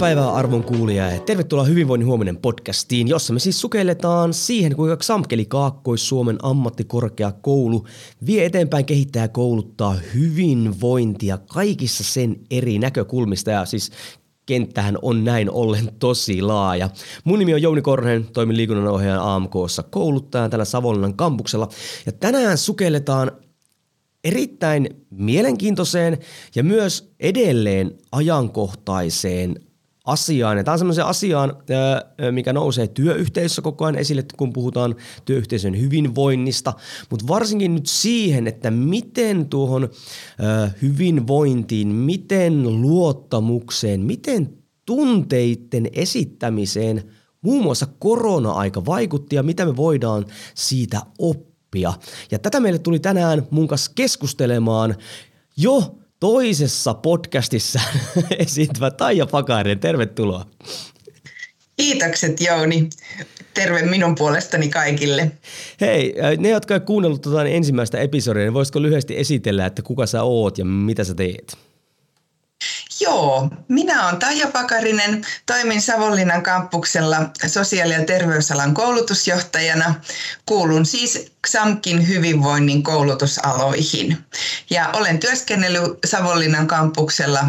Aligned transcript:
Päivää 0.00 0.32
arvon 0.32 0.64
kuulija. 0.64 1.10
Ja 1.10 1.20
tervetuloa 1.20 1.64
Hyvinvoinnin 1.64 2.06
huominen 2.06 2.36
podcastiin, 2.36 3.08
jossa 3.08 3.32
me 3.32 3.38
siis 3.38 3.60
sukelletaan 3.60 4.34
siihen, 4.34 4.76
kuinka 4.76 4.96
Xamkeli 4.96 5.44
Kaakkois-Suomen 5.44 6.38
ammattikorkeakoulu 6.42 7.86
vie 8.26 8.44
eteenpäin, 8.44 8.84
kehittää 8.84 9.24
ja 9.24 9.28
kouluttaa 9.28 9.96
hyvinvointia 10.14 11.38
kaikissa 11.38 12.04
sen 12.04 12.36
eri 12.50 12.78
näkökulmista. 12.78 13.50
Ja 13.50 13.64
siis 13.64 13.90
kenttähän 14.46 14.98
on 15.02 15.24
näin 15.24 15.50
ollen 15.50 15.92
tosi 15.98 16.42
laaja. 16.42 16.90
Mun 17.24 17.38
nimi 17.38 17.54
on 17.54 17.62
Jouni 17.62 17.82
Korhonen, 17.82 18.24
toimin 18.32 18.56
liikunnanohjaajan 18.56 19.22
AMKssa 19.22 19.82
kouluttajan 19.82 20.50
täällä 20.50 20.64
Savonlinnan 20.64 21.14
kampuksella. 21.14 21.68
Ja 22.06 22.12
tänään 22.12 22.58
sukelletaan 22.58 23.32
erittäin 24.24 24.88
mielenkiintoiseen 25.10 26.18
ja 26.54 26.64
myös 26.64 27.12
edelleen 27.20 27.98
ajankohtaiseen 28.12 29.69
asiaan. 30.10 30.56
Ja 30.56 30.64
tämä 30.64 30.72
on 30.72 30.78
semmoisen 30.78 31.04
asiaan, 31.04 31.56
mikä 32.30 32.52
nousee 32.52 32.86
työyhteisössä 32.86 33.62
koko 33.62 33.84
ajan 33.84 33.98
esille, 33.98 34.24
kun 34.36 34.52
puhutaan 34.52 34.94
työyhteisön 35.24 35.80
hyvinvoinnista, 35.80 36.72
mutta 37.10 37.28
varsinkin 37.28 37.74
nyt 37.74 37.86
siihen, 37.86 38.46
että 38.46 38.70
miten 38.70 39.46
tuohon 39.46 39.88
hyvinvointiin, 40.82 41.88
miten 41.88 42.82
luottamukseen, 42.82 44.00
miten 44.00 44.54
tunteiden 44.86 45.88
esittämiseen 45.92 47.02
muun 47.42 47.62
muassa 47.62 47.86
korona-aika 47.98 48.86
vaikutti 48.86 49.36
ja 49.36 49.42
mitä 49.42 49.66
me 49.66 49.76
voidaan 49.76 50.24
siitä 50.54 51.02
oppia. 51.18 51.92
Ja 52.30 52.38
tätä 52.38 52.60
meille 52.60 52.78
tuli 52.78 52.98
tänään 52.98 53.46
mun 53.50 53.68
kanssa 53.68 53.92
keskustelemaan 53.94 54.96
jo 55.56 55.96
toisessa 56.20 56.94
podcastissa 56.94 57.80
esiintyvä 58.38 58.90
Taija 58.90 59.26
Pakainen. 59.26 59.80
Tervetuloa. 59.80 60.46
Kiitokset 61.76 62.40
Jouni. 62.40 62.88
Terve 63.54 63.82
minun 63.82 64.14
puolestani 64.14 64.68
kaikille. 64.68 65.32
Hei, 65.80 66.14
ne 66.38 66.48
jotka 66.48 66.74
ovat 66.74 66.84
kuunnellut 66.84 67.22
tuota 67.22 67.44
ensimmäistä 67.44 67.98
episodia, 67.98 68.42
niin 68.42 68.54
voisitko 68.54 68.82
lyhyesti 68.82 69.18
esitellä, 69.18 69.66
että 69.66 69.82
kuka 69.82 70.06
sä 70.06 70.22
oot 70.22 70.58
ja 70.58 70.64
mitä 70.64 71.04
sä 71.04 71.14
teet? 71.14 71.58
Joo, 73.00 73.48
minä 73.68 74.06
olen 74.06 74.18
Taija 74.18 74.46
Pakarinen, 74.46 75.24
toimin 75.46 75.80
Savonlinnan 75.80 76.42
kampuksella 76.42 77.16
sosiaali- 77.46 77.92
ja 77.92 78.04
terveysalan 78.04 78.74
koulutusjohtajana. 78.74 79.94
Kuulun 80.46 80.86
siis 80.86 81.32
XAMKin 81.46 82.08
hyvinvoinnin 82.08 82.82
koulutusaloihin. 82.82 84.18
Ja 84.70 84.88
olen 84.88 85.18
työskennellyt 85.18 85.98
Savonlinnan 86.06 86.66
kampuksella 86.66 87.44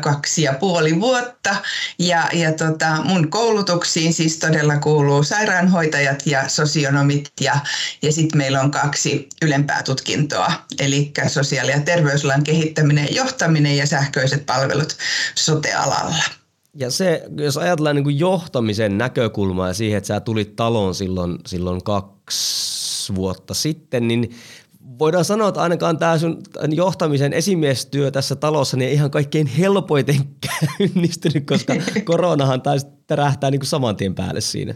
kaksi 0.00 0.42
ja 0.42 0.52
puoli 0.52 1.00
vuotta. 1.00 1.56
Ja, 1.98 2.28
ja 2.32 2.52
tota, 2.52 3.02
mun 3.04 3.30
koulutuksiin 3.30 4.12
siis 4.12 4.38
todella 4.38 4.76
kuuluu 4.76 5.22
sairaanhoitajat 5.22 6.26
ja 6.26 6.48
sosionomit 6.48 7.32
ja, 7.40 7.56
ja 8.02 8.12
sitten 8.12 8.38
meillä 8.38 8.60
on 8.60 8.70
kaksi 8.70 9.28
ylempää 9.42 9.82
tutkintoa, 9.82 10.52
eli 10.78 11.12
sosiaali- 11.28 11.70
ja 11.70 11.80
terveysalan 11.80 12.44
kehittäminen 12.44 13.14
johtaminen 13.14 13.76
ja 13.76 13.86
sähköiset 13.86 14.46
palvelut 14.46 14.96
sote-alalla. 15.34 16.24
Ja 16.74 16.90
se, 16.90 17.22
jos 17.36 17.56
ajatellaan 17.56 17.96
niin 17.96 18.18
johtamisen 18.18 18.98
näkökulmaa 18.98 19.68
ja 19.68 19.74
siihen, 19.74 19.98
että 19.98 20.08
sä 20.08 20.20
tulit 20.20 20.56
taloon 20.56 20.94
silloin, 20.94 21.38
silloin 21.46 21.84
kaksi 21.84 22.77
vuotta 23.14 23.54
sitten, 23.54 24.08
niin 24.08 24.30
voidaan 24.98 25.24
sanoa, 25.24 25.48
että 25.48 25.60
ainakaan 25.60 25.98
tämä 25.98 26.18
sun 26.18 26.42
johtamisen 26.74 27.32
esimiestyö 27.32 28.10
tässä 28.10 28.36
talossa 28.36 28.76
niin 28.76 28.92
ihan 28.92 29.10
kaikkein 29.10 29.46
helpoiten 29.46 30.16
käynnistynyt, 30.46 31.46
koska 31.46 31.74
koronahan 32.04 32.62
taisi 32.62 32.86
tärähtää 33.06 33.50
niin 33.50 33.60
kuin 33.60 33.68
saman 33.68 33.96
tien 33.96 34.14
päälle 34.14 34.40
siinä. 34.40 34.74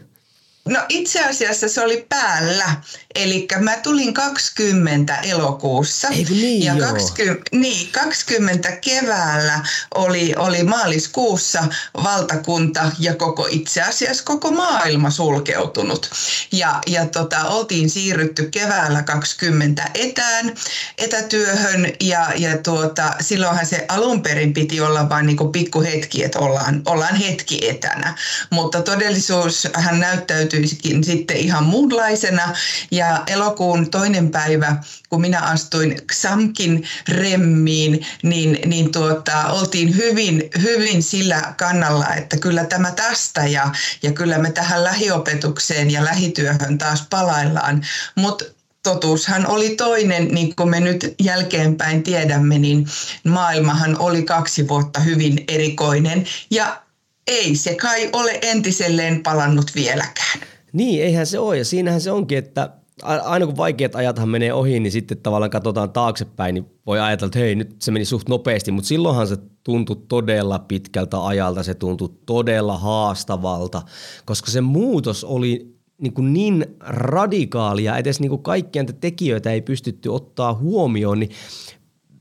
No 0.68 0.80
itse 0.88 1.24
asiassa 1.24 1.68
se 1.68 1.80
oli 1.80 2.06
päällä. 2.08 2.76
Eli 3.14 3.48
mä 3.58 3.76
tulin 3.76 4.14
20 4.14 5.16
elokuussa. 5.16 6.08
Eikö 6.08 6.32
niin 6.32 6.62
ja 6.62 6.76
20, 6.76 7.42
niin, 7.52 7.92
20 7.92 8.72
keväällä 8.72 9.60
oli, 9.94 10.34
oli 10.36 10.62
maaliskuussa 10.62 11.64
valtakunta 12.02 12.90
ja 12.98 13.14
koko 13.14 13.48
itse 13.50 13.82
asiassa 13.82 14.24
koko 14.24 14.50
maailma 14.50 15.10
sulkeutunut. 15.10 16.10
Ja, 16.52 16.80
ja 16.86 17.06
tota, 17.06 17.44
oltiin 17.44 17.90
siirrytty 17.90 18.48
keväällä 18.50 19.02
20 19.02 19.90
etään, 19.94 20.54
etätyöhön 20.98 21.92
ja, 22.00 22.32
ja 22.36 22.58
tuota, 22.58 23.14
silloinhan 23.20 23.66
se 23.66 23.84
alun 23.88 24.22
perin 24.22 24.54
piti 24.54 24.80
olla 24.80 25.08
vain 25.08 25.26
niin 25.26 25.52
pikku 25.52 25.82
hetki, 25.82 26.24
että 26.24 26.38
ollaan, 26.38 26.82
ollaan 26.86 27.16
hetki 27.16 27.68
etänä. 27.68 28.18
Mutta 28.50 28.82
todellisuushan 28.82 30.00
näyttäytyy 30.00 30.51
näyttäytyisikin 30.52 31.04
sitten 31.04 31.36
ihan 31.36 31.64
muunlaisena. 31.64 32.54
Ja 32.90 33.22
elokuun 33.26 33.90
toinen 33.90 34.30
päivä, 34.30 34.76
kun 35.08 35.20
minä 35.20 35.40
astuin 35.40 35.96
XAMKin 36.12 36.84
remmiin, 37.08 38.06
niin, 38.22 38.58
niin 38.66 38.92
tuota, 38.92 39.46
oltiin 39.46 39.96
hyvin, 39.96 40.50
hyvin 40.62 41.02
sillä 41.02 41.54
kannalla, 41.58 42.14
että 42.14 42.36
kyllä 42.36 42.64
tämä 42.64 42.90
tästä 42.90 43.46
ja, 43.46 43.72
ja 44.02 44.12
kyllä 44.12 44.38
me 44.38 44.50
tähän 44.50 44.84
lähiopetukseen 44.84 45.90
ja 45.90 46.04
lähityöhön 46.04 46.78
taas 46.78 47.06
palaillaan. 47.10 47.82
Mutta 48.14 48.44
totuushan 48.82 49.46
oli 49.46 49.76
toinen, 49.76 50.28
niin 50.28 50.56
kuin 50.56 50.69
me 50.69 50.80
nyt 50.80 51.14
jälkeenpäin 51.20 52.02
tiedämme, 52.02 52.58
niin 52.58 52.86
maailmahan 53.24 53.98
oli 53.98 54.22
kaksi 54.22 54.69
vuotta 54.69 55.00
hyvin 55.00 55.44
erikoinen 55.48 56.26
ja 56.50 56.82
ei 57.26 57.56
se 57.56 57.74
kai 57.74 58.10
ole 58.12 58.38
entiselleen 58.42 59.22
palannut 59.22 59.70
vieläkään. 59.74 60.40
Niin, 60.72 61.02
eihän 61.02 61.26
se 61.26 61.38
ole. 61.38 61.58
Ja 61.58 61.64
siinähän 61.64 62.00
se 62.00 62.10
onkin, 62.10 62.38
että 62.38 62.70
aina 63.02 63.46
kun 63.46 63.56
vaikeat 63.56 63.94
ajathan 63.94 64.28
menee 64.28 64.52
ohi, 64.52 64.80
niin 64.80 64.92
sitten 64.92 65.18
tavallaan 65.18 65.50
katsotaan 65.50 65.90
taaksepäin, 65.90 66.54
niin 66.54 66.66
voi 66.86 67.00
ajatella, 67.00 67.28
että 67.28 67.38
hei, 67.38 67.54
nyt 67.54 67.82
se 67.82 67.90
meni 67.90 68.04
suht 68.04 68.28
nopeasti, 68.28 68.70
mutta 68.72 68.88
silloinhan 68.88 69.28
se 69.28 69.36
tuntui 69.64 69.96
todella 70.08 70.58
pitkältä 70.58 71.26
ajalta, 71.26 71.62
se 71.62 71.74
tuntui 71.74 72.10
todella 72.26 72.78
haastavalta, 72.78 73.82
koska 74.24 74.50
se 74.50 74.60
muutos 74.60 75.24
oli 75.24 75.74
niin, 75.98 76.12
kuin 76.12 76.32
niin 76.32 76.66
radikaalia, 76.80 77.96
edes 77.96 78.20
niin 78.20 78.30
kuin 78.30 78.42
kaikkia 78.42 78.84
tekijöitä 79.00 79.50
ei 79.50 79.62
pystytty 79.62 80.08
ottaa 80.08 80.54
huomioon, 80.54 81.20
niin 81.20 81.30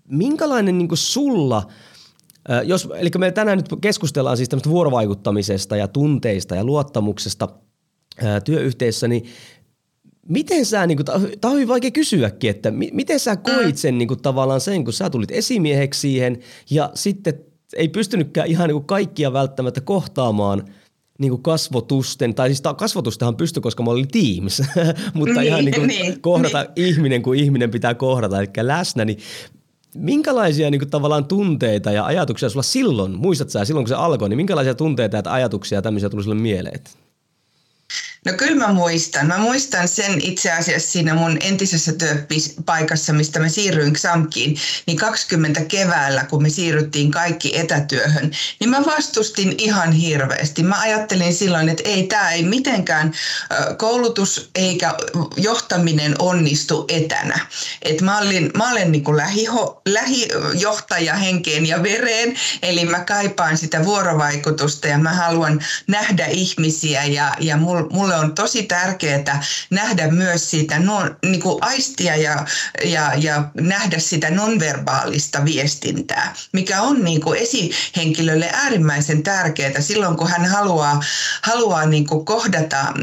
minkälainen 0.08 0.78
niin 0.78 0.88
kuin 0.88 0.98
sulla– 0.98 1.68
jos, 2.64 2.90
eli 2.96 3.10
me 3.18 3.32
tänään 3.32 3.58
nyt 3.58 3.70
keskustellaan 3.82 4.38
siis 4.38 4.50
tämmöistä 4.50 4.70
vuorovaikuttamisesta 4.70 5.78
ja 5.78 5.88
tunteista 5.88 6.56
ja 6.56 6.64
luottamuksesta 6.64 7.48
työyhteisössä, 8.46 9.08
niin 9.08 9.26
miten 10.28 10.66
sä, 10.66 10.88
niin 10.88 11.06
tämä 11.42 11.52
on 11.52 11.54
hyvin 11.54 11.68
vaikea 11.68 11.92
kysyäkin, 11.92 12.50
että 12.50 12.72
miten 12.72 13.20
sä 13.20 13.36
koit 13.36 13.78
sen 13.78 13.98
niin 13.98 14.08
kuin, 14.08 14.22
tavallaan 14.22 14.62
sen, 14.62 14.84
kun 14.84 14.94
sä 14.94 15.10
tulit 15.10 15.32
esimieheksi 15.32 16.00
siihen 16.00 16.40
ja 16.70 16.92
sitten 16.94 17.34
ei 17.76 17.90
pystynytkään 17.90 18.48
ihan 18.48 18.68
niin 18.68 18.76
kuin 18.76 18.86
kaikkia 18.86 19.34
välttämättä 19.34 19.82
kohtaamaan 19.82 20.64
niin 21.20 21.30
kuin 21.30 21.44
kasvotusten, 21.44 22.36
tai 22.36 22.50
siis 22.50 22.62
kasvotustahan 22.78 23.36
pystyi, 23.36 23.62
koska 23.62 23.84
mä 23.84 23.92
olin 23.92 24.08
Teams, 24.08 24.62
mutta 25.14 25.40
niin, 25.40 25.48
ihan 25.48 25.66
niin 25.66 25.76
kuin 25.76 25.88
niin, 25.88 26.22
kohdata 26.22 26.62
niin. 26.64 26.88
ihminen, 26.88 27.22
kun 27.22 27.36
ihminen 27.36 27.72
pitää 27.72 27.94
kohdata, 27.94 28.40
eli 28.40 28.48
läsnä, 28.62 29.06
niin 29.06 29.18
Minkälaisia 29.96 30.72
niin 30.72 30.80
kuin, 30.80 30.90
tavallaan 30.90 31.26
tunteita 31.26 31.92
ja 31.92 32.06
ajatuksia 32.06 32.50
sulla 32.50 32.64
silloin, 32.64 33.12
muistat 33.12 33.50
sä 33.50 33.66
silloin 33.66 33.84
kun 33.84 33.90
se 33.90 33.96
alkoi, 33.96 34.30
niin 34.30 34.38
minkälaisia 34.38 34.76
tunteita 34.76 35.18
ja 35.18 35.24
ajatuksia 35.26 35.78
ja 35.78 35.82
tämmöisiä 35.82 36.10
tuli 36.10 36.24
sulle 36.24 36.36
mieleen? 36.36 36.80
No 38.26 38.34
kyllä 38.34 38.68
mä 38.68 38.74
muistan. 38.74 39.28
Mä 39.28 39.38
muistan 39.38 39.88
sen 39.88 40.22
itse 40.22 40.52
asiassa 40.52 40.92
siinä 40.92 41.14
mun 41.14 41.38
entisessä 41.40 41.92
työpaikassa, 41.94 43.14
mistä 43.14 43.40
mä 43.40 43.50
siirryin 43.50 43.94
Xamkiin, 43.94 44.58
niin 44.88 44.98
20 44.98 45.62
keväällä, 45.62 46.24
kun 46.24 46.42
me 46.42 46.50
siirryttiin 46.50 47.12
kaikki 47.12 47.58
etätyöhön, 47.60 48.32
niin 48.60 48.70
mä 48.70 48.86
vastustin 48.86 49.56
ihan 49.58 49.92
hirveästi. 49.92 50.64
Mä 50.64 50.80
ajattelin 50.80 51.34
silloin, 51.34 51.70
että 51.70 51.84
ei 51.90 52.08
tämä 52.08 52.32
ei 52.32 52.44
mitenkään 52.44 53.14
koulutus 53.78 54.50
eikä 54.56 54.94
johtaminen 55.38 56.16
onnistu 56.20 56.86
etänä. 56.90 57.40
Et 57.82 58.02
mä, 58.02 58.18
olin, 58.20 58.52
mä 58.58 58.72
olen 58.72 58.92
niin 58.92 59.04
kuin 59.04 59.18
lähiho, 59.18 59.82
lähijohtaja 59.86 61.16
henkeen 61.16 61.66
ja 61.66 61.84
vereen, 61.84 62.36
eli 62.62 62.86
mä 62.86 63.00
kaipaan 63.00 63.58
sitä 63.58 63.86
vuorovaikutusta 63.86 64.88
ja 64.88 64.98
mä 64.98 65.14
haluan 65.14 65.66
nähdä 65.88 66.26
ihmisiä 66.26 67.06
ja, 67.06 67.34
ja 67.40 67.58
mulla 67.58 68.11
mulle 68.12 68.26
on 68.26 68.36
tosi 68.36 68.64
tärkeää 68.64 69.44
nähdä 69.70 70.12
myös 70.12 70.50
siitä, 70.50 70.80
non, 70.80 71.18
niin 71.26 71.42
kuin 71.42 71.64
aistia 71.64 72.16
ja, 72.16 72.46
ja, 72.86 73.12
ja 73.18 73.44
nähdä 73.54 74.00
sitä 74.00 74.30
nonverbaalista 74.30 75.46
viestintää, 75.46 76.34
mikä 76.54 76.82
on 76.82 77.04
niin 77.04 77.22
kuin 77.22 77.40
esihenkilölle 77.40 78.50
äärimmäisen 78.54 79.24
tärkeää 79.24 79.82
silloin, 79.82 80.18
kun 80.18 80.30
hän 80.30 80.46
haluaa, 80.46 81.04
haluaa 81.42 81.86
niin 81.86 82.08
kuin 82.08 82.26
kohdata 82.26 82.94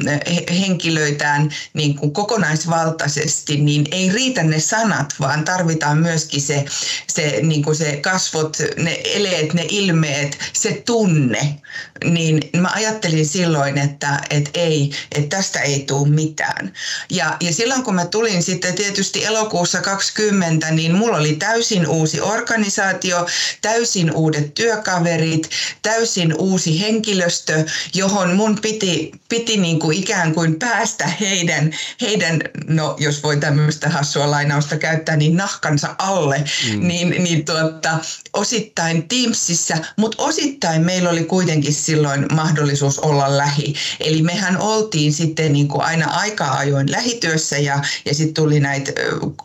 henkilöitään 0.60 1.50
niin 1.74 1.96
kuin 1.96 2.12
kokonaisvaltaisesti, 2.12 3.56
niin 3.56 3.86
ei 3.90 4.10
riitä 4.12 4.42
ne 4.42 4.60
sanat, 4.60 5.14
vaan 5.20 5.44
tarvitaan 5.44 5.98
myöskin 5.98 6.42
se, 6.42 6.64
se, 7.08 7.38
niin 7.42 7.62
kuin 7.62 7.76
se 7.76 7.96
kasvot, 7.96 8.56
ne 8.76 9.00
eleet, 9.04 9.54
ne 9.54 9.66
ilmeet, 9.68 10.38
se 10.52 10.82
tunne. 10.86 11.60
Niin 12.04 12.50
mä 12.56 12.68
ajattelin 12.74 13.26
silloin, 13.26 13.78
että, 13.78 14.20
että 14.30 14.50
ei, 14.54 14.90
että 15.14 15.36
tästä 15.36 15.60
ei 15.60 15.84
tule 15.86 16.08
mitään. 16.08 16.72
Ja, 17.10 17.36
ja 17.40 17.54
silloin 17.54 17.82
kun 17.82 17.94
mä 17.94 18.06
tulin 18.06 18.42
sitten 18.42 18.74
tietysti 18.74 19.24
elokuussa 19.24 19.80
20, 19.80 20.70
niin 20.70 20.94
mulla 20.94 21.16
oli 21.16 21.32
täysin 21.32 21.86
uusi 21.86 22.20
organisaatio, 22.20 23.26
täysin 23.62 24.12
uudet 24.12 24.54
työkaverit, 24.54 25.50
täysin 25.82 26.34
uusi 26.38 26.80
henkilöstö, 26.80 27.64
johon 27.94 28.36
mun 28.36 28.58
piti, 28.62 29.12
piti 29.28 29.56
niin 29.56 29.78
kuin 29.78 29.98
ikään 29.98 30.34
kuin 30.34 30.58
päästä 30.58 31.06
heidän, 31.06 31.74
heidän, 32.00 32.40
no 32.66 32.96
jos 32.98 33.22
voi 33.22 33.36
tämmöistä 33.36 33.88
hassua 33.88 34.30
lainausta 34.30 34.76
käyttää, 34.76 35.16
niin 35.16 35.36
nahkansa 35.36 35.94
alle, 35.98 36.38
mm. 36.38 36.88
niin, 36.88 37.10
niin 37.10 37.44
tuota, 37.44 37.98
osittain 38.32 39.08
Teamsissa, 39.08 39.76
mutta 39.96 40.22
osittain 40.22 40.82
meillä 40.82 41.10
oli 41.10 41.24
kuitenkin 41.24 41.72
silloin 41.72 42.26
mahdollisuus 42.32 42.98
olla 42.98 43.36
lähi. 43.36 43.74
Eli 44.00 44.22
mehän 44.22 44.60
oltiin 44.60 45.12
sitten 45.12 45.52
niin 45.52 45.68
kuin 45.68 45.82
aina 45.82 46.10
aika 46.10 46.50
ajoin 46.52 46.90
lähityössä 46.90 47.58
ja, 47.58 47.82
ja 48.04 48.14
sitten 48.14 48.34
tuli 48.34 48.60
näitä 48.60 48.92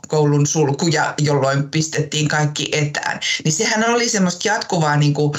koulun 0.07 0.47
sulkuja, 0.47 1.13
jolloin 1.21 1.69
pistettiin 1.69 2.27
kaikki 2.27 2.69
etään. 2.71 3.19
Niin 3.43 3.53
sehän 3.53 3.89
oli 3.89 4.09
semmoista 4.09 4.47
jatkuvaa 4.47 4.97
niin 4.97 5.13
kuin, 5.13 5.33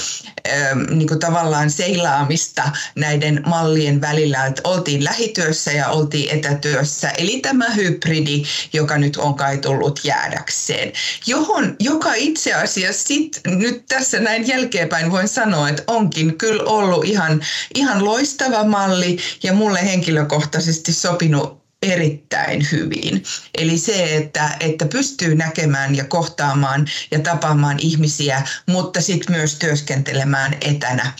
niin 0.89 1.07
kuin 1.07 1.19
tavallaan 1.19 1.69
seilaamista 1.69 2.63
näiden 2.95 3.43
mallien 3.45 4.01
välillä, 4.01 4.45
että 4.45 4.61
oltiin 4.63 5.03
lähityössä 5.03 5.71
ja 5.71 5.89
oltiin 5.89 6.29
etätyössä. 6.29 7.09
Eli 7.09 7.39
tämä 7.39 7.69
hybridi, 7.69 8.43
joka 8.73 8.97
nyt 8.97 9.17
on 9.17 9.35
kai 9.35 9.57
tullut 9.57 9.99
jäädäkseen, 10.03 10.91
johon, 11.25 11.75
joka 11.79 12.13
itse 12.13 12.53
asiassa 12.53 13.07
sit 13.07 13.34
nyt 13.45 13.85
tässä 13.87 14.19
näin 14.19 14.47
jälkeenpäin 14.47 15.11
voin 15.11 15.27
sanoa, 15.27 15.69
että 15.69 15.83
onkin 15.87 16.37
kyllä 16.37 16.63
ollut 16.63 17.05
ihan, 17.05 17.41
ihan 17.75 18.05
loistava 18.05 18.63
malli 18.63 19.17
ja 19.43 19.53
mulle 19.53 19.85
henkilökohtaisesti 19.85 20.93
sopinut 20.93 21.65
erittäin 21.81 22.67
hyvin. 22.71 23.23
Eli 23.57 23.77
se, 23.77 24.15
että, 24.15 24.57
että 24.59 24.85
pystyy 24.85 25.35
näkemään 25.35 25.95
ja 25.95 26.05
kohtaamaan 26.05 26.85
ja 27.11 27.19
tapaamaan 27.19 27.77
ihmisiä, 27.79 28.41
mutta 28.67 29.01
sitten 29.01 29.35
myös 29.35 29.55
työskentelemään 29.55 30.57
etänä, 30.61 31.11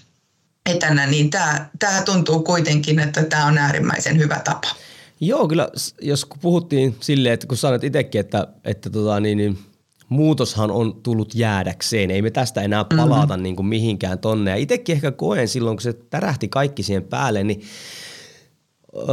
etänä 0.65 1.05
niin 1.07 1.29
tämä, 1.29 2.01
tuntuu 2.05 2.43
kuitenkin, 2.43 2.99
että 2.99 3.23
tämä 3.23 3.45
on 3.45 3.57
äärimmäisen 3.57 4.17
hyvä 4.17 4.41
tapa. 4.43 4.75
Joo, 5.19 5.47
kyllä 5.47 5.69
jos 6.01 6.27
puhuttiin 6.41 6.95
silleen, 6.99 7.33
että 7.33 7.47
kun 7.47 7.57
sanoit 7.57 7.83
itsekin, 7.83 8.21
että, 8.21 8.47
että 8.65 8.89
tota, 8.89 9.19
niin, 9.19 9.37
niin 9.37 9.59
muutoshan 10.09 10.71
on 10.71 11.01
tullut 11.03 11.35
jäädäkseen. 11.35 12.11
Ei 12.11 12.21
me 12.21 12.31
tästä 12.31 12.61
enää 12.61 12.83
mhm. 12.83 12.97
palata 12.97 13.33
mm-hmm. 13.33 13.43
niin 13.43 13.55
kuin 13.55 13.65
mihinkään 13.65 14.19
tonne. 14.19 14.51
Ja 14.51 14.57
itsekin 14.57 14.95
ehkä 14.95 15.11
koen 15.11 15.47
silloin, 15.47 15.77
kun 15.77 15.81
se 15.81 15.93
tärähti 15.93 16.47
kaikki 16.47 16.83
siihen 16.83 17.03
päälle, 17.03 17.43
niin 17.43 17.61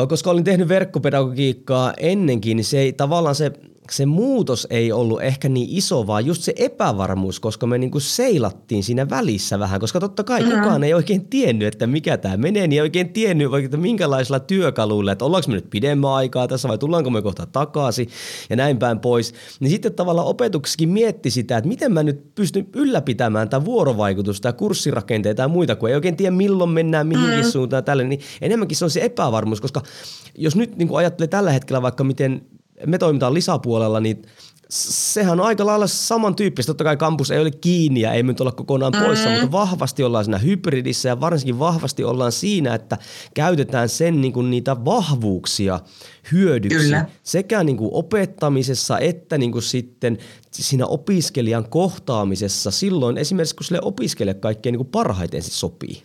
koska 0.08 0.30
olin 0.30 0.44
tehnyt 0.44 0.68
verkkopedagogiikkaa 0.68 1.94
ennenkin, 1.96 2.56
niin 2.56 2.64
se 2.64 2.78
ei, 2.78 2.92
tavallaan 2.92 3.34
se 3.34 3.52
se 3.90 4.06
muutos 4.06 4.66
ei 4.70 4.92
ollut 4.92 5.22
ehkä 5.22 5.48
niin 5.48 5.68
iso, 5.70 6.06
vaan 6.06 6.26
just 6.26 6.42
se 6.42 6.52
epävarmuus, 6.56 7.40
koska 7.40 7.66
me 7.66 7.78
niinku 7.78 8.00
seilattiin 8.00 8.84
siinä 8.84 9.10
välissä 9.10 9.58
vähän, 9.58 9.80
koska 9.80 10.00
totta 10.00 10.24
kai 10.24 10.42
mm-hmm. 10.42 10.58
kukaan 10.58 10.84
ei 10.84 10.94
oikein 10.94 11.26
tiennyt, 11.26 11.68
että 11.68 11.86
mikä 11.86 12.16
tämä 12.16 12.36
menee, 12.36 12.66
niin 12.66 12.76
ei 12.76 12.80
oikein 12.80 13.12
tiennyt, 13.12 13.54
että 13.64 13.76
minkälaisilla 13.76 14.40
työkaluilla, 14.40 15.12
että 15.12 15.24
ollaanko 15.24 15.48
me 15.48 15.54
nyt 15.54 15.70
pidemmän 15.70 16.10
aikaa 16.10 16.48
tässä 16.48 16.68
vai 16.68 16.78
tullaanko 16.78 17.10
me 17.10 17.22
kohta 17.22 17.46
takaisin 17.46 18.08
ja 18.50 18.56
näin 18.56 18.78
päin 18.78 19.00
pois. 19.00 19.34
Niin 19.60 19.70
sitten 19.70 19.94
tavallaan 19.94 20.28
opetuksessakin 20.28 20.88
mietti 20.88 21.30
sitä, 21.30 21.56
että 21.56 21.68
miten 21.68 21.92
mä 21.92 22.02
nyt 22.02 22.34
pystyn 22.34 22.68
ylläpitämään 22.76 23.48
tämä 23.48 23.64
vuorovaikutusta 23.64 24.48
ja 24.48 24.52
kurssirakenteita 24.52 25.42
ja 25.42 25.48
muita, 25.48 25.76
kun 25.76 25.88
ei 25.88 25.94
oikein 25.94 26.16
tiedä 26.16 26.30
milloin 26.30 26.70
mennään 26.70 27.06
mihinkin 27.06 27.34
mm-hmm. 27.34 27.50
suuntaan 27.50 27.84
tälle, 27.84 28.04
niin 28.04 28.20
enemmänkin 28.40 28.76
se 28.76 28.84
on 28.84 28.90
se 28.90 29.00
epävarmuus, 29.00 29.60
koska 29.60 29.82
jos 30.38 30.56
nyt 30.56 30.76
niin 30.76 30.88
ajattelee 30.92 31.28
tällä 31.28 31.52
hetkellä 31.52 31.82
vaikka 31.82 32.04
miten 32.04 32.42
me 32.86 32.98
toimitaan 32.98 33.34
lisäpuolella, 33.34 34.00
niin 34.00 34.22
sehän 34.72 35.40
on 35.40 35.46
aika 35.46 35.66
lailla 35.66 35.86
samantyyppistä. 35.86 36.70
Totta 36.70 36.84
kai 36.84 36.96
kampus 36.96 37.30
ei 37.30 37.40
ole 37.40 37.50
kiinni 37.50 38.00
ja 38.00 38.12
ei 38.12 38.22
nyt 38.22 38.40
olla 38.40 38.52
kokonaan 38.52 38.92
poissa, 38.92 39.28
mm-hmm. 39.28 39.40
mutta 39.40 39.58
vahvasti 39.58 40.02
ollaan 40.02 40.24
siinä 40.24 40.38
hybridissä 40.38 41.08
ja 41.08 41.20
varsinkin 41.20 41.58
vahvasti 41.58 42.04
ollaan 42.04 42.32
siinä, 42.32 42.74
että 42.74 42.98
käytetään 43.34 43.88
sen 43.88 44.20
niin 44.20 44.32
kuin 44.32 44.50
niitä 44.50 44.84
vahvuuksia 44.84 45.80
hyödyksi 46.32 46.78
Kyllä. 46.78 47.06
sekä 47.22 47.64
niin 47.64 47.76
kuin 47.76 47.90
opettamisessa 47.92 48.98
että 48.98 49.38
niin 49.38 49.52
kuin 49.52 49.62
sitten 49.62 50.18
siinä 50.50 50.86
opiskelijan 50.86 51.70
kohtaamisessa 51.70 52.70
silloin 52.70 53.18
esimerkiksi 53.18 53.56
kun 53.56 53.64
sille 53.64 53.80
opiskelijalle 53.82 54.40
kaikkein 54.40 54.72
niin 54.72 54.78
kuin 54.78 54.92
parhaiten 54.92 55.42
sopii. 55.42 56.02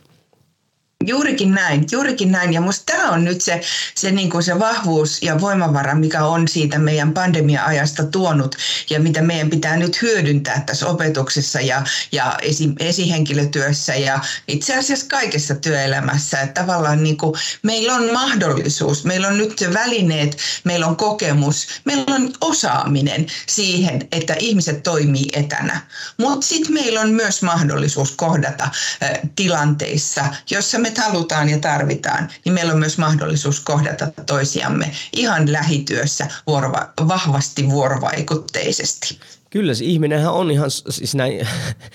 Juurikin 1.06 1.52
näin, 1.52 1.86
juurikin 1.92 2.32
näin. 2.32 2.54
Ja 2.54 2.62
musta 2.62 2.84
tämä 2.86 3.12
on 3.12 3.24
nyt 3.24 3.42
se, 3.42 3.62
se, 3.96 4.12
niin 4.12 4.30
kuin 4.30 4.44
se 4.44 4.60
vahvuus 4.60 5.24
ja 5.24 5.42
voimavara, 5.42 5.96
mikä 5.96 6.26
on 6.26 6.48
siitä 6.48 6.80
meidän 6.80 7.14
pandemia-ajasta 7.14 8.04
tuonut 8.04 8.56
ja 8.90 9.00
mitä 9.00 9.22
meidän 9.22 9.50
pitää 9.50 9.78
nyt 9.78 10.02
hyödyntää 10.02 10.64
tässä 10.66 10.88
opetuksessa 10.88 11.62
ja, 11.62 11.84
ja 12.12 12.38
esi, 12.42 12.70
esihenkilötyössä 12.80 13.96
ja 13.96 14.20
itse 14.48 14.78
asiassa 14.78 15.06
kaikessa 15.10 15.56
työelämässä. 15.56 16.42
Että 16.42 16.62
tavallaan 16.62 17.04
niin 17.04 17.18
kuin 17.18 17.34
meillä 17.64 17.96
on 17.96 18.14
mahdollisuus, 18.14 19.06
meillä 19.06 19.28
on 19.28 19.38
nyt 19.38 19.66
välineet, 19.74 20.38
meillä 20.64 20.88
on 20.88 20.96
kokemus, 20.96 21.68
meillä 21.86 22.16
on 22.16 22.34
osaaminen 22.42 23.28
siihen, 23.48 24.08
että 24.12 24.36
ihmiset 24.40 24.84
toimii 24.84 25.28
etänä. 25.34 25.82
Mutta 26.18 26.48
sitten 26.48 26.74
meillä 26.74 27.02
on 27.02 27.10
myös 27.10 27.42
mahdollisuus 27.42 28.12
kohdata 28.12 28.64
äh, 28.64 29.20
tilanteissa, 29.36 30.26
jossa 30.52 30.80
me 30.80 30.87
halutaan 30.98 31.50
ja 31.50 31.60
tarvitaan, 31.60 32.30
niin 32.46 32.54
meillä 32.54 32.74
on 32.74 32.80
myös 32.80 32.98
mahdollisuus 32.98 33.60
kohdata 33.60 34.08
toisiamme 34.26 34.92
ihan 35.14 35.52
lähityössä 35.52 36.28
vuorova- 36.48 37.08
vahvasti 37.08 37.70
vuorovaikutteisesti. 37.70 39.20
Kyllä 39.50 39.74
se 39.74 39.86
ihminenhän 39.86 40.34
on 40.34 40.52
ihan 40.52 40.72
siis 40.72 41.16
näin 41.16 41.48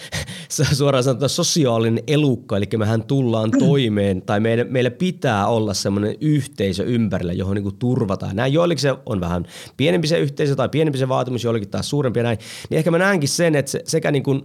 suoraan 0.73 1.05
sanottuna 1.05 1.29
sosiaalinen 1.29 2.05
elukka, 2.07 2.57
eli 2.57 2.69
mehän 2.77 3.03
tullaan 3.03 3.51
mm. 3.51 3.59
toimeen 3.59 4.23
tai 4.23 4.41
meille, 4.41 4.65
meille 4.65 4.91
pitää 4.91 5.47
olla 5.47 5.75
semmoinen 5.75 6.17
yhteisö 6.21 6.85
ympärillä, 6.85 7.33
johon 7.33 7.55
niin 7.55 7.77
turvataan. 7.77 8.37
Näin 8.37 8.53
joillekin 8.53 8.83
se 8.83 8.95
on 9.07 9.21
vähän 9.21 9.47
pienempi 9.77 10.09
se 10.09 10.19
yhteisö 10.19 10.57
tai 10.57 10.69
pienempi 10.69 10.99
se 10.99 11.09
vaatimus, 11.09 11.45
joillekin 11.45 11.71
taas 11.71 11.91
suurempi 11.91 12.19
ja 12.19 12.25
näin. 12.25 12.39
Niin 12.71 12.79
ehkä 12.79 12.91
mä 12.91 12.99
näenkin 12.99 13.29
sen, 13.29 13.55
että 13.55 13.71
se, 13.71 13.83
sekä 13.87 14.11
niin 14.11 14.23
kuin 14.23 14.43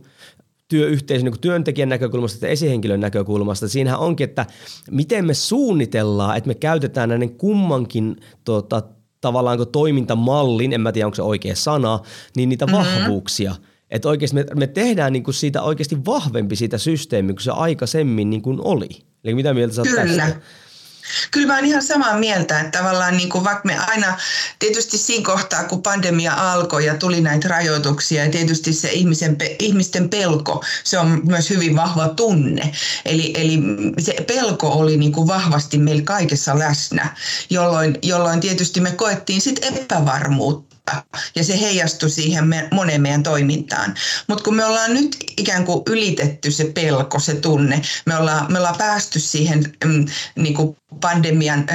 työyhteisön 0.68 1.26
niin 1.26 1.42
työntekijän 1.42 1.90
näkökulmasta 1.90 2.36
että 2.36 2.48
esihenkilön 2.48 3.00
näkökulmasta. 3.00 3.68
Siinähän 3.68 4.00
onkin, 4.00 4.24
että 4.24 4.46
miten 4.92 5.26
me 5.26 5.34
suunnitellaan, 5.34 6.38
että 6.38 6.48
me 6.48 6.56
käytetään 6.56 7.10
näiden 7.10 7.30
kummankin 7.30 8.18
tota, 8.44 8.84
tavallaan 9.22 9.68
toimintamallin, 9.72 10.74
en 10.74 10.82
mä 10.82 10.92
tiedä 10.92 11.08
onko 11.08 11.16
se 11.16 11.22
oikea 11.22 11.56
sana, 11.56 12.00
niin 12.36 12.50
niitä 12.50 12.66
mm-hmm. 12.66 12.78
vahvuuksia. 12.78 13.56
Että 13.92 14.10
oikeasti 14.10 14.36
me, 14.36 14.46
me 14.56 14.68
tehdään 14.68 15.14
niin 15.14 15.24
kuin 15.24 15.36
siitä 15.36 15.62
oikeasti 15.62 16.06
vahvempi 16.06 16.56
siitä 16.56 16.78
systeemiä 16.78 17.34
kuin 17.34 17.44
se 17.44 17.52
aikaisemmin 17.52 18.30
niin 18.30 18.42
kuin 18.42 18.62
oli. 18.62 18.90
Eli 19.24 19.36
mitä 19.36 19.54
mieltä 19.54 19.76
sä 19.76 19.82
Kyllä. 19.82 20.06
Tästä? 20.06 20.42
Kyllä 21.32 21.48
mä 21.48 21.56
oon 21.56 21.66
ihan 21.66 21.84
samaa 21.84 22.18
mieltä, 22.18 22.60
että 22.60 22.78
tavallaan 22.78 23.18
niin 23.18 23.30
kuin 23.30 23.44
vaikka 23.44 23.62
me 23.66 23.78
aina, 23.88 24.18
tietysti 24.60 24.98
siinä 24.98 25.26
kohtaa 25.26 25.64
kun 25.64 25.84
pandemia 25.84 26.34
alkoi 26.34 26.86
ja 26.86 26.96
tuli 26.96 27.22
näitä 27.22 27.48
rajoituksia 27.48 28.26
ja 28.26 28.32
tietysti 28.32 28.74
se 28.74 28.90
ihmisen, 28.90 29.38
ihmisten 29.60 30.10
pelko, 30.10 30.64
se 30.84 31.00
on 31.00 31.22
myös 31.24 31.50
hyvin 31.50 31.76
vahva 31.76 32.08
tunne. 32.08 32.72
Eli, 33.06 33.34
eli 33.36 33.60
se 34.00 34.14
pelko 34.28 34.70
oli 34.70 34.98
niin 34.98 35.12
kuin 35.12 35.28
vahvasti 35.28 35.78
meillä 35.78 36.04
kaikessa 36.04 36.60
läsnä, 36.60 37.16
jolloin, 37.50 37.98
jolloin 38.02 38.40
tietysti 38.40 38.82
me 38.82 38.92
koettiin 38.92 39.42
sitten 39.42 39.74
epävarmuutta 39.74 40.67
ja 41.36 41.44
se 41.44 41.62
heijastui 41.62 42.10
siihen 42.10 42.48
me, 42.48 42.68
moneen 42.72 43.02
meidän 43.02 43.24
toimintaan. 43.24 43.96
Mutta 44.28 44.44
kun 44.44 44.56
me 44.56 44.66
ollaan 44.66 44.94
nyt 44.94 45.18
ikään 45.38 45.66
kuin 45.66 45.84
ylitetty 45.88 46.52
se 46.52 46.66
pelko, 46.66 47.20
se 47.20 47.36
tunne, 47.36 47.82
me 48.06 48.18
ollaan, 48.18 48.52
me 48.52 48.58
ollaan 48.58 48.78
päästy 48.78 49.20
siihen 49.20 49.74
mm, 49.86 50.06
niin 50.36 50.54
kuin 50.54 50.78
pandemian, 51.02 51.66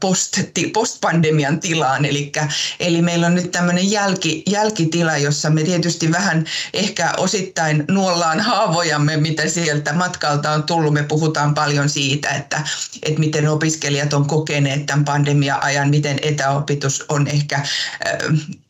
post, 0.00 0.40
postpandemian 0.72 1.60
tilaan, 1.60 2.04
eli, 2.04 2.32
eli 2.80 3.02
meillä 3.02 3.26
on 3.26 3.34
nyt 3.34 3.50
tämmöinen 3.50 3.90
jälki, 3.90 4.42
jälkitila, 4.50 5.16
jossa 5.16 5.50
me 5.50 5.62
tietysti 5.62 6.12
vähän 6.12 6.44
ehkä 6.74 7.12
osittain 7.16 7.84
nuollaan 7.90 8.40
haavojamme, 8.40 9.16
mitä 9.16 9.48
sieltä 9.48 9.92
matkalta 9.92 10.50
on 10.50 10.62
tullut. 10.62 10.94
Me 10.94 11.02
puhutaan 11.02 11.54
paljon 11.54 11.88
siitä, 11.88 12.28
että, 12.28 12.62
että 13.02 13.20
miten 13.20 13.48
opiskelijat 13.48 14.12
on 14.12 14.26
kokeneet 14.26 14.86
tämän 14.86 15.04
pandemia-ajan, 15.04 15.90
miten 15.90 16.18
etäopetus 16.22 17.04
on 17.08 17.28
ehkä 17.28 17.62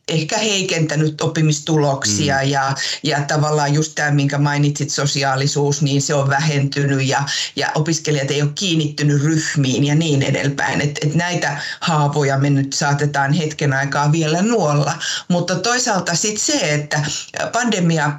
ehkä 0.09 0.37
heikentänyt 0.37 1.21
oppimistuloksia 1.21 2.35
mm. 2.43 2.49
ja, 2.49 2.75
ja 3.03 3.21
tavallaan 3.21 3.73
just 3.73 3.91
tämä, 3.95 4.11
minkä 4.11 4.37
mainitsit, 4.37 4.89
sosiaalisuus, 4.89 5.81
niin 5.81 6.01
se 6.01 6.13
on 6.13 6.29
vähentynyt 6.29 7.07
ja, 7.07 7.23
ja 7.55 7.67
opiskelijat 7.75 8.31
ei 8.31 8.41
ole 8.41 8.51
kiinnittynyt 8.55 9.23
ryhmiin 9.23 9.83
ja 9.83 9.95
niin 9.95 10.21
edelpäin. 10.21 10.81
Et, 10.81 10.99
et 11.05 11.15
näitä 11.15 11.57
haavoja 11.79 12.37
me 12.37 12.49
nyt 12.49 12.73
saatetaan 12.73 13.33
hetken 13.33 13.73
aikaa 13.73 14.11
vielä 14.11 14.41
nuolla, 14.41 14.93
mutta 15.27 15.55
toisaalta 15.55 16.15
sitten 16.15 16.45
se, 16.45 16.73
että 16.73 17.01
pandemia 17.51 18.11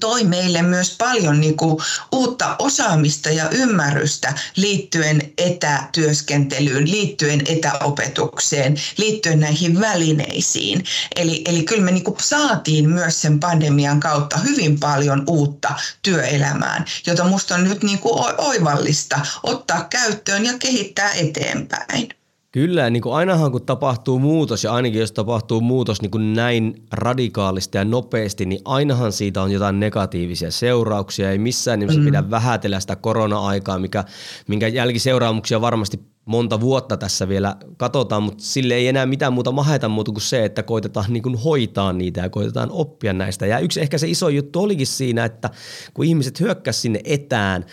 toi 0.00 0.24
meille 0.24 0.62
myös 0.62 0.96
paljon 0.98 1.40
niin 1.40 1.56
kuin 1.56 1.76
uutta 2.12 2.56
osaamista 2.58 3.30
ja 3.30 3.50
ymmärrystä 3.50 4.34
liittyen 4.56 5.32
etätyöskentelyyn, 5.38 6.90
liittyen 6.90 7.42
etäopetukseen, 7.48 8.80
liittyen 8.96 9.40
näihin 9.40 9.80
välineisiin. 9.80 10.84
Eli, 11.16 11.42
eli 11.46 11.62
kyllä 11.62 11.82
me 11.82 11.90
niin 11.90 12.04
kuin 12.04 12.16
saatiin 12.20 12.90
myös 12.90 13.22
sen 13.22 13.40
pandemian 13.40 14.00
kautta 14.00 14.38
hyvin 14.38 14.80
paljon 14.80 15.24
uutta 15.26 15.74
työelämään, 16.02 16.84
jota 17.06 17.24
musta 17.24 17.54
on 17.54 17.64
nyt 17.64 17.82
niin 17.82 17.98
kuin 17.98 18.34
oivallista 18.38 19.20
ottaa 19.42 19.86
käyttöön 19.90 20.44
ja 20.46 20.52
kehittää 20.58 21.12
eteenpäin. 21.12 22.08
Kyllä, 22.54 22.90
niin 22.90 23.02
kuin 23.02 23.14
ainahan 23.14 23.52
kun 23.52 23.66
tapahtuu 23.66 24.18
muutos 24.18 24.64
ja 24.64 24.72
ainakin 24.72 25.00
jos 25.00 25.12
tapahtuu 25.12 25.60
muutos 25.60 26.02
niin 26.02 26.10
kuin 26.10 26.32
näin 26.32 26.82
radikaalista 26.92 27.78
ja 27.78 27.84
nopeasti, 27.84 28.46
niin 28.46 28.60
ainahan 28.64 29.12
siitä 29.12 29.42
on 29.42 29.50
jotain 29.50 29.80
negatiivisia 29.80 30.50
seurauksia. 30.50 31.30
Ei 31.30 31.38
missään 31.38 31.78
nimessä 31.78 32.00
mm. 32.00 32.04
pidä 32.04 32.30
vähätellä 32.30 32.80
sitä 32.80 32.96
korona-aikaa, 32.96 33.78
mikä, 33.78 34.04
minkä 34.48 34.68
jälkiseuraamuksia 34.68 35.60
varmasti 35.60 36.00
monta 36.24 36.60
vuotta 36.60 36.96
tässä 36.96 37.28
vielä 37.28 37.56
katsotaan, 37.76 38.22
mutta 38.22 38.44
sille 38.44 38.74
ei 38.74 38.88
enää 38.88 39.06
mitään 39.06 39.32
muuta 39.32 39.52
maheta 39.52 39.88
muuta 39.88 40.12
kuin 40.12 40.22
se, 40.22 40.44
että 40.44 40.62
koitetaan 40.62 41.06
niin 41.08 41.22
kuin 41.22 41.36
hoitaa 41.44 41.92
niitä 41.92 42.20
ja 42.20 42.28
koitetaan 42.28 42.70
oppia 42.72 43.12
näistä. 43.12 43.46
Ja 43.46 43.58
yksi 43.58 43.80
ehkä 43.80 43.98
se 43.98 44.08
iso 44.08 44.28
juttu 44.28 44.62
olikin 44.62 44.86
siinä, 44.86 45.24
että 45.24 45.50
kun 45.94 46.04
ihmiset 46.04 46.40
hyökkäsivät 46.40 46.82
sinne 46.82 47.00
etään, 47.04 47.64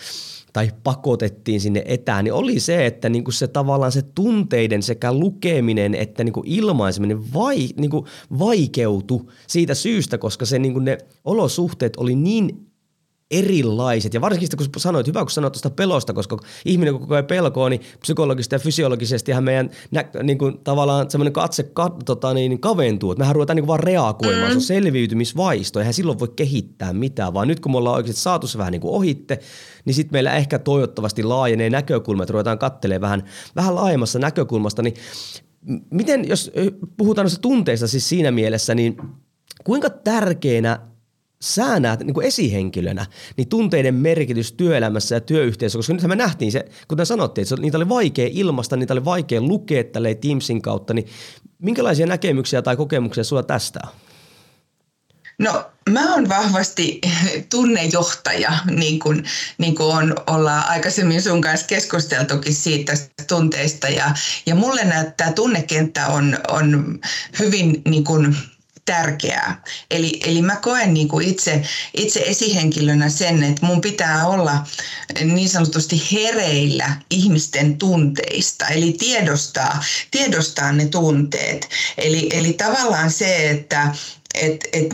tai 0.52 0.70
pakotettiin 0.84 1.60
sinne 1.60 1.82
etään, 1.86 2.24
niin 2.24 2.34
oli 2.34 2.60
se, 2.60 2.86
että 2.86 3.08
niin 3.08 3.24
kuin 3.24 3.34
se 3.34 3.48
tavallaan 3.48 3.92
se 3.92 4.02
tunteiden 4.02 4.82
sekä 4.82 5.12
lukeminen 5.12 5.94
että 5.94 6.24
niin 6.24 6.32
kuin 6.32 6.46
ilmaiseminen 6.46 7.32
vai, 7.32 7.68
niin 7.76 7.90
kuin 7.90 8.06
vaikeutui 8.38 9.26
siitä 9.46 9.74
syystä, 9.74 10.18
koska 10.18 10.46
se 10.46 10.58
niin 10.58 10.72
kuin 10.72 10.84
ne 10.84 10.98
olosuhteet 11.24 11.96
oli 11.96 12.14
niin 12.14 12.71
erilaiset. 13.32 14.14
Ja 14.14 14.20
varsinkin 14.20 14.46
sitä, 14.46 14.56
kun 14.56 14.66
sanoit, 14.76 15.06
hyvä 15.06 15.20
kun 15.20 15.30
sanoit 15.30 15.52
tuosta 15.52 15.70
pelosta, 15.70 16.12
koska 16.12 16.38
ihminen 16.64 16.94
kun 16.94 17.00
kokee 17.00 17.22
pelkoa, 17.22 17.68
niin 17.68 17.80
psykologisesti 18.00 18.54
ja 18.54 18.58
fysiologisesti 18.58 19.32
meidän 19.40 19.70
nä, 19.90 20.04
niin 20.22 20.38
kuin, 20.38 20.58
tavallaan 20.64 21.10
semmoinen 21.10 21.32
katse 21.32 21.62
kat, 21.62 21.94
tota, 22.04 22.34
niin, 22.34 22.60
kaventuu. 22.60 23.12
Että 23.12 23.22
mehän 23.22 23.34
ruvetaan 23.34 23.56
niin 23.56 23.62
kuin 23.62 23.68
vaan 23.68 23.80
reagoimaan. 23.80 24.48
Mm. 24.48 24.50
Se 24.50 24.56
on 24.56 24.60
selviytymisvaisto. 24.60 25.78
Eihän 25.78 25.94
silloin 25.94 26.18
voi 26.18 26.32
kehittää 26.36 26.92
mitään, 26.92 27.34
vaan 27.34 27.48
nyt 27.48 27.60
kun 27.60 27.72
me 27.72 27.78
ollaan 27.78 27.96
oikeasti 27.96 28.22
saatu 28.22 28.46
se 28.46 28.58
vähän 28.58 28.72
niin 28.72 28.80
kuin 28.80 28.94
ohitte, 28.94 29.38
niin 29.84 29.94
sitten 29.94 30.14
meillä 30.14 30.34
ehkä 30.34 30.58
toivottavasti 30.58 31.22
laajenee 31.22 31.70
näkökulma, 31.70 32.22
että 32.22 32.32
ruvetaan 32.32 32.58
katselemaan 32.58 33.02
vähän, 33.02 33.24
vähän 33.56 33.74
laajemmassa 33.74 34.18
näkökulmasta. 34.18 34.82
Niin 34.82 34.94
miten, 35.90 36.28
jos 36.28 36.52
puhutaan 36.96 37.24
noista 37.24 37.40
tunteista 37.40 37.86
siis 37.86 38.08
siinä 38.08 38.30
mielessä, 38.30 38.74
niin 38.74 38.96
kuinka 39.64 39.90
tärkeänä 39.90 40.91
sä 41.42 41.80
näet 41.80 42.00
niin 42.00 42.14
kuin 42.14 42.26
esihenkilönä 42.26 43.06
niin 43.36 43.48
tunteiden 43.48 43.94
merkitys 43.94 44.52
työelämässä 44.52 45.14
ja 45.14 45.20
työyhteisössä, 45.20 45.78
koska 45.78 45.92
nythän 45.92 46.10
me 46.10 46.16
nähtiin 46.16 46.52
se, 46.52 46.64
kuten 46.88 47.06
sanottiin, 47.06 47.42
että 47.42 47.56
niitä 47.56 47.76
oli 47.76 47.88
vaikea 47.88 48.28
ilmasta, 48.32 48.76
niitä 48.76 48.94
oli 48.94 49.04
vaikea 49.04 49.40
lukea 49.40 49.84
tälle 49.84 50.14
Teamsin 50.14 50.62
kautta, 50.62 50.94
niin 50.94 51.06
minkälaisia 51.58 52.06
näkemyksiä 52.06 52.62
tai 52.62 52.76
kokemuksia 52.76 53.24
sulla 53.24 53.42
tästä 53.42 53.80
on? 53.84 53.92
No 55.38 55.70
mä 55.90 56.14
oon 56.14 56.28
vahvasti 56.28 57.00
tunnejohtaja, 57.50 58.52
niin 58.70 58.98
kuin, 58.98 59.24
niin 59.58 59.74
kuin 59.74 59.96
on, 59.96 60.14
ollaan 60.26 60.68
aikaisemmin 60.68 61.22
sun 61.22 61.40
kanssa 61.40 61.66
keskusteltukin 61.66 62.54
siitä 62.54 62.92
tunteista. 63.28 63.88
Ja, 63.88 64.14
ja 64.46 64.54
mulle 64.54 64.84
näyttää 64.84 65.32
tunnekenttä 65.32 66.06
on, 66.06 66.38
on 66.48 66.98
hyvin 67.38 67.82
niin 67.88 68.04
kuin, 68.04 68.36
tärkeää. 68.84 69.62
Eli, 69.90 70.20
eli 70.26 70.42
mä 70.42 70.56
koen 70.56 70.94
niin 70.94 71.08
kuin 71.08 71.28
itse, 71.28 71.62
itse 71.96 72.22
esihenkilönä 72.26 73.08
sen, 73.08 73.42
että 73.42 73.66
mun 73.66 73.80
pitää 73.80 74.26
olla 74.26 74.66
niin 75.24 75.48
sanotusti 75.48 76.02
hereillä 76.12 76.96
ihmisten 77.10 77.78
tunteista, 77.78 78.66
eli 78.66 78.92
tiedostaa, 78.92 79.84
tiedostaa 80.10 80.72
ne 80.72 80.86
tunteet. 80.86 81.68
Eli, 81.98 82.28
eli 82.32 82.52
tavallaan 82.52 83.10
se, 83.10 83.50
että 83.50 83.94
et, 84.34 84.68
et, 84.72 84.86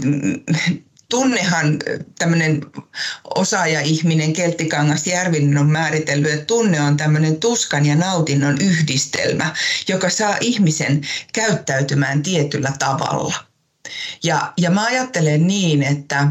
tunnehan 1.09 1.79
tämmöinen 2.19 2.61
osaaja-ihminen 3.35 4.33
Kelttikangas 4.33 5.07
Järvinen 5.07 5.59
on 5.59 5.71
määritellyt, 5.71 6.33
että 6.33 6.45
tunne 6.45 6.81
on 6.81 6.97
tämmöinen 6.97 7.37
tuskan 7.37 7.87
ja 7.87 7.97
nautinnon 7.97 8.61
yhdistelmä, 8.61 9.55
joka 9.89 10.11
saa 10.11 10.37
ihmisen 10.41 11.01
käyttäytymään 11.33 12.23
tietyllä 12.23 12.73
tavalla. 12.79 13.48
Ja, 14.23 14.53
ja 14.57 14.71
mä 14.71 14.85
ajattelen 14.85 15.47
niin, 15.47 15.83
että 15.83 16.29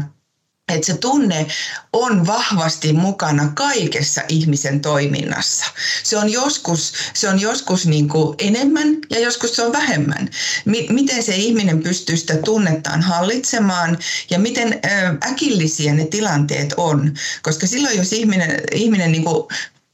että 0.74 0.86
se 0.86 0.96
tunne 0.96 1.46
on 1.92 2.26
vahvasti 2.26 2.92
mukana 2.92 3.52
kaikessa 3.54 4.22
ihmisen 4.28 4.80
toiminnassa. 4.80 5.66
Se 6.02 6.16
on 6.16 6.32
joskus, 6.32 6.92
se 7.14 7.28
on 7.28 7.40
joskus 7.40 7.86
niin 7.86 8.08
kuin 8.08 8.34
enemmän 8.38 8.96
ja 9.10 9.20
joskus 9.20 9.56
se 9.56 9.62
on 9.62 9.72
vähemmän. 9.72 10.30
miten 10.88 11.22
se 11.22 11.36
ihminen 11.36 11.82
pystyy 11.82 12.16
sitä 12.16 12.36
tunnettaan 12.36 13.02
hallitsemaan 13.02 13.98
ja 14.30 14.38
miten 14.38 14.80
äkillisiä 15.32 15.94
ne 15.94 16.04
tilanteet 16.04 16.74
on. 16.76 17.14
Koska 17.42 17.66
silloin, 17.66 17.96
jos 17.96 18.12
ihminen, 18.12 18.60
ihminen 18.72 19.12
niin 19.12 19.24
kuin 19.24 19.48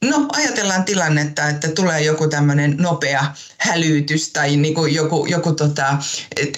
No 0.09 0.25
ajatellaan 0.33 0.83
tilannetta, 0.83 1.49
että 1.49 1.67
tulee 1.67 2.01
joku 2.01 2.27
tämmöinen 2.27 2.75
nopea 2.77 3.33
hälytys 3.57 4.29
tai 4.29 4.55
niin 4.55 4.73
kuin 4.73 4.93
joku, 4.93 5.25
joku 5.25 5.51
tota, 5.51 5.97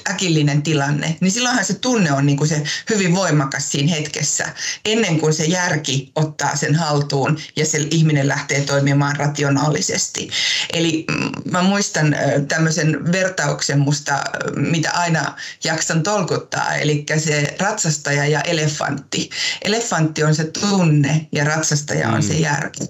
äkillinen 0.10 0.62
tilanne, 0.62 1.18
niin 1.20 1.32
silloinhan 1.32 1.66
se 1.66 1.74
tunne 1.74 2.12
on 2.12 2.26
niin 2.26 2.38
kuin 2.38 2.48
se 2.48 2.64
hyvin 2.90 3.16
voimakas 3.16 3.72
siinä 3.72 3.92
hetkessä, 3.92 4.46
ennen 4.86 5.20
kuin 5.20 5.34
se 5.34 5.46
järki 5.46 6.12
ottaa 6.16 6.56
sen 6.56 6.76
haltuun 6.76 7.38
ja 7.56 7.66
se 7.66 7.88
ihminen 7.92 8.28
lähtee 8.28 8.62
toimimaan 8.62 9.16
rationaalisesti. 9.16 10.30
Eli 10.74 11.06
mm, 11.12 11.52
mä 11.52 11.62
muistan 11.62 12.16
tämmöisen 12.48 13.12
vertauksen 13.12 13.80
musta, 13.80 14.24
mitä 14.56 14.92
aina 14.92 15.36
jaksan 15.64 16.04
tolkuttaa, 16.04 16.76
eli 16.76 17.06
se 17.18 17.56
ratsastaja 17.60 18.26
ja 18.26 18.42
elefantti. 18.42 19.30
Elefantti 19.62 20.24
on 20.24 20.36
se 20.36 20.44
tunne 20.44 21.28
ja 21.32 21.44
ratsastaja 21.44 22.10
on 22.10 22.24
se 22.24 22.34
mm. 22.34 22.40
järki. 22.40 22.84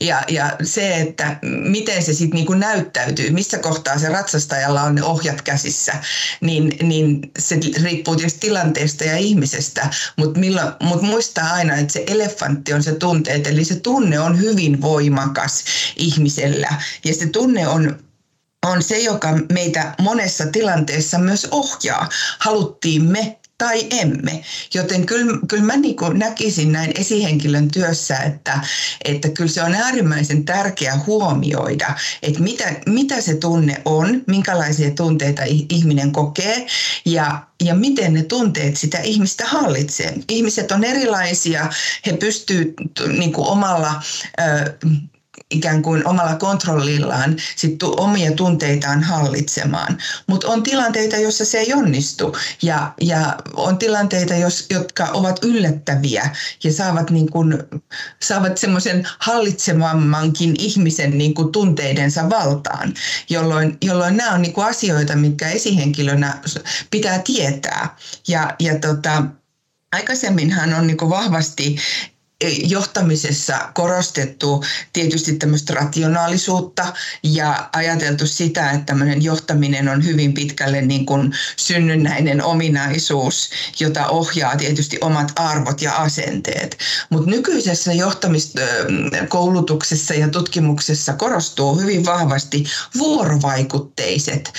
Ja, 0.00 0.22
ja 0.28 0.56
se, 0.62 0.96
että 0.96 1.38
miten 1.42 2.02
se 2.02 2.14
sitten 2.14 2.36
niinku 2.36 2.54
näyttäytyy, 2.54 3.30
missä 3.30 3.53
kohtaa 3.58 3.98
se 3.98 4.08
ratsastajalla 4.08 4.82
on 4.82 4.94
ne 4.94 5.02
ohjat 5.02 5.42
käsissä, 5.42 5.92
niin, 6.40 6.76
niin 6.82 7.32
se 7.38 7.58
riippuu 7.82 8.16
tietysti 8.16 8.40
tilanteesta 8.40 9.04
ja 9.04 9.16
ihmisestä, 9.16 9.90
mutta 10.16 10.40
mut 10.82 11.02
muistaa 11.02 11.52
aina, 11.52 11.76
että 11.76 11.92
se 11.92 12.04
elefantti 12.06 12.72
on 12.72 12.82
se 12.82 12.94
tunteet, 12.94 13.46
eli 13.46 13.64
se 13.64 13.74
tunne 13.74 14.20
on 14.20 14.40
hyvin 14.40 14.80
voimakas 14.80 15.64
ihmisellä 15.96 16.68
ja 17.04 17.14
se 17.14 17.26
tunne 17.26 17.68
on 17.68 18.04
on 18.66 18.82
se, 18.82 18.98
joka 18.98 19.28
meitä 19.52 19.94
monessa 20.00 20.46
tilanteessa 20.46 21.18
myös 21.18 21.48
ohjaa. 21.50 22.08
Haluttiin 22.38 23.04
me 23.04 23.38
tai 23.58 23.86
emme. 23.90 24.44
Joten 24.74 25.06
kyllä, 25.06 25.38
kyllä 25.48 25.62
mä 25.62 25.76
niin 25.76 25.96
näkisin 26.12 26.72
näin 26.72 26.92
esihenkilön 27.00 27.70
työssä, 27.70 28.16
että, 28.16 28.60
että 29.04 29.28
kyllä 29.28 29.50
se 29.50 29.62
on 29.62 29.74
äärimmäisen 29.74 30.44
tärkeää 30.44 31.02
huomioida, 31.06 31.94
että 32.22 32.40
mitä, 32.40 32.64
mitä 32.86 33.20
se 33.20 33.34
tunne 33.34 33.82
on, 33.84 34.22
minkälaisia 34.26 34.90
tunteita 34.90 35.42
ihminen 35.68 36.12
kokee 36.12 36.66
ja, 37.04 37.42
ja 37.64 37.74
miten 37.74 38.14
ne 38.14 38.22
tunteet 38.22 38.76
sitä 38.76 38.98
ihmistä 38.98 39.46
hallitsee. 39.46 40.14
Ihmiset 40.28 40.72
on 40.72 40.84
erilaisia, 40.84 41.70
he 42.06 42.12
pystyvät 42.12 42.74
niin 43.18 43.32
omalla... 43.36 44.02
Ö, 44.40 44.78
ikään 45.50 45.82
kuin 45.82 46.08
omalla 46.08 46.36
kontrollillaan 46.36 47.36
sit 47.56 47.82
omia 47.82 48.32
tunteitaan 48.32 49.02
hallitsemaan. 49.02 49.98
Mutta 50.26 50.48
on 50.48 50.62
tilanteita, 50.62 51.16
joissa 51.16 51.44
se 51.44 51.58
ei 51.58 51.72
onnistu 51.72 52.36
ja, 52.62 52.92
ja 53.00 53.36
on 53.56 53.78
tilanteita, 53.78 54.34
jos, 54.34 54.66
jotka 54.70 55.04
ovat 55.04 55.44
yllättäviä 55.44 56.30
ja 56.64 56.72
saavat, 56.72 57.10
niin 57.10 57.30
kun, 57.30 57.64
saavat 58.22 58.58
semmoisen 58.58 59.08
hallitsemammankin 59.18 60.54
ihmisen 60.58 61.18
niin 61.18 61.34
kun 61.34 61.52
tunteidensa 61.52 62.30
valtaan, 62.30 62.94
jolloin, 63.30 63.78
jolloin 63.82 64.16
nämä 64.16 64.34
on 64.34 64.42
niin 64.42 64.54
asioita, 64.56 65.16
mitkä 65.16 65.48
esihenkilönä 65.48 66.40
pitää 66.90 67.18
tietää. 67.18 67.96
Ja, 68.28 68.54
ja 68.58 68.78
tota, 68.78 69.22
Aikaisemminhan 69.94 70.74
on 70.74 70.86
niin 70.86 70.96
vahvasti 70.96 71.76
johtamisessa 72.48 73.70
korostettu 73.74 74.64
tietysti 74.92 75.34
tämmöistä 75.34 75.74
rationaalisuutta 75.74 76.92
ja 77.22 77.68
ajateltu 77.72 78.26
sitä, 78.26 78.70
että 78.70 78.86
tämmöinen 78.86 79.22
johtaminen 79.22 79.88
on 79.88 80.04
hyvin 80.04 80.34
pitkälle 80.34 80.82
niin 80.82 81.06
kuin 81.06 81.32
synnynnäinen 81.56 82.44
ominaisuus, 82.44 83.50
jota 83.80 84.06
ohjaa 84.06 84.56
tietysti 84.56 84.98
omat 85.00 85.32
arvot 85.36 85.82
ja 85.82 85.92
asenteet. 85.92 86.78
Mutta 87.10 87.30
nykyisessä 87.30 87.92
johtamiskoulutuksessa 87.92 90.14
ja 90.14 90.28
tutkimuksessa 90.28 91.12
korostuu 91.12 91.80
hyvin 91.80 92.04
vahvasti 92.04 92.64
vuorovaikutteiset 92.98 94.52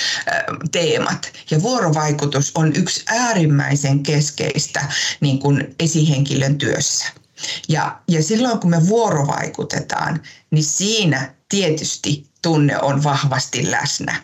teemat. 0.71 1.31
Ja 1.51 1.61
vuorovaikutus 1.61 2.51
on 2.55 2.75
yksi 2.75 3.03
äärimmäisen 3.07 4.03
keskeistä 4.03 4.85
niin 5.19 5.39
kuin 5.39 5.75
esihenkilön 5.79 6.57
työssä. 6.57 7.24
Ja, 7.69 8.01
ja 8.07 8.23
silloin 8.23 8.59
kun 8.59 8.69
me 8.69 8.87
vuorovaikutetaan, 8.87 10.21
niin 10.51 10.63
siinä 10.63 11.33
tietysti 11.49 12.25
tunne 12.41 12.79
on 12.81 13.03
vahvasti 13.03 13.71
läsnä. 13.71 14.23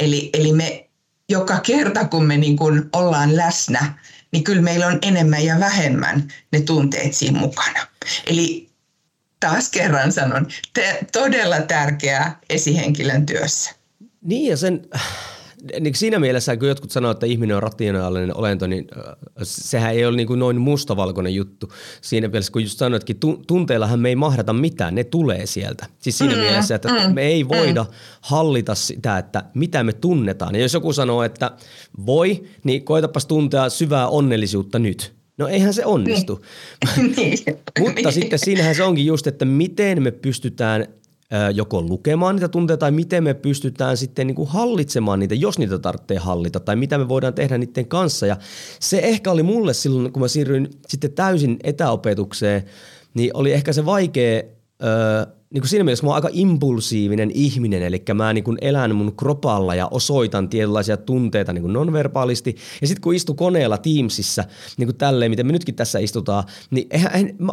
Eli, 0.00 0.30
eli 0.32 0.52
me 0.52 0.88
joka 1.28 1.60
kerta 1.60 2.04
kun 2.04 2.26
me 2.26 2.36
niin 2.36 2.56
kun 2.56 2.90
ollaan 2.92 3.36
läsnä, 3.36 3.98
niin 4.32 4.44
kyllä 4.44 4.62
meillä 4.62 4.86
on 4.86 4.98
enemmän 5.02 5.44
ja 5.44 5.60
vähemmän 5.60 6.28
ne 6.52 6.60
tunteet 6.60 7.14
siinä 7.14 7.38
mukana. 7.38 7.86
Eli 8.26 8.68
taas 9.40 9.70
kerran 9.70 10.12
sanon, 10.12 10.46
te, 10.74 10.98
todella 11.12 11.60
tärkeää 11.60 12.38
esihenkilön 12.50 13.26
työssä. 13.26 13.70
Niin 14.22 14.50
ja 14.50 14.56
sen, 14.56 14.80
niin 15.80 15.94
siinä 15.94 16.18
mielessä, 16.18 16.56
kun 16.56 16.68
jotkut 16.68 16.90
sanoo, 16.90 17.10
että 17.10 17.26
ihminen 17.26 17.56
on 17.56 17.62
rationaalinen 17.62 18.36
olento, 18.36 18.66
niin 18.66 18.88
sehän 19.42 19.94
ei 19.94 20.06
ole 20.06 20.16
niin 20.16 20.26
kuin 20.26 20.40
noin 20.40 20.60
mustavalkoinen 20.60 21.34
juttu. 21.34 21.72
Siinä 22.00 22.28
mielessä, 22.28 22.52
kun 22.52 22.62
just 22.62 22.78
sanoitkin, 22.78 23.16
tunteillahan 23.46 24.00
me 24.00 24.08
ei 24.08 24.16
mahdata 24.16 24.52
mitään, 24.52 24.94
ne 24.94 25.04
tulee 25.04 25.46
sieltä. 25.46 25.86
Siis 25.98 26.18
siinä 26.18 26.34
mm, 26.34 26.40
mielessä, 26.40 26.74
että 26.74 26.88
mm, 26.88 27.14
me 27.14 27.22
ei 27.22 27.48
voida 27.48 27.82
mm. 27.82 27.90
hallita 28.20 28.74
sitä, 28.74 29.18
että 29.18 29.44
mitä 29.54 29.84
me 29.84 29.92
tunnetaan. 29.92 30.54
Ja 30.54 30.60
jos 30.60 30.74
joku 30.74 30.92
sanoo, 30.92 31.22
että 31.22 31.50
voi, 32.06 32.44
niin 32.64 32.84
koetapas 32.84 33.26
tuntea 33.26 33.68
syvää 33.68 34.08
onnellisuutta 34.08 34.78
nyt. 34.78 35.18
No 35.38 35.48
eihän 35.48 35.74
se 35.74 35.84
onnistu. 35.84 36.44
niin. 37.16 37.38
Mutta 37.80 38.00
niin. 38.02 38.12
sitten 38.12 38.38
siinähän 38.38 38.74
se 38.74 38.82
onkin 38.82 39.06
just, 39.06 39.26
että 39.26 39.44
miten 39.44 40.02
me 40.02 40.10
pystytään 40.10 40.86
joko 41.54 41.82
lukemaan 41.82 42.36
niitä 42.36 42.48
tunteita 42.48 42.80
tai 42.80 42.90
miten 42.90 43.24
me 43.24 43.34
pystytään 43.34 43.96
sitten 43.96 44.26
niin 44.26 44.34
kuin 44.34 44.48
hallitsemaan 44.48 45.18
niitä, 45.18 45.34
jos 45.34 45.58
niitä 45.58 45.78
tarvitsee 45.78 46.18
hallita 46.18 46.60
tai 46.60 46.76
mitä 46.76 46.98
me 46.98 47.08
voidaan 47.08 47.34
tehdä 47.34 47.58
niiden 47.58 47.88
kanssa. 47.88 48.26
Ja 48.26 48.36
se 48.80 48.98
ehkä 48.98 49.30
oli 49.30 49.42
mulle 49.42 49.74
silloin, 49.74 50.12
kun 50.12 50.22
mä 50.22 50.28
siirryin 50.28 50.70
sitten 50.88 51.12
täysin 51.12 51.56
etäopetukseen, 51.62 52.64
niin 53.14 53.30
oli 53.34 53.52
ehkä 53.52 53.72
se 53.72 53.86
vaikea 53.86 54.42
niin 55.50 55.62
kuin 55.62 55.68
siinä 55.68 55.84
mielessä 55.84 56.04
mä 56.04 56.08
oon 56.08 56.14
aika 56.14 56.28
impulsiivinen 56.32 57.30
ihminen, 57.34 57.82
eli 57.82 58.02
mä 58.14 58.32
niin 58.32 58.44
kuin 58.44 58.58
elän 58.60 58.94
mun 58.94 59.16
kropalla 59.16 59.74
ja 59.74 59.88
osoitan 59.90 60.48
tietynlaisia 60.48 60.96
tunteita 60.96 61.52
niin 61.52 61.62
kuin 61.62 61.72
nonverbaalisti. 61.72 62.56
Ja 62.80 62.86
sitten 62.86 63.02
kun 63.02 63.14
istu 63.14 63.34
koneella 63.34 63.78
Teamsissa, 63.78 64.44
niin 64.76 64.86
kuin 64.86 64.96
tälleen, 64.96 65.30
miten 65.30 65.46
me 65.46 65.52
nytkin 65.52 65.74
tässä 65.74 65.98
istutaan, 65.98 66.44
niin 66.70 66.86
eihän, 66.90 67.12
eihän, 67.14 67.34
mä 67.38 67.52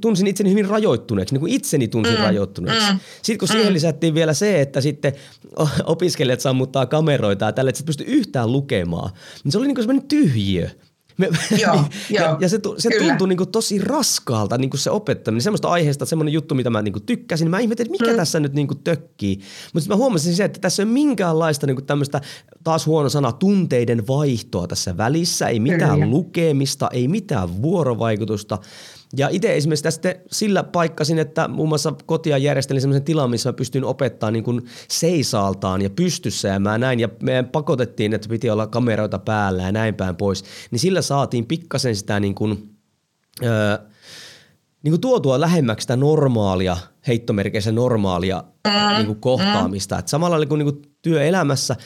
tunsin 0.00 0.26
itseni 0.26 0.50
hyvin 0.50 0.68
rajoittuneeksi, 0.68 1.34
niin 1.34 1.40
kuin 1.40 1.52
itseni 1.52 1.88
tunsin 1.88 2.14
mm, 2.14 2.22
rajoittuneeksi. 2.22 2.92
Mm, 2.92 2.98
sitten 3.22 3.38
kun 3.38 3.48
mm. 3.48 3.52
siihen 3.52 3.72
lisättiin 3.72 4.14
vielä 4.14 4.34
se, 4.34 4.60
että 4.60 4.80
sitten 4.80 5.12
opiskelijat 5.84 6.40
sammuttaa 6.40 6.86
kameroita 6.86 7.44
ja 7.44 7.52
tälle, 7.52 7.68
että 7.68 7.78
sä 7.78 7.84
pysty 7.86 8.04
yhtään 8.06 8.52
lukemaan, 8.52 9.10
niin 9.44 9.52
se 9.52 9.58
oli 9.58 9.66
niin 9.66 9.74
kuin 9.74 9.84
semmoinen 9.84 10.08
tyhjiö. 10.08 10.70
Me, 11.16 11.28
joo, 11.62 11.74
ja, 12.10 12.22
joo, 12.22 12.36
ja 12.40 12.48
se, 12.48 12.60
se 12.78 12.90
tuntui 12.98 13.28
niin 13.28 13.36
kuin 13.36 13.50
tosi 13.50 13.78
raskaalta 13.78 14.58
niin 14.58 14.70
kuin 14.70 14.80
se 14.80 14.90
opettaminen. 14.90 15.42
Semmoista 15.42 15.68
aiheesta, 15.68 16.06
semmoinen 16.06 16.32
juttu, 16.32 16.54
mitä 16.54 16.70
mä 16.70 16.82
niin 16.82 16.92
kuin 16.92 17.06
tykkäsin. 17.06 17.50
Mä 17.50 17.58
ihmettelin, 17.58 17.92
että 17.92 18.04
mikä 18.04 18.12
mm. 18.12 18.16
tässä 18.16 18.40
nyt 18.40 18.52
niin 18.52 18.66
kuin 18.66 18.80
tökkii. 18.84 19.36
Mutta 19.36 19.80
sitten 19.80 19.88
mä 19.88 19.96
huomasin 19.96 20.34
se, 20.34 20.44
että 20.44 20.60
tässä 20.60 20.82
ei 20.82 20.84
ole 20.84 20.92
minkäänlaista 20.92 21.66
niin 21.66 21.76
kuin 21.76 21.86
tämmöistä, 21.86 22.20
taas 22.64 22.86
huono 22.86 23.08
sana, 23.08 23.32
tunteiden 23.32 24.06
vaihtoa 24.06 24.66
tässä 24.66 24.96
välissä. 24.96 25.48
Ei 25.48 25.60
mitään 25.60 26.00
Kyllä. 26.00 26.10
lukemista, 26.10 26.88
ei 26.92 27.08
mitään 27.08 27.62
vuorovaikutusta. 27.62 28.58
Ja 29.16 29.28
itse 29.28 29.56
esimerkiksi 29.56 29.82
tästä 29.82 30.14
sillä 30.32 30.62
paikkasin, 30.62 31.18
että 31.18 31.48
muun 31.48 31.68
muassa 31.68 31.94
kotia 32.06 32.38
järjestelin 32.38 32.80
sellaisen 32.80 33.04
tilan, 33.04 33.30
missä 33.30 33.48
mä 33.48 33.52
pystyin 33.52 33.84
opettaa 33.84 34.30
niin 34.30 34.44
kuin 34.44 34.62
seisaaltaan 34.88 35.82
ja 35.82 35.90
pystyssä 35.90 36.48
ja 36.48 36.60
mä 36.60 36.78
näin. 36.78 37.00
Ja 37.00 37.08
me 37.22 37.44
pakotettiin, 37.52 38.14
että 38.14 38.28
piti 38.28 38.50
olla 38.50 38.66
kameroita 38.66 39.18
päällä 39.18 39.62
ja 39.62 39.72
näin 39.72 39.94
päin 39.94 40.16
pois. 40.16 40.44
Niin 40.70 40.78
sillä 40.78 41.02
saatiin 41.02 41.46
pikkasen 41.46 41.96
sitä 41.96 42.20
niin 42.20 42.34
kuin, 42.34 42.76
öö, 43.44 43.78
niin 44.82 44.92
kuin 44.92 45.00
tuotua 45.00 45.40
lähemmäksi 45.40 45.84
sitä 45.84 45.96
normaalia, 45.96 46.76
heittomerkeissä 47.06 47.72
normaalia 47.72 48.44
mm, 48.66 48.96
niin 48.96 49.06
kuin 49.06 49.20
kohtaamista. 49.20 49.94
Mm. 49.94 49.98
Et 49.98 50.08
samalla 50.08 50.46
kuin, 50.46 50.58
niin 50.58 50.72
kuin 50.72 50.82
työelämässä 51.02 51.76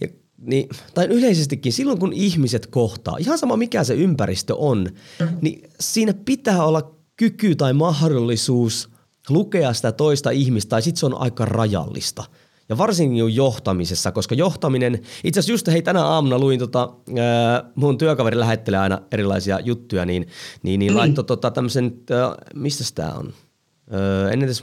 ja 0.00 0.08
niin, 0.38 0.68
tai 0.94 1.06
yleisestikin 1.06 1.72
silloin 1.72 1.98
kun 1.98 2.12
ihmiset 2.12 2.66
kohtaa, 2.66 3.16
ihan 3.18 3.38
sama 3.38 3.56
mikä 3.56 3.84
se 3.84 3.94
ympäristö 3.94 4.54
on, 4.56 4.78
mm-hmm. 5.20 5.38
niin 5.40 5.70
siinä 5.80 6.14
pitää 6.24 6.64
olla 6.64 6.96
kyky 7.16 7.56
tai 7.56 7.72
mahdollisuus 7.72 8.88
lukea 9.28 9.72
sitä 9.72 9.92
toista 9.92 10.30
ihmistä, 10.30 10.70
tai 10.70 10.82
sitten 10.82 11.00
se 11.00 11.06
on 11.06 11.20
aika 11.20 11.44
rajallista. 11.44 12.24
Ja 12.68 12.78
varsinkin 12.78 13.34
johtamisessa, 13.34 14.12
koska 14.12 14.34
johtaminen, 14.34 14.94
itse 15.24 15.40
asiassa 15.40 15.52
just 15.52 15.66
hei 15.66 15.82
tänä 15.82 16.04
aamuna 16.04 16.38
luin 16.38 16.58
tota, 16.58 16.92
äh, 17.08 17.72
mun 17.74 17.98
työkaveri 17.98 18.38
lähettelee 18.38 18.80
aina 18.80 19.02
erilaisia 19.12 19.60
juttuja, 19.60 20.04
niin, 20.04 20.26
niin, 20.62 20.80
niin 20.80 20.92
mm. 20.92 20.96
laittoi 20.96 21.24
tota 21.24 21.50
tämmöisen, 21.50 21.92
mistä 22.54 22.84
tämä 22.94 23.12
on? 23.12 23.32
Öö, 23.94 24.30
en 24.30 24.42
edes 24.42 24.62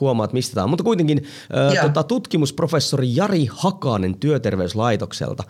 huomaa, 0.00 0.24
että 0.24 0.34
mistä 0.34 0.54
tämä 0.54 0.64
on, 0.64 0.70
mutta 0.70 0.84
kuitenkin 0.84 1.24
öö, 1.56 1.82
tota, 1.82 2.02
tutkimusprofessori 2.02 3.16
Jari 3.16 3.46
Hakanen 3.50 4.18
työterveyslaitokselta, 4.18 5.42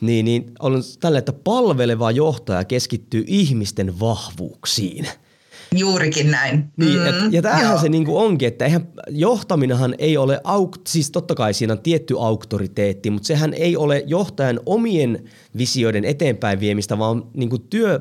niin, 0.00 0.24
niin 0.24 0.52
on 0.60 0.82
tällä, 1.00 1.18
että 1.18 1.32
palveleva 1.32 2.10
johtaja 2.10 2.64
keskittyy 2.64 3.24
ihmisten 3.26 4.00
vahvuuksiin. 4.00 5.06
Juurikin 5.74 6.30
näin. 6.30 6.64
Niin, 6.76 6.98
mm, 6.98 7.06
et, 7.06 7.14
ja 7.30 7.42
tämähän 7.42 7.70
joo. 7.70 7.78
se 7.78 7.88
niinku 7.88 8.18
onkin, 8.18 8.48
että 8.48 8.64
eihän, 8.64 8.88
johtaminenhan 9.08 9.94
ei 9.98 10.16
ole, 10.16 10.40
auk, 10.44 10.76
siis 10.86 11.10
totta 11.10 11.34
kai 11.34 11.54
siinä 11.54 11.72
on 11.72 11.82
tietty 11.82 12.14
auktoriteetti, 12.20 13.10
mutta 13.10 13.26
sehän 13.26 13.54
ei 13.54 13.76
ole 13.76 14.02
johtajan 14.06 14.60
omien 14.66 15.24
visioiden 15.56 16.04
eteenpäin 16.04 16.60
viemistä, 16.60 16.98
vaan 16.98 17.24
niinku 17.34 17.58
työ... 17.58 18.00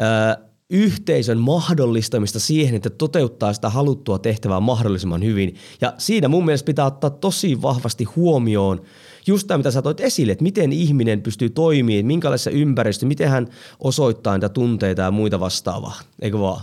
Öö, 0.00 0.49
yhteisön 0.70 1.38
mahdollistamista 1.38 2.40
siihen, 2.40 2.74
että 2.74 2.90
toteuttaa 2.90 3.52
sitä 3.52 3.70
haluttua 3.70 4.18
tehtävää 4.18 4.60
mahdollisimman 4.60 5.24
hyvin. 5.24 5.54
Ja 5.80 5.94
siinä 5.98 6.28
mun 6.28 6.44
mielestä 6.44 6.66
pitää 6.66 6.86
ottaa 6.86 7.10
tosi 7.10 7.62
vahvasti 7.62 8.04
huomioon 8.04 8.82
just 9.26 9.46
tämä, 9.46 9.58
mitä 9.58 9.70
sä 9.70 9.82
toit 9.82 10.00
esille, 10.00 10.32
että 10.32 10.42
miten 10.42 10.72
ihminen 10.72 11.22
pystyy 11.22 11.50
toimimaan, 11.50 12.06
minkälaisessa 12.06 12.50
ympäristössä, 12.50 13.06
miten 13.06 13.28
hän 13.28 13.48
osoittaa 13.80 14.34
niitä 14.34 14.48
tunteita 14.48 15.02
ja 15.02 15.10
muita 15.10 15.40
vastaavaa, 15.40 16.00
eikö 16.22 16.38
vaan? 16.38 16.62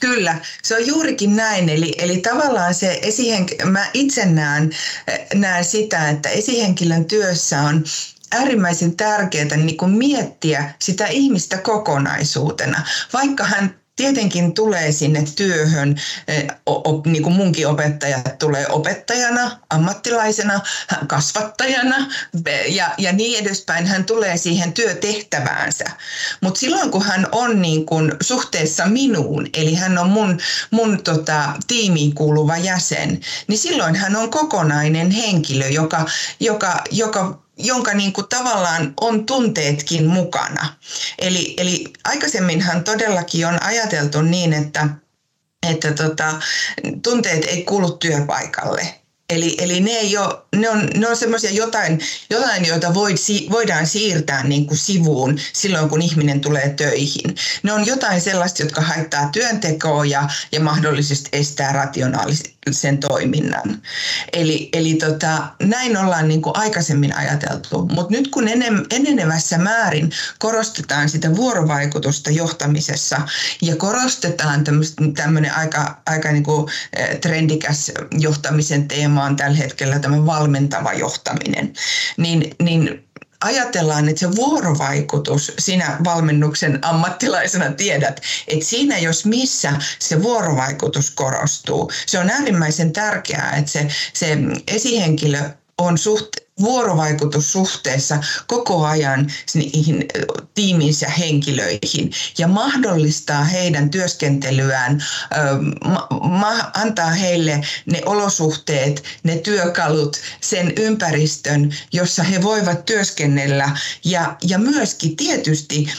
Kyllä, 0.00 0.38
se 0.62 0.76
on 0.76 0.86
juurikin 0.86 1.36
näin. 1.36 1.68
Eli, 1.68 1.94
eli 1.98 2.16
tavallaan 2.16 2.74
se 2.74 3.00
esihenk- 3.02 3.66
mä 3.66 3.86
itse 3.94 4.26
näen, 4.26 4.70
näen 5.34 5.64
sitä, 5.64 6.08
että 6.08 6.28
esihenkilön 6.28 7.04
työssä 7.04 7.60
on 7.60 7.84
äärimmäisen 8.32 8.96
tärkeää 8.96 9.56
niin 9.56 9.76
kuin 9.76 9.90
miettiä 9.90 10.74
sitä 10.78 11.06
ihmistä 11.06 11.58
kokonaisuutena. 11.58 12.82
Vaikka 13.12 13.44
hän 13.44 13.74
tietenkin 13.98 14.54
tulee 14.54 14.92
sinne 14.92 15.24
työhön, 15.36 15.96
niin 17.06 17.22
kuin 17.22 17.34
munkin 17.34 17.68
opettajat 17.68 18.38
tulee 18.38 18.66
opettajana, 18.68 19.58
ammattilaisena, 19.70 20.60
kasvattajana 21.06 21.96
ja, 22.68 22.94
ja 22.98 23.12
niin 23.12 23.40
edespäin. 23.40 23.86
Hän 23.86 24.04
tulee 24.04 24.36
siihen 24.36 24.72
työtehtäväänsä. 24.72 25.84
Mutta 26.40 26.60
silloin 26.60 26.90
kun 26.90 27.04
hän 27.04 27.26
on 27.32 27.62
niin 27.62 27.86
kuin 27.86 28.12
suhteessa 28.20 28.86
minuun, 28.86 29.46
eli 29.54 29.74
hän 29.74 29.98
on 29.98 30.10
mun, 30.10 30.38
mun 30.70 31.02
tota, 31.02 31.52
tiimiin 31.66 32.14
kuuluva 32.14 32.56
jäsen, 32.56 33.20
niin 33.48 33.58
silloin 33.58 33.94
hän 33.94 34.16
on 34.16 34.30
kokonainen 34.30 35.10
henkilö, 35.10 35.68
joka, 35.68 36.06
joka, 36.40 36.84
joka 36.90 37.47
jonka 37.58 37.94
niin 37.94 38.12
kuin 38.12 38.28
tavallaan 38.28 38.94
on 39.00 39.26
tunteetkin 39.26 40.06
mukana. 40.06 40.74
Eli, 41.18 41.54
eli 41.58 41.84
aikaisemminhan 42.04 42.84
todellakin 42.84 43.46
on 43.46 43.62
ajateltu 43.62 44.22
niin, 44.22 44.52
että, 44.52 44.88
että 45.70 45.92
tota, 45.92 46.40
tunteet 47.02 47.44
ei 47.44 47.62
kuulu 47.62 47.90
työpaikalle. 47.90 48.94
Eli, 49.30 49.56
eli 49.58 49.80
ne, 49.80 49.90
ei 49.90 50.16
ole, 50.16 50.34
ne 50.56 50.70
on, 50.70 50.90
ne 50.96 51.08
on 51.08 51.16
semmoisia 51.16 51.50
jotain, 51.50 52.00
jotain, 52.30 52.64
joita 52.64 52.94
void, 52.94 53.16
voidaan 53.50 53.86
siirtää 53.86 54.44
niin 54.44 54.66
kuin 54.66 54.78
sivuun 54.78 55.38
silloin, 55.52 55.88
kun 55.88 56.02
ihminen 56.02 56.40
tulee 56.40 56.74
töihin. 56.76 57.34
Ne 57.62 57.72
on 57.72 57.86
jotain 57.86 58.20
sellaista, 58.20 58.62
jotka 58.62 58.80
haittaa 58.80 59.28
työntekoa 59.32 60.04
ja, 60.04 60.28
ja 60.52 60.60
mahdollisesti 60.60 61.28
estää 61.32 61.72
rationaalisen 62.68 62.98
toiminnan. 62.98 63.82
Eli, 64.32 64.68
eli 64.72 64.94
tota, 64.94 65.48
näin 65.62 65.96
ollaan 65.96 66.28
niin 66.28 66.42
kuin 66.42 66.56
aikaisemmin 66.56 67.16
ajateltu. 67.16 67.88
Mutta 67.92 68.12
nyt 68.12 68.28
kun 68.28 68.48
enenevässä 68.90 69.58
määrin 69.58 70.10
korostetaan 70.38 71.08
sitä 71.08 71.36
vuorovaikutusta 71.36 72.30
johtamisessa 72.30 73.20
ja 73.62 73.76
korostetaan 73.76 74.64
tämmöinen 75.16 75.54
aika, 75.54 76.02
aika 76.06 76.32
niin 76.32 76.44
kuin 76.44 76.70
eh, 76.96 77.18
trendikäs 77.20 77.92
johtamisen 78.18 78.88
teema 78.88 79.24
on 79.24 79.36
tällä 79.36 79.56
hetkellä 79.56 79.98
tämä 79.98 80.26
valmentava 80.26 80.92
johtaminen, 80.92 81.72
niin, 82.16 82.50
niin 82.62 83.07
ajatellaan, 83.40 84.08
että 84.08 84.20
se 84.20 84.36
vuorovaikutus, 84.36 85.52
sinä 85.58 85.96
valmennuksen 86.04 86.78
ammattilaisena 86.82 87.72
tiedät, 87.72 88.20
että 88.48 88.64
siinä 88.64 88.98
jos 88.98 89.24
missä 89.24 89.72
se 89.98 90.22
vuorovaikutus 90.22 91.10
korostuu. 91.10 91.92
Se 92.06 92.18
on 92.18 92.30
äärimmäisen 92.30 92.92
tärkeää, 92.92 93.56
että 93.56 93.70
se, 93.72 93.88
se 94.12 94.38
esihenkilö 94.66 95.40
on 95.78 95.98
suht, 95.98 96.28
vuorovaikutussuhteessa 96.60 98.18
koko 98.46 98.86
ajan 98.86 99.32
niihin 99.54 100.06
tiiminsä 100.54 101.08
henkilöihin. 101.08 102.12
Ja 102.38 102.48
mahdollistaa 102.48 103.44
heidän 103.44 103.90
työskentelyään, 103.90 105.04
antaa 106.74 107.10
heille 107.10 107.60
ne 107.86 108.02
olosuhteet, 108.06 109.04
ne 109.22 109.36
työkalut, 109.36 110.16
sen 110.40 110.72
ympäristön, 110.76 111.74
jossa 111.92 112.22
he 112.22 112.42
voivat 112.42 112.84
työskennellä. 112.84 113.78
Ja, 114.04 114.36
ja 114.42 114.58
myöskin 114.58 115.16
tietysti 115.16 115.92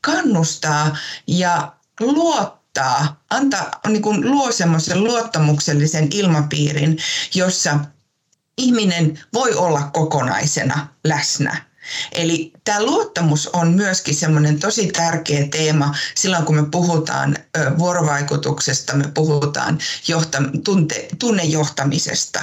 kannustaa 0.00 0.96
ja 1.26 1.72
luottaa, 2.00 3.22
antaa, 3.30 3.80
niin 3.88 4.02
kuin 4.02 4.30
luo 4.30 4.52
semmoisen 4.52 5.04
luottamuksellisen 5.04 6.08
ilmapiirin, 6.12 6.98
jossa 7.34 7.78
ihminen 8.58 9.20
voi 9.34 9.54
olla 9.54 9.82
kokonaisena 9.82 10.86
läsnä. 11.04 11.72
Eli 12.12 12.52
tämä 12.64 12.82
luottamus 12.82 13.48
on 13.52 13.72
myöskin 13.72 14.14
semmoinen 14.14 14.60
tosi 14.60 14.86
tärkeä 14.86 15.48
teema 15.48 15.94
silloin, 16.14 16.44
kun 16.44 16.56
me 16.56 16.66
puhutaan 16.70 17.36
vuorovaikutuksesta, 17.78 18.96
me 18.96 19.04
puhutaan 19.14 19.78
johta, 20.08 20.38
tunte, 20.64 21.08
tunnejohtamisesta. 21.18 22.40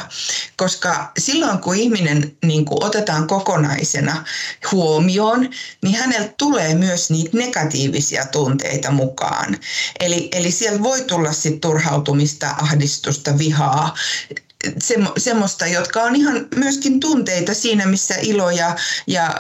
Koska 0.57 1.11
silloin, 1.17 1.59
kun 1.59 1.75
ihminen 1.75 2.37
niin 2.45 2.65
kuin 2.65 2.83
otetaan 2.83 3.27
kokonaisena 3.27 4.23
huomioon, 4.71 5.49
niin 5.81 5.95
hänellä 5.95 6.33
tulee 6.37 6.75
myös 6.75 7.09
niitä 7.09 7.37
negatiivisia 7.37 8.25
tunteita 8.25 8.91
mukaan. 8.91 9.57
Eli, 9.99 10.29
eli 10.31 10.51
siellä 10.51 10.83
voi 10.83 11.01
tulla 11.01 11.33
sitten 11.33 11.61
turhautumista, 11.61 12.55
ahdistusta, 12.61 13.37
vihaa, 13.37 13.95
semmoista, 15.17 15.67
jotka 15.67 16.03
on 16.03 16.15
ihan 16.15 16.47
myöskin 16.55 16.99
tunteita 16.99 17.53
siinä, 17.53 17.85
missä 17.85 18.15
ilo 18.21 18.49
ja, 18.49 18.75
ja 19.07 19.35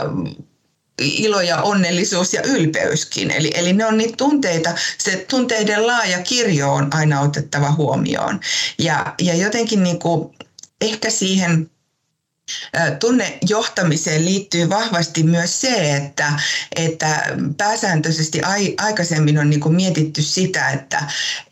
ilo 1.01 1.41
ja 1.41 1.61
onnellisuus 1.61 2.33
ja 2.33 2.41
ylpeyskin. 2.43 3.31
Eli, 3.31 3.51
eli 3.53 3.73
ne 3.73 3.85
on 3.85 3.97
niitä 3.97 4.15
tunteita, 4.17 4.75
se 4.97 5.25
tunteiden 5.29 5.87
laaja 5.87 6.23
kirjo 6.23 6.73
on 6.73 6.87
aina 6.91 7.21
otettava 7.21 7.71
huomioon. 7.71 8.39
Ja, 8.79 9.13
ja 9.21 9.35
jotenkin 9.35 9.83
niin 9.83 9.99
kuin 9.99 10.35
ehkä 10.81 11.09
siihen 11.09 11.71
Tunnejohtamiseen 12.99 14.25
liittyy 14.25 14.69
vahvasti 14.69 15.23
myös 15.23 15.61
se, 15.61 15.95
että, 15.95 16.33
että 16.75 17.37
pääsääntöisesti 17.57 18.41
ai, 18.41 18.75
aikaisemmin 18.77 19.39
on 19.39 19.49
niin 19.49 19.75
mietitty 19.75 20.21
sitä, 20.21 20.69
että, 20.69 21.03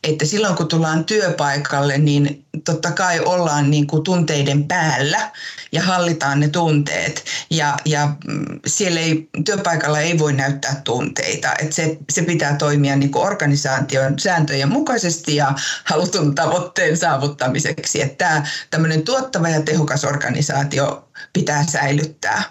että 0.03 0.25
silloin 0.25 0.55
kun 0.55 0.67
tullaan 0.67 1.05
työpaikalle, 1.05 1.97
niin 1.97 2.45
totta 2.65 2.91
kai 2.91 3.19
ollaan 3.19 3.71
niin 3.71 3.87
kuin 3.87 4.03
tunteiden 4.03 4.63
päällä 4.63 5.31
ja 5.71 5.81
hallitaan 5.81 6.39
ne 6.39 6.47
tunteet. 6.47 7.23
Ja, 7.49 7.77
ja 7.85 8.09
mm, 8.27 8.59
siellä 8.67 8.99
ei, 8.99 9.29
työpaikalla 9.45 9.99
ei 9.99 10.19
voi 10.19 10.33
näyttää 10.33 10.81
tunteita. 10.83 11.53
Et 11.59 11.73
se, 11.73 11.97
se 12.09 12.21
pitää 12.21 12.55
toimia 12.55 12.95
niin 12.95 13.11
kuin 13.11 13.25
organisaation 13.25 14.19
sääntöjen 14.19 14.69
mukaisesti 14.69 15.35
ja 15.35 15.53
halutun 15.83 16.35
tavoitteen 16.35 16.97
saavuttamiseksi. 16.97 18.01
Että 18.01 18.47
tämä 18.69 18.87
tuottava 19.05 19.49
ja 19.49 19.61
tehokas 19.61 20.05
organisaatio 20.05 20.86
pitää 21.33 21.65
säilyttää. 21.71 22.43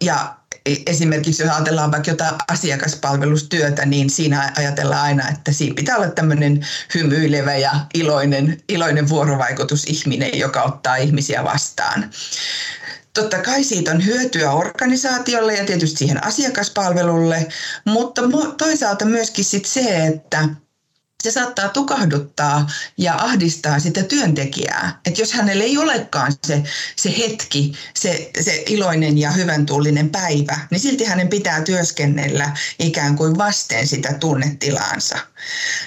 Ja 0.00 0.34
esimerkiksi 0.86 1.42
jos 1.42 1.52
ajatellaan 1.52 1.92
vaikka 1.92 2.10
jotain 2.10 2.34
asiakaspalvelustyötä, 2.48 3.86
niin 3.86 4.10
siinä 4.10 4.52
ajatellaan 4.56 5.02
aina, 5.02 5.28
että 5.28 5.52
siinä 5.52 5.74
pitää 5.74 5.96
olla 5.96 6.10
tämmöinen 6.10 6.66
hymyilevä 6.94 7.56
ja 7.56 7.70
iloinen, 7.94 8.62
iloinen 8.68 9.08
vuorovaikutusihminen, 9.08 10.38
joka 10.38 10.62
ottaa 10.62 10.96
ihmisiä 10.96 11.44
vastaan. 11.44 12.10
Totta 13.14 13.38
kai 13.38 13.64
siitä 13.64 13.90
on 13.90 14.04
hyötyä 14.04 14.52
organisaatiolle 14.52 15.54
ja 15.54 15.64
tietysti 15.64 15.98
siihen 15.98 16.24
asiakaspalvelulle, 16.24 17.48
mutta 17.84 18.22
toisaalta 18.58 19.04
myöskin 19.04 19.44
sit 19.44 19.64
se, 19.64 20.06
että 20.06 20.48
se 21.22 21.30
saattaa 21.30 21.68
tukahduttaa 21.68 22.70
ja 22.98 23.14
ahdistaa 23.14 23.78
sitä 23.78 24.02
työntekijää. 24.02 25.00
Että 25.06 25.20
jos 25.20 25.32
hänellä 25.32 25.64
ei 25.64 25.78
olekaan 25.78 26.32
se, 26.46 26.62
se 26.96 27.18
hetki, 27.18 27.72
se, 27.94 28.30
se 28.40 28.62
iloinen 28.66 29.18
ja 29.18 29.30
hyvän 29.30 29.66
tullinen 29.66 30.10
päivä, 30.10 30.58
niin 30.70 30.80
silti 30.80 31.04
hänen 31.04 31.28
pitää 31.28 31.62
työskennellä 31.62 32.56
ikään 32.78 33.16
kuin 33.16 33.38
vasten 33.38 33.86
sitä 33.86 34.12
tunnetilaansa. 34.12 35.18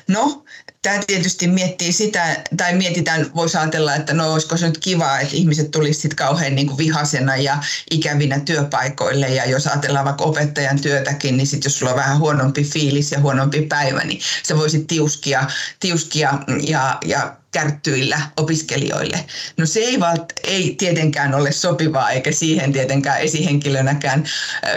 No, 0.08 0.46
tämä 0.82 1.00
tietysti 1.08 1.48
miettii 1.48 1.92
sitä, 1.92 2.44
tai 2.58 2.76
mietitään, 2.76 3.32
voisi 3.36 3.58
ajatella, 3.58 3.96
että 3.96 4.14
no 4.14 4.34
olisiko 4.34 4.58
se 4.58 4.68
nyt 4.68 4.78
kiva, 4.78 5.20
että 5.20 5.36
ihmiset 5.36 5.68
sitten 5.92 6.16
kauhean 6.16 6.56
niin 6.56 6.68
kuin 6.68 6.78
vihasena 6.78 7.36
ja 7.36 7.58
ikävinä 7.92 8.40
työpaikoille. 8.40 9.30
Ja 9.30 9.46
jos 9.46 9.68
ajatellaan 9.68 10.06
vaikka 10.06 10.24
opettajan 10.24 10.82
työtäkin, 10.82 11.38
niin 11.38 11.48
sitten 11.48 11.70
jos 11.70 11.80
sulla 11.80 11.92
on 11.92 11.98
vähän 11.98 12.20
huonompi 12.20 12.64
fiilis 12.64 13.12
ja 13.12 13.20
huonompi 13.20 13.62
päivä, 13.62 14.04
niin 14.04 14.22
se 14.44 14.58
voisi 14.58 14.86
tiuskia, 14.86 15.48
tiuskia 15.80 16.34
ja, 16.68 16.98
ja 17.06 17.36
kärttyillä 17.52 18.22
opiskelijoille. 18.38 19.26
No 19.58 19.66
se 19.66 19.80
ei, 19.80 20.00
valt, 20.00 20.34
ei 20.44 20.76
tietenkään 20.78 21.36
ole 21.36 21.52
sopivaa 21.52 22.12
eikä 22.12 22.32
siihen 22.32 22.74
tietenkään 22.74 23.22
esihenkilönäkään 23.22 24.24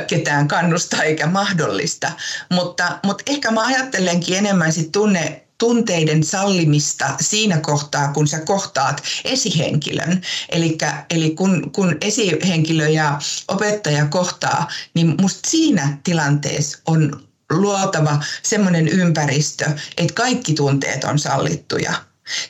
ketään 0.06 0.48
kannusta 0.48 1.02
eikä 1.02 1.26
mahdollista, 1.26 2.12
mutta, 2.50 2.98
mutta 3.04 3.24
ehkä 3.26 3.50
mä 3.50 3.66
ajattelenkin 3.66 4.38
enemmän 4.38 4.72
sit 4.72 4.92
tunne 4.92 5.43
tunteiden 5.64 6.24
sallimista 6.24 7.16
siinä 7.20 7.60
kohtaa, 7.60 8.12
kun 8.12 8.28
sä 8.28 8.40
kohtaat 8.40 9.02
esihenkilön. 9.24 10.22
Elikkä, 10.48 11.06
eli 11.10 11.30
kun, 11.30 11.70
kun 11.70 11.96
esihenkilö 12.00 12.88
ja 12.88 13.18
opettaja 13.48 14.06
kohtaa, 14.06 14.68
niin 14.94 15.14
musta 15.20 15.50
siinä 15.50 15.98
tilanteessa 16.04 16.78
on 16.86 17.26
luotava 17.50 18.20
semmoinen 18.42 18.88
ympäristö, 18.88 19.64
että 19.96 20.14
kaikki 20.14 20.54
tunteet 20.54 21.04
on 21.04 21.18
sallittuja 21.18 21.94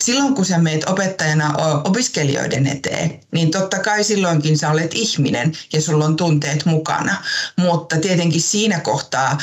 Silloin 0.01 0.35
kun 0.35 0.45
sä 0.45 0.59
meet 0.59 0.85
opettajana 0.89 1.55
opiskelijoiden 1.85 2.67
eteen, 2.67 3.21
niin 3.33 3.51
totta 3.51 3.79
kai 3.79 4.05
silloinkin 4.05 4.59
sä 4.59 4.71
olet 4.71 4.91
ihminen 4.95 5.53
ja 5.73 5.81
sulla 5.83 6.05
on 6.05 6.17
tunteet 6.17 6.65
mukana. 6.67 7.17
Mutta 7.57 7.97
tietenkin 7.97 8.41
siinä 8.41 8.81
kohtaa 8.81 9.39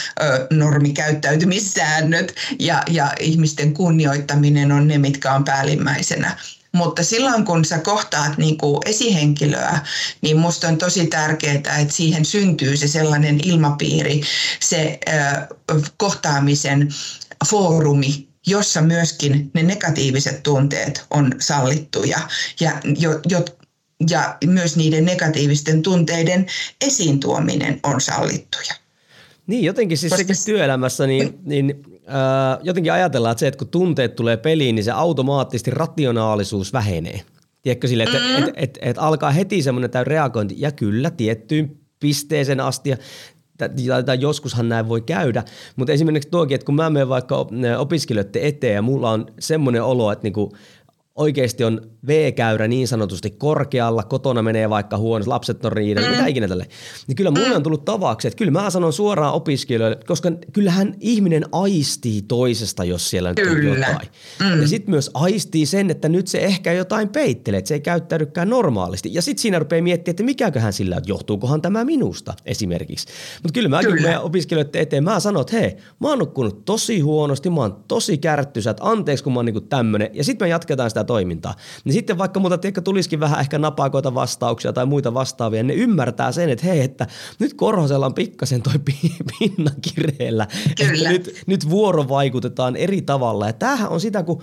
normikäyttäytymissäännöt 0.51 2.35
ja, 2.59 2.83
ja 2.89 3.13
ihmisten 3.19 3.73
kunnioittaminen 3.73 4.71
on 4.71 4.87
ne, 4.87 4.97
mitkä 4.97 5.33
on 5.33 5.43
päällimmäisenä. 5.43 6.37
mutta 6.71 7.03
silloin 7.03 7.45
kun 7.45 7.65
sä 7.65 7.79
kohtaat 7.79 8.37
niin 8.37 8.57
kuin 8.57 8.79
esihenkilöä, 8.85 9.79
niin 10.21 10.37
musta 10.37 10.67
on 10.67 10.77
tosi 10.77 11.07
tärkeää, 11.07 11.55
että 11.55 11.93
siihen 11.93 12.25
syntyy 12.25 12.77
se 12.77 12.87
sellainen 12.87 13.39
ilmapiiri, 13.43 14.21
se 14.59 14.99
äh, 15.09 15.47
kohtaamisen 15.97 16.89
foorumi, 17.49 18.30
jossa 18.47 18.81
myöskin 18.81 19.51
ne 19.53 19.63
negatiiviset 19.63 20.43
tunteet 20.43 21.05
on 21.09 21.31
sallittuja 21.39 22.19
ja, 22.59 22.71
jo, 22.99 23.19
jo, 23.29 23.45
ja 24.09 24.37
myös 24.45 24.77
niiden 24.77 25.05
negatiivisten 25.05 25.81
tunteiden 25.81 26.45
esiin 26.85 27.19
tuominen 27.19 27.79
on 27.83 28.01
sallittuja. 28.01 28.73
Niin, 29.47 29.63
jotenkin 29.63 29.97
siis 29.97 30.09
Koska... 30.09 30.23
sekin 30.23 30.45
työelämässä, 30.45 31.07
niin, 31.07 31.39
niin 31.43 31.83
äh, 31.95 32.59
jotenkin 32.63 32.93
ajatellaan, 32.93 33.31
että 33.31 33.39
se, 33.39 33.47
että 33.47 33.57
kun 33.57 33.67
tunteet 33.67 34.15
tulee 34.15 34.37
peliin, 34.37 34.75
niin 34.75 34.83
se 34.83 34.91
automaattisesti 34.91 35.71
rationaalisuus 35.71 36.73
vähenee. 36.73 37.21
Tiedätkö 37.61 37.87
sille, 37.87 38.03
että 38.03 38.17
mm-hmm. 38.17 38.43
et, 38.43 38.53
et, 38.55 38.77
et, 38.81 38.97
alkaa 38.97 39.31
heti 39.31 39.61
semmoinen 39.61 39.91
täy 39.91 40.03
reagointi, 40.03 40.55
ja 40.57 40.71
kyllä 40.71 41.09
tiettyyn 41.09 41.77
pisteeseen 41.99 42.59
asti, 42.59 42.89
ja 42.89 42.97
tai, 43.69 44.03
tai 44.03 44.21
joskushan 44.21 44.69
näin 44.69 44.89
voi 44.89 45.01
käydä, 45.01 45.43
mutta 45.75 45.93
esimerkiksi 45.93 46.29
tuokin, 46.29 46.55
että 46.55 46.65
kun 46.65 46.75
mä 46.75 46.89
menen 46.89 47.09
vaikka 47.09 47.47
opiskelijoiden 47.77 48.41
eteen 48.41 48.75
ja 48.75 48.81
mulla 48.81 49.11
on 49.11 49.25
semmoinen 49.39 49.83
olo, 49.83 50.11
että 50.11 50.23
niinku, 50.23 50.53
oikeasti 51.15 51.63
on 51.63 51.81
V-käyrä 52.07 52.67
niin 52.67 52.87
sanotusti 52.87 53.29
korkealla, 53.29 54.03
kotona 54.03 54.41
menee 54.41 54.69
vaikka 54.69 54.97
huono, 54.97 55.25
lapset 55.27 55.65
on 55.65 55.71
riidellä, 55.71 56.07
mm. 56.07 56.15
mitä 56.15 56.27
ikinä 56.27 56.47
tälle. 56.47 56.67
Niin 57.07 57.15
kyllä 57.15 57.31
mulle 57.31 57.55
on 57.55 57.63
tullut 57.63 57.85
tavaksi, 57.85 58.27
että 58.27 58.37
kyllä 58.37 58.51
mä 58.51 58.69
sanon 58.69 58.93
suoraan 58.93 59.33
opiskelijoille, 59.33 59.99
koska 60.07 60.31
kyllähän 60.53 60.95
ihminen 60.99 61.45
aistii 61.51 62.21
toisesta, 62.21 62.83
jos 62.83 63.09
siellä 63.09 63.29
nyt 63.29 63.51
on 63.51 63.63
jotain. 63.63 64.07
Mm. 64.39 64.61
Ja 64.61 64.67
sitten 64.67 64.91
myös 64.91 65.11
aistii 65.13 65.65
sen, 65.65 65.91
että 65.91 66.09
nyt 66.09 66.27
se 66.27 66.39
ehkä 66.39 66.73
jotain 66.73 67.09
peittelee, 67.09 67.57
että 67.57 67.67
se 67.67 67.73
ei 67.73 67.79
käyttäydykään 67.79 68.49
normaalisti. 68.49 69.13
Ja 69.13 69.21
sitten 69.21 69.41
siinä 69.41 69.59
rupeaa 69.59 69.83
miettimään, 69.83 70.13
että 70.13 70.23
mikäköhän 70.23 70.73
sillä 70.73 70.95
on, 70.95 71.01
johtuukohan 71.05 71.61
tämä 71.61 71.85
minusta 71.85 72.33
esimerkiksi. 72.45 73.07
Mutta 73.43 73.53
kyllä 73.53 73.69
mäkin 73.69 73.89
kyllä. 73.89 74.01
meidän 74.01 74.21
opiskelijoiden 74.21 74.81
eteen, 74.81 75.03
mä 75.03 75.19
sanon, 75.19 75.41
että 75.41 75.57
hei, 75.57 75.77
mä 75.99 76.07
oon 76.07 76.19
nukkunut 76.19 76.65
tosi 76.65 76.99
huonosti, 76.99 77.49
mä 77.49 77.61
oon 77.61 77.83
tosi 77.87 78.17
kärttysä, 78.17 78.69
että 78.69 78.89
anteeksi 78.89 79.23
kun 79.23 79.33
mä 79.33 79.39
oon 79.39 79.45
niinku 79.45 79.61
tämmönen. 79.61 80.09
Ja 80.13 80.23
sitten 80.23 80.45
me 80.45 80.49
jatketaan 80.49 80.89
sitä 80.89 81.00
toimintaa. 81.03 81.55
Niin 81.83 81.93
sitten 81.93 82.17
vaikka 82.17 82.39
muuta 82.39 82.57
tiedätkö, 82.57 82.81
tulisikin 82.81 83.19
vähän 83.19 83.39
ehkä 83.39 83.59
napakoita 83.59 84.13
vastauksia 84.13 84.73
tai 84.73 84.85
muita 84.85 85.13
vastaavia, 85.13 85.63
ne 85.63 85.73
ymmärtää 85.73 86.31
sen, 86.31 86.49
että 86.49 86.65
hei, 86.65 86.81
että 86.81 87.07
nyt 87.39 87.53
Korhosella 87.53 88.05
on 88.05 88.13
pikkasen 88.13 88.61
toi 88.61 88.73
pinna 89.39 89.71
kireellä. 89.81 90.47
Kyllä. 90.77 91.09
Nyt, 91.09 91.41
nyt 91.47 91.69
vuorovaikutetaan 91.69 92.75
eri 92.75 93.01
tavalla. 93.01 93.47
Ja 93.47 93.53
tämähän 93.53 93.89
on 93.89 93.99
sitä, 93.99 94.23
kun... 94.23 94.41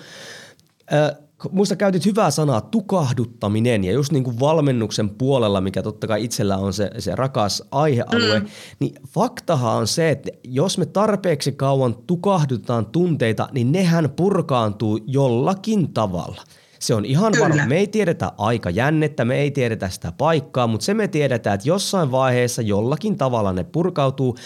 Äh, 0.93 1.28
Muista 1.51 1.77
käytit 1.77 2.07
hyvää 2.07 2.31
sanaa 2.31 2.61
tukahduttaminen 2.61 3.85
ja 3.85 3.93
just 3.93 4.13
niin 4.13 4.25
kuin 4.25 4.41
valmennuksen 4.41 5.11
puolella, 5.11 5.61
mikä 5.61 5.83
totta 5.83 6.07
kai 6.07 6.25
itsellä 6.25 6.57
on 6.57 6.73
se, 6.73 6.91
se 6.99 7.15
rakas 7.15 7.63
aihealue, 7.71 8.41
mm. 8.41 8.47
niin 8.81 8.95
faktahan 9.09 9.77
on 9.77 9.87
se, 9.87 10.11
että 10.11 10.31
jos 10.45 10.79
me 10.79 10.87
tarpeeksi 10.87 11.53
kauan 11.53 11.95
tukahdutaan 12.07 12.87
tunteita, 12.87 13.49
niin 13.53 13.73
nehän 13.73 14.11
purkaantuu 14.11 15.01
jollakin 15.07 15.93
tavalla– 15.93 16.43
se 16.79 16.95
on 16.95 17.05
ihan 17.05 17.33
Kyllä. 17.33 17.49
varma. 17.49 17.67
Me 17.67 17.77
ei 17.77 17.87
tiedetä 17.87 18.33
aika 18.39 18.71
jännettä, 18.71 19.25
me 19.25 19.37
ei 19.37 19.51
tiedetä 19.51 19.89
sitä 19.89 20.13
paikkaa, 20.13 20.67
mutta 20.67 20.85
se 20.85 20.95
me 20.95 21.09
tiedetään, 21.09 21.55
että 21.55 21.69
jossain 21.69 22.11
vaiheessa 22.11 22.63
jollakin 22.63 23.17
tavalla 23.17 23.53
ne 23.53 23.65
purkautuu 23.65 24.37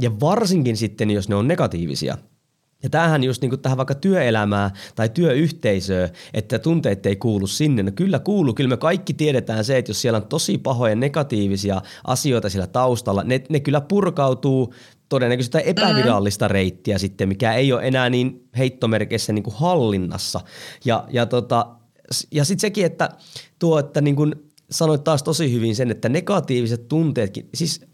ja 0.00 0.20
varsinkin 0.20 0.76
sitten, 0.76 1.10
jos 1.10 1.28
ne 1.28 1.34
on 1.34 1.48
negatiivisia. 1.48 2.16
Ja 2.82 2.90
tämähän 2.90 3.24
just 3.24 3.42
niin 3.42 3.50
kuin 3.50 3.60
tähän 3.60 3.78
vaikka 3.78 3.94
työelämää 3.94 4.70
tai 4.94 5.08
työyhteisöä, 5.08 6.08
että 6.34 6.58
tunteet 6.58 7.06
ei 7.06 7.16
kuulu 7.16 7.46
sinne. 7.46 7.82
No 7.82 7.90
kyllä 7.94 8.18
kuuluu, 8.18 8.54
kyllä 8.54 8.70
me 8.70 8.76
kaikki 8.76 9.14
tiedetään 9.14 9.64
se, 9.64 9.78
että 9.78 9.90
jos 9.90 10.02
siellä 10.02 10.16
on 10.16 10.26
tosi 10.26 10.58
pahoja 10.58 10.94
negatiivisia 10.94 11.82
asioita 12.04 12.48
siellä 12.48 12.66
taustalla, 12.66 13.22
ne, 13.24 13.42
ne 13.48 13.60
kyllä 13.60 13.80
purkautuu 13.80 14.74
todennäköisesti 15.08 15.58
epävirallista 15.64 16.48
mm. 16.48 16.52
reittiä 16.52 16.98
sitten, 16.98 17.28
mikä 17.28 17.52
ei 17.52 17.72
ole 17.72 17.86
enää 17.86 18.10
niin 18.10 18.48
heittomerkeissä 18.58 19.32
niin 19.32 19.42
kuin 19.42 19.56
hallinnassa. 19.56 20.40
Ja, 20.84 21.04
ja 21.10 21.26
tota, 21.26 21.66
ja 22.30 22.44
sitten 22.44 22.60
sekin, 22.60 22.86
että 22.86 23.08
tuo, 23.58 23.78
että 23.78 24.00
niin 24.00 24.16
kuin 24.16 24.34
sanoit 24.70 25.04
taas 25.04 25.22
tosi 25.22 25.52
hyvin 25.52 25.76
sen, 25.76 25.90
että 25.90 26.08
negatiiviset 26.08 26.88
tunteetkin, 26.88 27.48
siis 27.54 27.86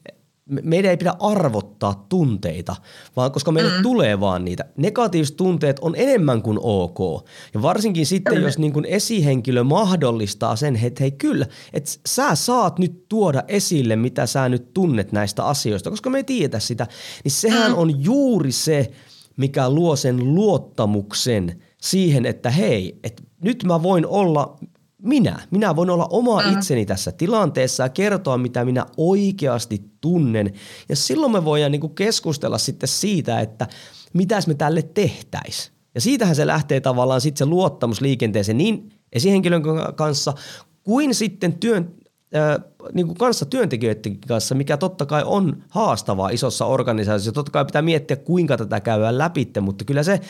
meidän 0.47 0.91
ei 0.91 0.97
pidä 0.97 1.15
arvottaa 1.21 2.07
tunteita, 2.09 2.77
vaan 3.17 3.33
koska 3.33 3.53
meille 3.53 3.77
mm. 3.77 3.83
tulee 3.83 4.21
vaan 4.21 4.45
niitä. 4.45 4.65
Negatiiviset 4.77 5.37
tunteet 5.37 5.79
on 5.79 5.95
enemmän 5.97 6.43
kuin 6.43 6.59
ok. 6.63 7.29
Ja 7.55 7.63
varsinkin 7.63 8.07
sitten, 8.07 8.43
jos 8.43 8.59
niin 8.59 8.73
kuin 8.73 8.85
esihenkilö 8.85 9.65
mahdollistaa 9.65 10.57
sen, 10.57 10.79
että 10.83 11.03
hei 11.03 11.11
kyllä, 11.11 11.47
että 11.73 11.91
sä 12.07 12.35
saat 12.35 12.79
nyt 12.79 13.09
tuoda 13.09 13.43
esille, 13.49 13.97
mitä 13.97 14.27
sä 14.27 14.49
nyt 14.49 14.75
tunnet 14.75 15.13
näistä 15.13 15.45
asioista, 15.45 15.91
koska 15.91 16.11
me 16.11 16.19
ei 16.19 16.25
tiedetä 16.25 16.59
sitä, 16.59 16.87
niin 17.25 17.33
sehän 17.33 17.73
mm. 17.73 17.79
on 17.79 18.05
juuri 18.05 18.53
se, 18.53 18.91
mikä 19.37 19.71
luo 19.71 19.97
sen 19.97 20.35
luottamuksen 20.35 21.63
siihen, 21.83 22.27
että 22.27 22.51
hei, 22.51 22.99
että 23.03 23.23
nyt 23.41 23.65
mä 23.65 23.83
voin 23.83 24.07
olla 24.07 24.57
minä. 25.03 25.39
Minä 25.51 25.77
voin 25.77 25.91
olla 25.91 26.07
oma 26.11 26.43
mm. 26.43 26.53
itseni 26.53 26.87
tässä 26.87 27.13
tilanteessa 27.13 27.83
ja 27.83 27.89
kertoa, 27.89 28.39
mitä 28.39 28.65
minä 28.65 28.87
oikeasti 28.97 29.83
tunnen. 30.01 30.53
Ja 30.89 30.97
silloin 30.97 31.33
me 31.33 31.45
voidaan 31.45 31.73
niin 31.73 31.95
keskustella 31.95 32.59
sitten 32.59 32.89
siitä, 32.89 33.41
että 33.41 33.67
mitäs 34.13 34.47
me 34.47 34.55
tälle 34.55 34.83
tehtäisiin. 34.83 35.77
Ja 35.95 36.01
siitähän 36.01 36.37
se 36.37 36.47
lähtee 36.47 36.81
tavallaan 36.81 37.21
sitten 37.21 37.39
se 37.39 37.51
luottamus 37.51 38.01
liikenteeseen 38.01 38.59
niin 38.59 38.93
esihenkilön 39.13 39.63
kanssa 39.95 40.35
kuin 40.83 41.15
sitten 41.15 41.53
työn, 41.53 41.95
äh, 42.37 42.65
niin 42.95 43.07
kuin 43.07 43.19
kanssa 43.19 43.47
työntekijöiden 43.47 44.21
kanssa, 44.29 44.55
mikä 44.55 44.77
totta 44.77 45.07
kai 45.07 45.23
on 45.27 45.63
haastavaa 45.69 46.29
isossa 46.29 46.67
organisaatiossa. 46.67 47.33
Totta 47.33 47.53
kai 47.53 47.65
pitää 47.65 47.83
miettiä, 47.83 48.17
kuinka 48.17 48.57
tätä 48.57 48.81
käydään 48.81 49.19
läpi, 49.19 49.49
mutta 49.61 49.85
kyllä 49.85 50.03
se 50.03 50.21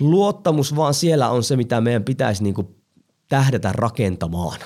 luottamus 0.00 0.76
vaan 0.76 0.94
siellä 0.94 1.30
on 1.30 1.42
se, 1.42 1.56
mitä 1.56 1.80
meidän 1.80 2.04
pitäisi 2.04 2.42
niin 2.42 2.54
kuin 2.54 2.77
tähdätä 3.28 3.72
rakentamaan. 3.72 4.60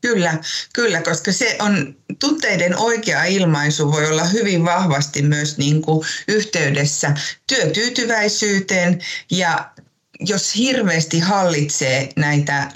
Kyllä, 0.00 0.38
kyllä, 0.72 1.02
koska 1.02 1.32
se 1.32 1.56
on 1.60 1.94
tunteiden 2.18 2.78
oikea 2.78 3.24
ilmaisu 3.24 3.92
voi 3.92 4.06
olla 4.06 4.24
hyvin 4.24 4.64
vahvasti 4.64 5.22
myös 5.22 5.58
niin 5.58 5.82
kuin 5.82 6.06
yhteydessä 6.28 7.14
työtyytyväisyyteen 7.46 9.00
ja 9.30 9.70
jos 10.20 10.56
hirveästi 10.56 11.18
hallitsee 11.18 12.08
näitä 12.16 12.68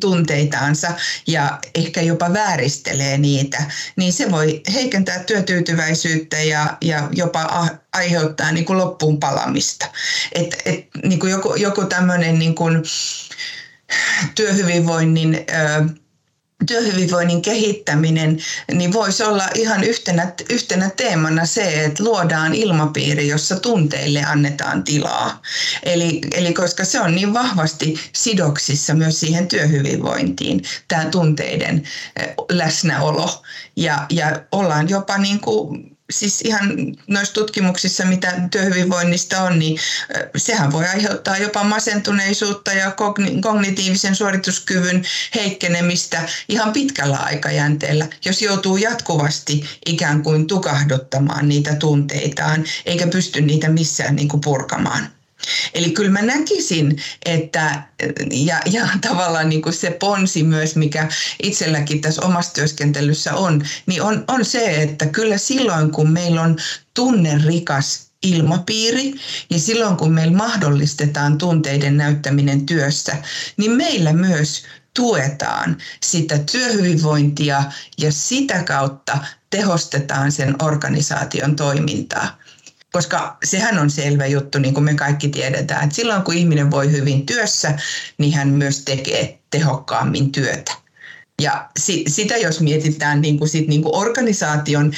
tunteitaansa 0.00 0.88
ja 1.26 1.58
ehkä 1.74 2.02
jopa 2.02 2.32
vääristelee 2.32 3.18
niitä, 3.18 3.62
niin 3.96 4.12
se 4.12 4.30
voi 4.30 4.62
heikentää 4.74 5.18
työtyytyväisyyttä 5.18 6.36
ja, 6.36 6.76
ja 6.80 7.08
jopa 7.12 7.68
aiheuttaa 7.92 8.52
niin 8.52 8.64
kuin 8.64 8.78
loppuun 8.78 9.20
palamista. 9.20 9.86
Et, 10.32 10.62
et, 10.64 10.86
niin 11.04 11.20
kuin 11.20 11.32
joku, 11.32 11.54
joku 11.54 11.84
tämmöinen 11.84 12.38
niin 12.38 12.54
työhyvinvoinnin 14.34 15.46
työhyvinvoinnin 16.66 17.42
kehittäminen, 17.42 18.38
niin 18.72 18.92
voisi 18.92 19.22
olla 19.22 19.48
ihan 19.54 19.84
yhtenä, 19.84 20.32
yhtenä 20.50 20.90
teemana 20.90 21.46
se, 21.46 21.84
että 21.84 22.04
luodaan 22.04 22.54
ilmapiiri, 22.54 23.28
jossa 23.28 23.60
tunteille 23.60 24.24
annetaan 24.24 24.84
tilaa. 24.84 25.42
Eli, 25.82 26.20
eli 26.34 26.54
koska 26.54 26.84
se 26.84 27.00
on 27.00 27.14
niin 27.14 27.34
vahvasti 27.34 28.00
sidoksissa 28.12 28.94
myös 28.94 29.20
siihen 29.20 29.48
työhyvinvointiin, 29.48 30.62
tämä 30.88 31.04
tunteiden 31.04 31.82
läsnäolo. 32.50 33.42
Ja, 33.76 34.06
ja 34.10 34.40
ollaan 34.52 34.88
jopa 34.88 35.18
niin 35.18 35.40
kuin 35.40 35.91
siis 36.12 36.40
ihan 36.40 36.76
noissa 37.06 37.34
tutkimuksissa, 37.34 38.04
mitä 38.04 38.32
työhyvinvoinnista 38.50 39.42
on, 39.42 39.58
niin 39.58 39.78
sehän 40.36 40.72
voi 40.72 40.86
aiheuttaa 40.86 41.38
jopa 41.38 41.64
masentuneisuutta 41.64 42.72
ja 42.72 42.92
kognitiivisen 43.40 44.14
suorituskyvyn 44.14 45.04
heikkenemistä 45.34 46.28
ihan 46.48 46.72
pitkällä 46.72 47.16
aikajänteellä, 47.16 48.06
jos 48.24 48.42
joutuu 48.42 48.76
jatkuvasti 48.76 49.64
ikään 49.86 50.22
kuin 50.22 50.46
tukahduttamaan 50.46 51.48
niitä 51.48 51.74
tunteitaan, 51.74 52.64
eikä 52.86 53.06
pysty 53.06 53.40
niitä 53.40 53.68
missään 53.68 54.16
niin 54.16 54.28
kuin 54.28 54.40
purkamaan. 54.40 55.21
Eli 55.74 55.90
kyllä 55.90 56.10
mä 56.10 56.22
näkisin, 56.22 57.02
että 57.24 57.82
ja, 58.30 58.60
ja 58.70 58.88
tavallaan 59.00 59.48
niin 59.48 59.62
kuin 59.62 59.72
se 59.72 59.90
ponsi 59.90 60.42
myös, 60.42 60.76
mikä 60.76 61.08
itselläkin 61.42 62.00
tässä 62.00 62.22
omassa 62.22 62.52
työskentelyssä 62.52 63.34
on, 63.34 63.62
niin 63.86 64.02
on, 64.02 64.24
on 64.28 64.44
se, 64.44 64.82
että 64.82 65.06
kyllä 65.06 65.38
silloin 65.38 65.90
kun 65.90 66.10
meillä 66.10 66.42
on 66.42 66.56
tunnerikas 66.94 68.12
ilmapiiri 68.22 69.14
ja 69.50 69.58
silloin 69.58 69.96
kun 69.96 70.12
meillä 70.12 70.36
mahdollistetaan 70.36 71.38
tunteiden 71.38 71.96
näyttäminen 71.96 72.66
työssä, 72.66 73.16
niin 73.56 73.70
meillä 73.70 74.12
myös 74.12 74.62
tuetaan 74.94 75.76
sitä 76.02 76.38
työhyvinvointia 76.38 77.64
ja 77.98 78.12
sitä 78.12 78.62
kautta 78.62 79.18
tehostetaan 79.50 80.32
sen 80.32 80.62
organisaation 80.62 81.56
toimintaa. 81.56 82.41
Koska 82.92 83.36
sehän 83.44 83.78
on 83.78 83.90
selvä 83.90 84.26
juttu, 84.26 84.58
niin 84.58 84.74
kuin 84.74 84.84
me 84.84 84.94
kaikki 84.94 85.28
tiedetään, 85.28 85.84
että 85.84 85.96
silloin 85.96 86.22
kun 86.22 86.34
ihminen 86.34 86.70
voi 86.70 86.90
hyvin 86.90 87.26
työssä, 87.26 87.78
niin 88.18 88.34
hän 88.34 88.48
myös 88.48 88.80
tekee 88.80 89.38
tehokkaammin 89.50 90.32
työtä. 90.32 90.72
Ja 91.40 91.70
si, 91.78 92.04
sitä 92.08 92.36
jos 92.36 92.60
mietitään 92.60 93.20
niin 93.20 93.38
kuin 93.38 93.48
sit 93.48 93.68
niin 93.68 93.82
kuin 93.82 93.96
organisaation 93.96 94.92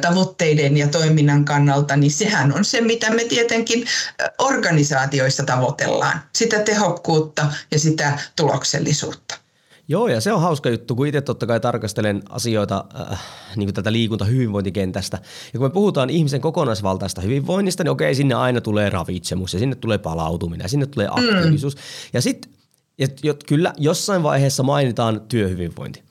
tavoitteiden 0.00 0.76
ja 0.76 0.88
toiminnan 0.88 1.44
kannalta, 1.44 1.96
niin 1.96 2.10
sehän 2.10 2.54
on 2.54 2.64
se, 2.64 2.80
mitä 2.80 3.10
me 3.10 3.24
tietenkin 3.24 3.84
organisaatioissa 4.38 5.44
tavoitellaan. 5.44 6.22
Sitä 6.34 6.58
tehokkuutta 6.58 7.52
ja 7.70 7.78
sitä 7.78 8.18
tuloksellisuutta. 8.36 9.47
Joo, 9.90 10.08
ja 10.08 10.20
se 10.20 10.32
on 10.32 10.40
hauska 10.40 10.70
juttu, 10.70 10.96
kun 10.96 11.06
itse 11.06 11.20
totta 11.20 11.46
kai 11.46 11.60
tarkastelen 11.60 12.22
asioita 12.28 12.84
äh, 13.00 13.20
niin 13.56 13.66
kuin 13.66 13.74
tätä 13.74 13.92
liikunta-hyvinvointikentästä. 13.92 15.18
Ja 15.52 15.58
kun 15.58 15.66
me 15.68 15.72
puhutaan 15.72 16.10
ihmisen 16.10 16.40
kokonaisvaltaista 16.40 17.20
hyvinvoinnista, 17.20 17.84
niin 17.84 17.90
okei, 17.90 18.14
sinne 18.14 18.34
aina 18.34 18.60
tulee 18.60 18.90
ravitsemus 18.90 19.52
ja 19.52 19.58
sinne 19.58 19.74
tulee 19.74 19.98
palautuminen 19.98 20.64
ja 20.64 20.68
sinne 20.68 20.86
tulee 20.86 21.08
aktiivisuus. 21.10 21.74
Mm. 21.74 21.80
Ja 22.12 22.22
sitten 22.22 22.52
kyllä 23.46 23.72
jossain 23.76 24.22
vaiheessa 24.22 24.62
mainitaan 24.62 25.20
työhyvinvointi. 25.28 26.02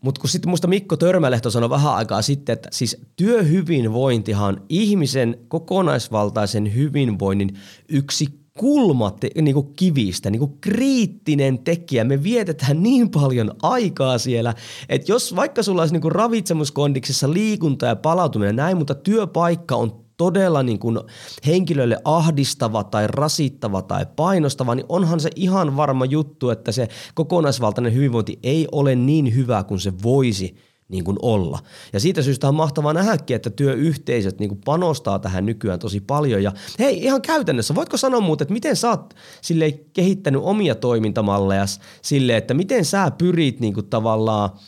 Mutta 0.00 0.20
kun 0.20 0.30
sitten 0.30 0.48
muista 0.48 0.66
Mikko 0.66 0.96
Törmälehto 0.96 1.50
sanoi 1.50 1.70
vähän 1.70 1.94
aikaa 1.94 2.22
sitten, 2.22 2.52
että 2.52 2.68
siis 2.72 2.96
työhyvinvointihan 3.16 4.62
ihmisen 4.68 5.38
kokonaisvaltaisen 5.48 6.74
hyvinvoinnin 6.74 7.58
yksi 7.88 8.43
kulma 8.58 9.12
niin 9.40 9.54
kuin 9.54 9.74
kivistä, 9.76 10.30
niin 10.30 10.38
kuin 10.38 10.58
kriittinen 10.60 11.58
tekijä. 11.58 12.04
Me 12.04 12.22
vietetään 12.22 12.82
niin 12.82 13.10
paljon 13.10 13.52
aikaa 13.62 14.18
siellä, 14.18 14.54
että 14.88 15.12
jos 15.12 15.36
vaikka 15.36 15.62
sulla 15.62 15.82
olisi 15.82 15.94
niin 15.94 16.02
kuin 16.02 16.12
ravitsemuskondiksessa 16.12 17.32
liikunta 17.32 17.86
ja 17.86 17.96
palautuminen 17.96 18.56
näin, 18.56 18.76
mutta 18.76 18.94
työpaikka 18.94 19.76
on 19.76 20.04
todella 20.16 20.62
niin 20.62 20.78
kuin 20.78 20.98
henkilölle 21.46 21.98
ahdistava 22.04 22.84
tai 22.84 23.06
rasittava 23.06 23.82
tai 23.82 24.06
painostava, 24.16 24.74
niin 24.74 24.86
onhan 24.88 25.20
se 25.20 25.30
ihan 25.36 25.76
varma 25.76 26.04
juttu, 26.04 26.50
että 26.50 26.72
se 26.72 26.88
kokonaisvaltainen 27.14 27.94
hyvinvointi 27.94 28.38
ei 28.42 28.68
ole 28.72 28.94
niin 28.94 29.34
hyvä 29.34 29.62
kuin 29.62 29.80
se 29.80 29.92
voisi 30.02 30.56
niin 30.88 31.04
kuin 31.04 31.16
olla. 31.22 31.58
Ja 31.92 32.00
siitä 32.00 32.22
syystä 32.22 32.48
on 32.48 32.54
mahtavaa 32.54 32.92
nähdäkin, 32.92 33.36
että 33.36 33.50
työyhteisöt 33.50 34.38
niin 34.38 34.48
kuin 34.48 34.60
panostaa 34.64 35.18
tähän 35.18 35.46
nykyään 35.46 35.78
tosi 35.78 36.00
paljon. 36.00 36.42
Ja 36.42 36.52
hei, 36.78 37.04
ihan 37.04 37.22
käytännössä, 37.22 37.74
voitko 37.74 37.96
sanoa 37.96 38.20
muuten, 38.20 38.44
että 38.44 38.52
miten 38.52 38.76
sä 38.76 38.88
oot 38.88 39.14
sille 39.40 39.72
kehittänyt 39.92 40.40
omia 40.44 40.74
toimintamalleja 40.74 41.64
sille, 42.02 42.36
että 42.36 42.54
miten 42.54 42.84
sä 42.84 43.10
pyrit 43.18 43.60
niin 43.60 43.74
kuin 43.74 43.86
tavallaan– 43.86 44.50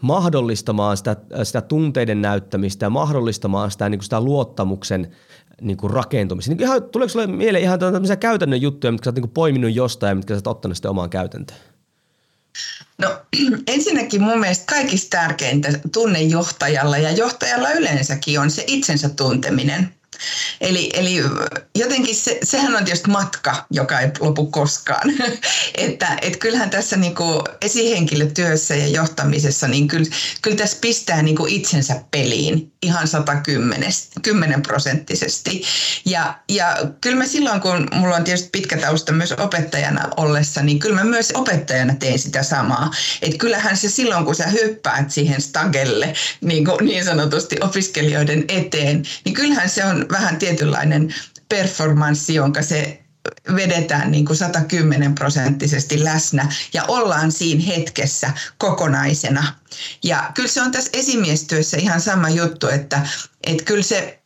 mahdollistamaan 0.00 0.96
sitä, 0.96 1.16
sitä 1.42 1.60
tunteiden 1.60 2.22
näyttämistä 2.22 2.86
ja 2.86 2.90
mahdollistamaan 2.90 3.70
sitä, 3.70 3.88
niin 3.88 3.98
kuin 3.98 4.04
sitä 4.04 4.20
luottamuksen 4.20 5.10
niin 5.60 5.76
kuin 5.76 5.90
rakentumista. 5.90 6.50
Niin 6.50 6.60
ihan, 6.60 6.82
tuleeko 6.82 7.08
sinulle 7.08 7.32
mieleen 7.32 7.64
ihan 7.64 7.78
tämmöisiä 7.78 8.16
käytännön 8.16 8.62
juttuja, 8.62 8.92
mitkä 8.92 9.08
olet 9.08 9.14
niin 9.14 9.22
kuin 9.22 9.34
poiminut 9.34 9.74
jostain 9.74 10.10
ja 10.10 10.14
mitkä 10.14 10.34
olet 10.34 10.46
ottanut 10.46 10.76
sitten 10.76 10.90
omaan 10.90 11.10
käytäntöön? 11.10 11.60
No 13.00 13.22
ensinnäkin 13.66 14.22
mun 14.22 14.40
mielestä 14.40 14.74
kaikista 14.74 15.08
tärkeintä 15.10 15.68
tunnejohtajalla 15.92 16.98
ja 16.98 17.10
johtajalla 17.10 17.70
yleensäkin 17.70 18.40
on 18.40 18.50
se 18.50 18.64
itsensä 18.66 19.08
tunteminen– 19.08 19.94
Eli, 20.60 20.90
eli 20.94 21.22
jotenkin 21.74 22.14
se, 22.14 22.38
sehän 22.42 22.76
on 22.76 22.84
tietysti 22.84 23.10
matka, 23.10 23.66
joka 23.70 24.00
ei 24.00 24.10
lopu 24.20 24.46
koskaan. 24.46 25.12
että 25.74 26.18
et 26.22 26.36
kyllähän 26.36 26.70
tässä 26.70 26.96
niinku 26.96 27.44
esihenkilötyössä 27.60 28.74
ja 28.74 28.86
johtamisessa, 28.86 29.68
niin 29.68 29.88
kyllä, 29.88 30.10
kyllä 30.42 30.56
tässä 30.56 30.78
pistää 30.80 31.22
niinku 31.22 31.46
itsensä 31.48 32.02
peliin 32.10 32.72
ihan 32.82 33.08
110 33.08 34.62
prosenttisesti. 34.62 35.62
Ja, 36.04 36.38
ja 36.48 36.76
kyllä 37.00 37.16
mä 37.16 37.26
silloin, 37.26 37.60
kun 37.60 37.88
mulla 37.92 38.16
on 38.16 38.24
tietysti 38.24 38.48
pitkä 38.52 38.76
tausta 38.76 39.12
myös 39.12 39.32
opettajana 39.32 40.08
ollessa, 40.16 40.62
niin 40.62 40.78
kyllä 40.78 40.94
mä 40.94 41.04
myös 41.04 41.32
opettajana 41.34 41.94
teen 41.94 42.18
sitä 42.18 42.42
samaa. 42.42 42.90
Että 43.22 43.38
kyllähän 43.38 43.76
se 43.76 43.88
silloin, 43.88 44.24
kun 44.24 44.34
sä 44.34 44.46
hyppäät 44.46 45.10
siihen 45.10 45.40
stagelle 45.40 46.14
niin, 46.40 46.64
kuin 46.64 46.84
niin 46.84 47.04
sanotusti 47.04 47.56
opiskelijoiden 47.60 48.44
eteen, 48.48 49.02
niin 49.24 49.34
kyllähän 49.34 49.68
se 49.68 49.84
on 49.84 50.06
vähän 50.10 50.36
tietynlainen 50.36 51.14
performanssi, 51.48 52.34
jonka 52.34 52.62
se 52.62 53.02
vedetään 53.56 54.10
niin 54.10 54.26
kuin 54.26 54.36
110 54.36 55.14
prosenttisesti 55.14 56.04
läsnä 56.04 56.52
ja 56.72 56.84
ollaan 56.84 57.32
siinä 57.32 57.64
hetkessä 57.64 58.30
kokonaisena. 58.58 59.54
Ja 60.04 60.30
kyllä 60.34 60.48
se 60.48 60.62
on 60.62 60.72
tässä 60.72 60.90
esimiestyössä 60.92 61.76
ihan 61.76 62.00
sama 62.00 62.28
juttu, 62.28 62.68
että, 62.68 63.06
että 63.46 63.64
kyllä 63.64 63.82
se 63.82 64.22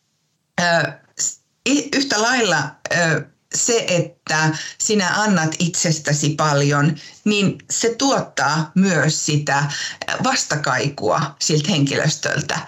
yhtä 1.93 2.23
lailla 2.23 2.71
se, 3.55 3.85
että 3.89 4.51
sinä 4.79 5.11
annat 5.15 5.55
itsestäsi 5.59 6.31
paljon, 6.31 6.97
niin 7.25 7.59
se 7.71 7.95
tuottaa 7.99 8.73
myös 8.75 9.27
sitä 9.27 9.65
vastakaikua 10.25 11.37
siltä 11.39 11.71
henkilöstöltä. 11.71 12.59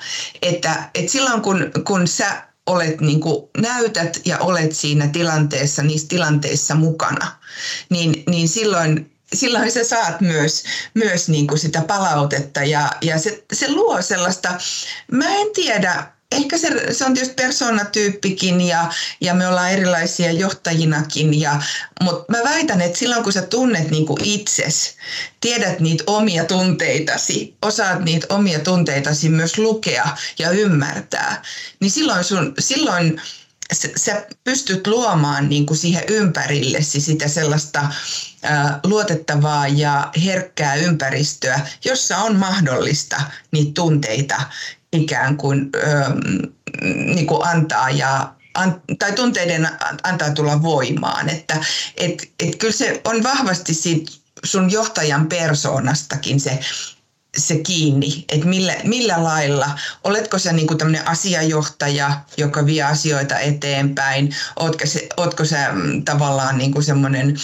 Että, 0.43 0.91
että 0.95 1.13
silloin 1.13 1.43
kun, 1.43 1.71
kun 1.87 2.09
sä 2.09 2.47
olet 2.67 3.01
niin 3.01 3.21
kuin, 3.21 3.49
näytät 3.59 4.21
ja 4.25 4.39
olet 4.39 4.73
siinä 4.77 5.09
tilanteessa, 5.09 5.83
niissä 5.83 6.09
tilanteissa 6.09 6.75
mukana, 6.75 7.37
niin, 7.91 8.23
niin 8.27 8.49
silloin 8.49 9.11
silloin 9.35 9.73
sä 9.73 9.85
saat 9.85 10.21
myös, 10.21 10.65
myös 10.95 11.29
niin 11.29 11.47
kuin 11.47 11.59
sitä 11.59 11.83
palautetta 11.83 12.63
ja, 12.63 12.91
ja 13.03 13.19
se, 13.19 13.45
se 13.53 13.73
luo 13.73 14.03
sellaista, 14.03 14.59
mä 15.11 15.37
en 15.37 15.49
tiedä, 15.55 16.16
ehkä 16.33 16.59
se, 16.59 16.95
se 16.95 17.05
on 17.05 17.15
tietysti 17.15 17.35
persoonatyyppikin 17.35 18.61
ja, 18.61 18.93
ja 19.21 19.35
me 19.35 19.49
ollaan 19.49 19.71
erilaisia 19.71 20.33
johtajinakin, 20.33 21.41
ja, 21.41 21.62
mutta 22.03 22.33
mä 22.33 22.39
väitän, 22.45 22.81
että 22.81 22.99
silloin 22.99 23.25
kun 23.25 23.33
sä 23.33 23.43
tunnet 23.43 23.91
niin 23.91 24.07
kuin 24.07 24.25
itses, 24.25 24.95
tiedät 25.41 25.81
niitä 25.81 26.05
omia 26.07 26.45
tunteitasi, 26.45 27.55
osaat 27.62 28.05
niitä 28.05 28.27
omia 28.31 28.59
tunteitasi 28.59 29.29
myös 29.29 29.59
lukea 29.59 30.09
ja 30.39 30.51
ymmärtää, 30.51 31.43
niin 31.81 31.91
silloin, 31.91 32.25
sun, 32.25 32.55
silloin 32.59 33.21
sä 33.97 34.27
pystyt 34.45 34.87
luomaan 34.87 35.49
niin 35.49 35.67
kuin 35.67 35.79
siihen 35.79 36.05
ympärillesi 36.09 37.01
sitä 37.01 37.29
sellaista 37.29 37.89
luotettavaa 38.85 39.69
ja 39.69 40.11
herkkää 40.25 40.75
ympäristöä, 40.75 41.61
jossa 41.85 42.19
on 42.19 42.37
mahdollista 42.37 43.23
niitä 43.53 43.71
tunteita 43.75 44.43
ikään 44.97 45.37
kuin, 45.37 45.71
ö, 45.75 45.81
niin 46.83 47.27
kuin 47.27 47.47
antaa 47.47 47.91
ja 47.91 48.35
an, 48.55 48.83
tai 48.99 49.13
tunteiden 49.13 49.69
antaa 50.03 50.31
tulla 50.31 50.63
voimaan. 50.63 51.29
Että 51.29 51.65
et, 51.97 52.33
et 52.41 52.57
kyllä 52.57 52.73
se 52.73 53.01
on 53.05 53.23
vahvasti 53.23 53.75
siitä 53.75 54.13
sun 54.45 54.71
johtajan 54.71 55.27
persoonastakin 55.27 56.41
se, 56.41 56.61
se 57.37 57.59
kiinni, 57.59 58.25
että 58.33 58.47
millä, 58.47 58.75
millä 58.85 59.25
lailla, 59.25 59.79
oletko 60.05 60.39
sä 60.39 60.53
niin 60.53 60.79
tämmöinen 60.79 61.09
asiajohtaja, 61.09 62.21
joka 62.37 62.67
vie 62.67 62.83
asioita 62.83 63.39
eteenpäin, 63.39 64.35
ootko, 64.57 64.87
se, 64.87 65.09
ootko 65.17 65.45
sä 65.45 65.73
mm, 65.73 66.05
tavallaan 66.05 66.59
niin 66.59 66.83
semmoinen 66.83 67.37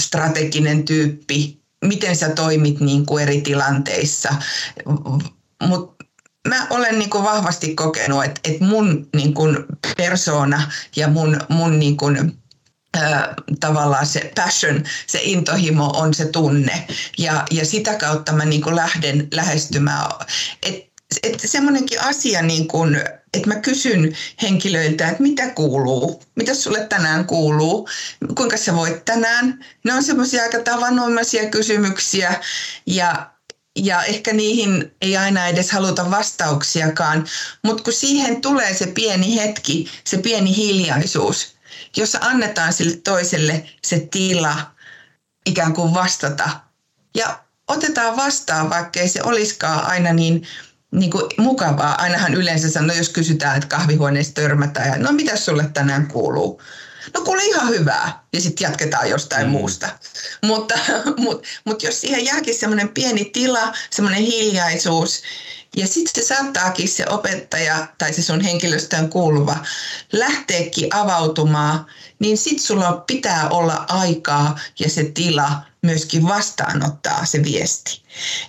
strateginen 0.00 0.84
tyyppi, 0.84 1.60
miten 1.84 2.16
sä 2.16 2.28
toimit 2.28 2.80
niin 2.80 3.06
kuin 3.06 3.22
eri 3.22 3.40
tilanteissa, 3.40 4.34
mutta 5.68 5.99
mä 6.48 6.66
olen 6.70 6.98
niin 6.98 7.10
kuin 7.10 7.24
vahvasti 7.24 7.74
kokenut, 7.74 8.24
että, 8.24 8.40
että 8.44 8.64
mun 8.64 9.08
niin 9.16 9.34
kuin 9.34 9.56
persoona 9.96 10.72
ja 10.96 11.08
mun, 11.08 11.40
mun 11.48 11.78
niin 11.78 11.96
kuin, 11.96 12.38
ää, 12.96 13.34
tavallaan 13.60 14.06
se 14.06 14.32
passion, 14.34 14.84
se 15.06 15.20
intohimo 15.22 15.86
on 15.86 16.14
se 16.14 16.26
tunne. 16.26 16.86
Ja, 17.18 17.44
ja 17.50 17.66
sitä 17.66 17.94
kautta 17.94 18.32
mä 18.32 18.44
niin 18.44 18.62
kuin 18.62 18.76
lähden 18.76 19.28
lähestymään. 19.34 20.10
Et, 20.66 20.90
et 21.22 21.40
semmoinenkin 21.44 22.02
asia, 22.02 22.42
niin 22.42 22.68
kuin, 22.68 22.96
että 23.34 23.48
mä 23.48 23.56
kysyn 23.56 24.16
henkilöiltä, 24.42 25.08
että 25.08 25.22
mitä 25.22 25.50
kuuluu, 25.50 26.22
mitä 26.36 26.54
sulle 26.54 26.86
tänään 26.86 27.26
kuuluu, 27.26 27.88
kuinka 28.34 28.56
sä 28.56 28.74
voit 28.74 29.04
tänään. 29.04 29.64
Ne 29.84 29.94
on 29.94 30.02
semmoisia 30.02 30.42
aika 30.42 30.58
tavanomaisia 30.58 31.50
kysymyksiä 31.50 32.34
ja 32.86 33.30
ja 33.78 34.02
ehkä 34.04 34.32
niihin 34.32 34.94
ei 35.00 35.16
aina 35.16 35.46
edes 35.46 35.70
haluta 35.70 36.10
vastauksiakaan, 36.10 37.26
mutta 37.64 37.82
kun 37.82 37.92
siihen 37.92 38.40
tulee 38.40 38.74
se 38.74 38.86
pieni 38.86 39.36
hetki, 39.36 39.90
se 40.04 40.18
pieni 40.18 40.56
hiljaisuus, 40.56 41.54
jossa 41.96 42.18
annetaan 42.22 42.72
sille 42.72 42.96
toiselle 42.96 43.64
se 43.84 44.08
tila 44.10 44.70
ikään 45.46 45.72
kuin 45.72 45.94
vastata 45.94 46.50
ja 47.14 47.40
otetaan 47.68 48.16
vastaan, 48.16 48.70
vaikka 48.70 49.00
ei 49.00 49.08
se 49.08 49.22
olisikaan 49.22 49.86
aina 49.86 50.12
niin, 50.12 50.46
niin 50.90 51.10
kuin 51.10 51.24
mukavaa. 51.38 51.94
Ainahan 51.94 52.34
yleensä 52.34 52.70
sanoo, 52.70 52.96
jos 52.96 53.08
kysytään, 53.08 53.56
että 53.56 53.68
kahvihuoneessa 53.68 54.34
törmätään 54.34 54.88
ja 54.88 54.98
no 54.98 55.12
mitä 55.12 55.36
sulle 55.36 55.70
tänään 55.74 56.06
kuuluu, 56.06 56.62
No 57.14 57.20
kuule 57.20 57.44
ihan 57.44 57.68
hyvää. 57.68 58.24
Ja 58.32 58.40
sitten 58.40 58.64
jatketaan 58.64 59.10
jostain 59.10 59.46
mm. 59.46 59.50
muusta. 59.50 59.88
Mutta, 60.42 60.78
mutta, 61.24 61.48
mutta 61.64 61.86
jos 61.86 62.00
siihen 62.00 62.24
jääkin 62.24 62.58
semmoinen 62.58 62.88
pieni 62.88 63.24
tila, 63.24 63.72
semmoinen 63.90 64.22
hiljaisuus, 64.22 65.22
ja 65.76 65.86
sitten 65.86 66.24
se 66.24 66.28
saattaakin 66.28 66.88
se 66.88 67.06
opettaja 67.08 67.86
tai 67.98 68.12
se 68.12 68.22
sun 68.22 68.40
henkilöstöön 68.40 69.08
kuuluva 69.08 69.56
lähteekin 70.12 70.94
avautumaan, 70.94 71.86
niin 72.18 72.38
sitten 72.38 72.66
sulla 72.66 73.04
pitää 73.06 73.48
olla 73.48 73.84
aikaa 73.88 74.58
ja 74.78 74.90
se 74.90 75.04
tila 75.04 75.52
myöskin 75.82 76.28
vastaanottaa 76.28 77.26
se 77.26 77.44
viesti. 77.44 78.02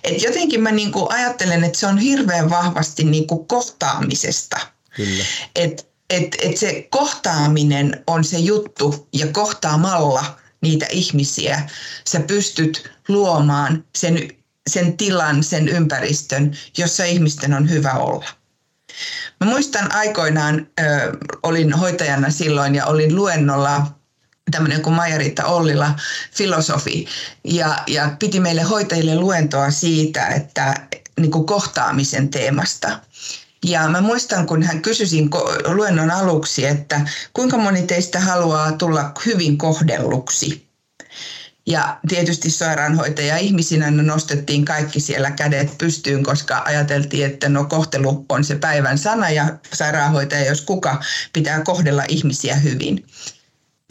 Et 0.04 0.22
jotenkin 0.22 0.62
mä 0.62 0.70
niinku 0.70 1.06
ajattelen, 1.10 1.64
että 1.64 1.78
se 1.78 1.86
on 1.86 1.98
hirveän 1.98 2.50
vahvasti 2.50 3.04
niinku 3.04 3.44
kohtaamisesta. 3.44 4.58
Kyllä. 4.96 5.24
Et, 5.56 5.91
et, 6.12 6.36
et 6.42 6.56
se 6.56 6.86
kohtaaminen 6.90 8.02
on 8.06 8.24
se 8.24 8.38
juttu 8.38 9.08
ja 9.12 9.26
kohtaamalla 9.26 10.38
niitä 10.60 10.86
ihmisiä 10.90 11.70
sä 12.08 12.20
pystyt 12.20 12.90
luomaan 13.08 13.84
sen, 13.94 14.28
sen 14.70 14.96
tilan, 14.96 15.44
sen 15.44 15.68
ympäristön, 15.68 16.56
jossa 16.78 17.04
ihmisten 17.04 17.54
on 17.54 17.70
hyvä 17.70 17.92
olla. 17.92 18.26
Mä 19.40 19.46
muistan 19.46 19.94
aikoinaan, 19.94 20.66
ö, 20.80 20.84
olin 21.42 21.72
hoitajana 21.72 22.30
silloin 22.30 22.74
ja 22.74 22.86
olin 22.86 23.14
luennolla 23.14 23.86
tämmöinen 24.50 24.82
kuin 24.82 24.96
Maija-Riitta 24.96 25.44
Ollila, 25.44 25.94
filosofi, 26.32 27.06
ja, 27.44 27.82
ja 27.86 28.16
piti 28.18 28.40
meille 28.40 28.62
hoitajille 28.62 29.14
luentoa 29.14 29.70
siitä, 29.70 30.26
että 30.26 30.74
niin 31.20 31.30
kuin 31.30 31.46
kohtaamisen 31.46 32.28
teemasta. 32.28 33.00
Ja 33.66 33.88
mä 33.88 34.00
muistan, 34.00 34.46
kun 34.46 34.62
hän 34.62 34.82
kysyisin 34.82 35.30
luennon 35.64 36.10
aluksi, 36.10 36.66
että 36.66 37.00
kuinka 37.32 37.58
moni 37.58 37.82
teistä 37.82 38.20
haluaa 38.20 38.72
tulla 38.72 39.12
hyvin 39.26 39.58
kohdelluksi. 39.58 40.68
Ja 41.66 41.98
tietysti 42.08 42.50
sairaanhoitaja 42.50 43.36
ihmisinä 43.36 43.90
nostettiin 43.90 44.64
kaikki 44.64 45.00
siellä 45.00 45.30
kädet 45.30 45.78
pystyyn, 45.78 46.22
koska 46.22 46.62
ajateltiin, 46.64 47.26
että 47.26 47.48
no 47.48 47.64
kohtelu 47.64 48.26
on 48.28 48.44
se 48.44 48.54
päivän 48.54 48.98
sana 48.98 49.30
ja 49.30 49.58
sairaanhoitaja, 49.72 50.44
jos 50.44 50.60
kuka, 50.60 51.02
pitää 51.32 51.60
kohdella 51.60 52.04
ihmisiä 52.08 52.56
hyvin. 52.56 53.06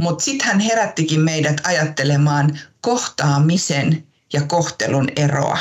Mutta 0.02 0.24
sitten 0.24 0.48
hän 0.48 0.60
herättikin 0.60 1.22
meidät 1.22 1.62
ajattelemaan 1.64 2.60
kohtaamisen 2.82 4.08
ja 4.34 4.42
kohtelun 4.42 5.08
eroa. 5.16 5.58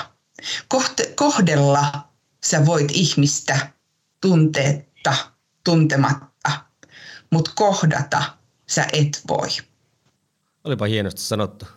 Kohte- 0.68 1.12
kohdella 1.14 2.08
sä 2.44 2.66
voit 2.66 2.90
ihmistä 2.92 3.70
tunteetta, 4.20 5.14
tuntematta, 5.64 6.50
mutta 7.30 7.50
kohdata 7.54 8.22
sä 8.66 8.86
et 8.92 9.22
voi. 9.28 9.48
Olipa 10.64 10.86
hienosti 10.86 11.20
sanottu. 11.20 11.66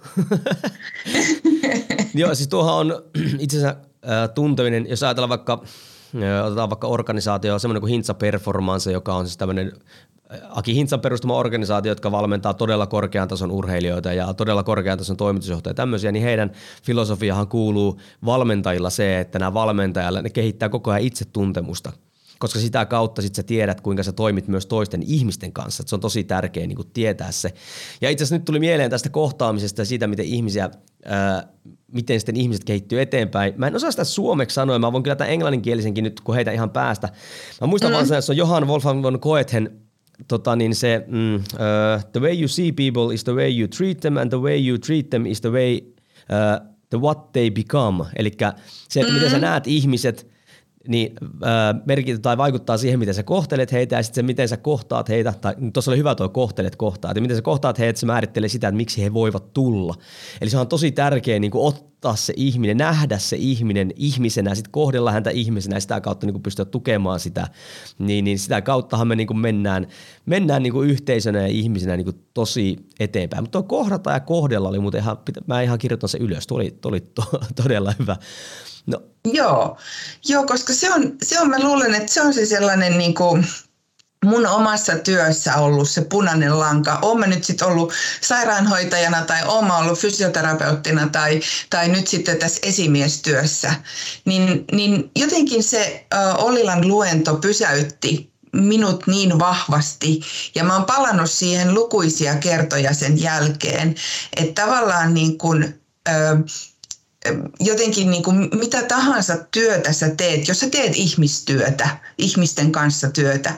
Joo, 2.14 2.36
siis 2.36 2.48
tuohan 2.48 2.74
on 2.74 3.04
itse 3.40 3.58
asiassa 3.58 4.28
tunteminen, 4.28 4.90
jos 4.90 5.04
ajatellaan 5.04 5.30
vaikka, 5.30 5.64
otetaan 6.46 6.70
vaikka 6.70 6.88
organisaatio, 6.88 7.60
semmoinen 7.60 7.82
kuin 7.82 7.92
Hintsa 7.92 8.14
Performance, 8.14 8.92
joka 8.92 9.16
on 9.16 9.26
siis 9.26 9.38
tämmöinen 9.38 9.72
Aki 10.50 10.76
Hintsan 10.76 11.02
perustama 11.02 11.36
organisaatio, 11.36 11.92
jotka 11.92 12.12
valmentaa 12.12 12.54
todella 12.54 12.88
korkean 12.88 13.28
tason 13.28 13.52
urheilijoita 13.52 14.14
ja 14.14 14.34
todella 14.34 14.64
korkean 14.64 14.98
tason 14.98 15.18
toimitusjohtajia 15.18 15.72
ja 15.72 15.76
tämmöisiä, 15.76 16.12
niin 16.12 16.24
heidän 16.24 16.52
filosofiahan 16.84 17.48
kuuluu 17.48 18.00
valmentajilla 18.26 18.90
se, 18.90 19.20
että 19.20 19.40
nämä 19.40 19.54
valmentajilla 19.54 20.22
ne 20.22 20.30
kehittää 20.30 20.70
koko 20.70 20.92
ajan 20.92 21.02
itsetuntemusta 21.02 21.92
koska 22.40 22.60
sitä 22.60 22.86
kautta 22.86 23.22
sit 23.22 23.36
sä 23.36 23.44
tiedät, 23.44 23.82
kuinka 23.82 24.04
sä 24.04 24.12
toimit 24.12 24.48
myös 24.48 24.66
toisten 24.66 25.04
ihmisten 25.04 25.54
kanssa. 25.54 25.84
Et 25.84 25.88
se 25.88 25.96
on 25.96 26.02
tosi 26.02 26.24
tärkeää 26.24 26.68
niin 26.68 26.78
tietää 26.94 27.32
se. 27.32 27.54
Ja 28.02 28.10
itse 28.10 28.24
asiassa 28.24 28.36
nyt 28.36 28.46
tuli 28.46 28.60
mieleen 28.60 28.90
tästä 28.90 29.10
kohtaamisesta 29.10 29.82
ja 29.82 29.86
siitä, 29.86 30.08
miten 30.08 30.26
ihmisiä, 30.26 30.70
ää, 31.06 31.48
miten 31.92 32.20
sitten 32.20 32.36
ihmiset 32.36 32.64
kehittyy 32.64 33.02
eteenpäin. 33.02 33.54
Mä 33.58 33.68
en 33.68 33.76
osaa 33.76 33.92
sitä 33.92 34.04
suomeksi 34.04 34.54
sanoa, 34.54 34.80
mä 34.80 34.92
voin 34.92 35.04
kyllä 35.04 35.16
tämän 35.16 35.34
englanninkielisenkin 35.34 36.04
nyt, 36.04 36.22
kun 36.22 36.36
heitä 36.36 36.52
ihan 36.52 36.70
päästä. 36.70 37.10
Mä 37.62 37.68
muistan 37.68 37.92
mm. 37.92 37.94
vaan 37.94 38.08
sen, 38.08 38.18
että 38.18 38.26
se 38.26 38.32
on 38.32 38.38
Johan 38.38 38.68
Wolfgang 38.68 39.04
von 39.04 39.20
Goethen 39.22 39.84
tota 40.28 40.56
niin 40.56 40.76
se, 40.76 41.06
mm, 41.08 41.36
uh, 41.36 41.42
the 42.12 42.22
way 42.22 42.40
you 42.40 42.48
see 42.48 42.72
people 42.72 43.14
is 43.14 43.24
the 43.24 43.36
way 43.36 43.60
you 43.60 43.68
treat 43.68 44.00
them 44.00 44.18
and 44.18 44.30
the 44.30 44.42
way 44.42 44.68
you 44.68 44.78
treat 44.78 45.10
them 45.10 45.26
is 45.26 45.42
the 45.42 45.52
way, 45.52 45.80
uh, 46.30 46.68
the 46.90 47.02
what 47.02 47.32
they 47.32 47.52
become. 47.52 48.06
Eli 48.16 48.30
se, 48.30 48.46
että 48.46 48.56
mm-hmm. 49.00 49.14
miten 49.14 49.30
sä 49.30 49.36
mm-hmm. 49.36 49.50
näet 49.50 49.68
ihmiset, 49.68 50.33
niin 50.88 51.14
äh, 51.24 51.82
merkitä 51.86 52.20
tai 52.20 52.38
vaikuttaa 52.38 52.78
siihen, 52.78 53.00
miten 53.00 53.14
sä 53.14 53.24
kohtelet 53.24 53.72
heitä 53.72 53.96
ja 53.96 54.04
sitten 54.04 54.16
se, 54.16 54.26
miten 54.26 54.50
sä 54.50 54.58
kohtaat 54.58 55.10
heitä, 55.10 55.34
tai 55.42 55.56
tuossa 55.74 55.92
oli 55.92 55.98
hyvä 55.98 56.16
tuo 56.16 56.30
kohtelet 56.30 56.76
kohtaa, 56.76 57.12
että 57.12 57.22
miten 57.22 57.38
sä 57.38 57.42
kohtaat 57.42 57.80
heitä, 57.80 58.00
se 58.00 58.06
määrittelee 58.06 58.50
sitä, 58.50 58.68
että 58.68 58.78
miksi 58.78 59.04
he 59.04 59.14
voivat 59.14 59.54
tulla. 59.54 59.96
Eli 60.42 60.50
se 60.50 60.58
on 60.58 60.68
tosi 60.68 60.92
tärkeää 60.92 61.40
niin 61.40 61.52
kuin 61.52 61.68
ottaa 61.68 62.16
se 62.16 62.34
ihminen, 62.38 62.78
nähdä 62.78 63.18
se 63.18 63.36
ihminen 63.40 63.92
ihmisenä, 63.96 64.56
sitten 64.56 64.72
kohdella 64.72 65.12
häntä 65.12 65.30
ihmisenä 65.30 65.76
ja 65.76 65.80
sitä 65.80 66.02
kautta 66.02 66.26
niin 66.26 66.34
kuin 66.34 66.44
pystyä 66.44 66.66
tukemaan 66.66 67.20
sitä, 67.20 67.48
niin, 68.00 68.26
niin 68.26 68.40
sitä 68.40 68.62
kauttahan 68.62 69.08
me 69.08 69.16
niin 69.16 69.28
kuin 69.28 69.40
mennään, 69.40 69.88
mennään 70.26 70.64
niin 70.64 70.74
kuin 70.74 70.90
yhteisönä 70.90 71.42
ja 71.42 71.48
ihmisenä 71.48 71.98
niin 71.98 72.06
kuin 72.06 72.26
tosi 72.34 72.78
eteenpäin. 73.00 73.44
Mutta 73.44 73.60
tuo 73.60 73.64
kohdata 73.80 74.12
ja 74.12 74.20
kohdella 74.20 74.70
oli 74.70 74.80
muuten 74.80 75.02
ihan, 75.02 75.18
mä 75.48 75.62
ihan 75.62 75.80
kirjoitan 75.80 76.10
se 76.10 76.18
ylös, 76.18 76.48
tuo 76.48 76.58
oli, 76.58 76.78
tuo 76.82 76.90
oli 76.90 77.00
to, 77.02 77.24
todella 77.64 77.94
hyvä. 78.00 78.16
No. 78.86 79.02
Joo. 79.26 79.78
Joo, 80.28 80.46
koska 80.46 80.74
se 80.74 80.94
on, 80.94 81.14
se 81.24 81.40
on, 81.40 81.50
mä 81.50 81.60
luulen, 81.60 81.96
että 81.96 82.14
se 82.14 82.22
on 82.22 82.34
se 82.34 82.46
sellainen 82.46 82.98
niin 82.98 83.16
kuin, 83.16 83.48
mun 84.24 84.48
omassa 84.48 84.96
työssä 84.96 85.56
ollut 85.56 85.90
se 85.90 86.02
punainen 86.02 86.60
lanka. 86.60 87.00
Oon 87.02 87.20
mä 87.20 87.28
nyt 87.28 87.44
sitten 87.44 87.68
ollut 87.68 87.94
sairaanhoitajana 88.22 89.22
tai 89.22 89.44
oon 89.46 89.68
mä 89.68 89.78
ollut 89.78 90.00
fysioterapeuttina 90.00 91.10
tai, 91.10 91.42
tai 91.70 91.88
nyt 91.88 92.08
sitten 92.08 92.38
tässä 92.38 92.60
esimiestyössä. 92.64 93.76
Niin, 94.26 94.66
niin 94.72 95.12
jotenkin 95.16 95.64
se 95.64 96.06
uh, 96.14 96.46
Ollilan 96.46 96.88
luento 96.88 97.36
pysäytti 97.36 98.34
minut 98.54 99.08
niin 99.08 99.40
vahvasti 99.40 100.22
ja 100.56 100.64
mä 100.64 100.74
oon 100.74 100.86
palannut 100.86 101.32
siihen 101.32 101.74
lukuisia 101.74 102.36
kertoja 102.36 102.94
sen 102.94 103.22
jälkeen, 103.22 103.96
että 104.38 104.62
tavallaan 104.62 105.14
niin 105.14 105.38
kuin, 105.38 105.82
uh, 106.10 106.46
jotenkin 107.60 108.12
niin 108.12 108.24
kuin 108.24 108.50
mitä 108.60 108.84
tahansa 108.84 109.38
työtä 109.52 109.94
sä 109.94 110.10
teet, 110.10 110.48
jos 110.48 110.60
sä 110.60 110.70
teet 110.70 110.96
ihmistyötä, 110.96 111.90
ihmisten 112.18 112.72
kanssa 112.72 113.10
työtä, 113.10 113.54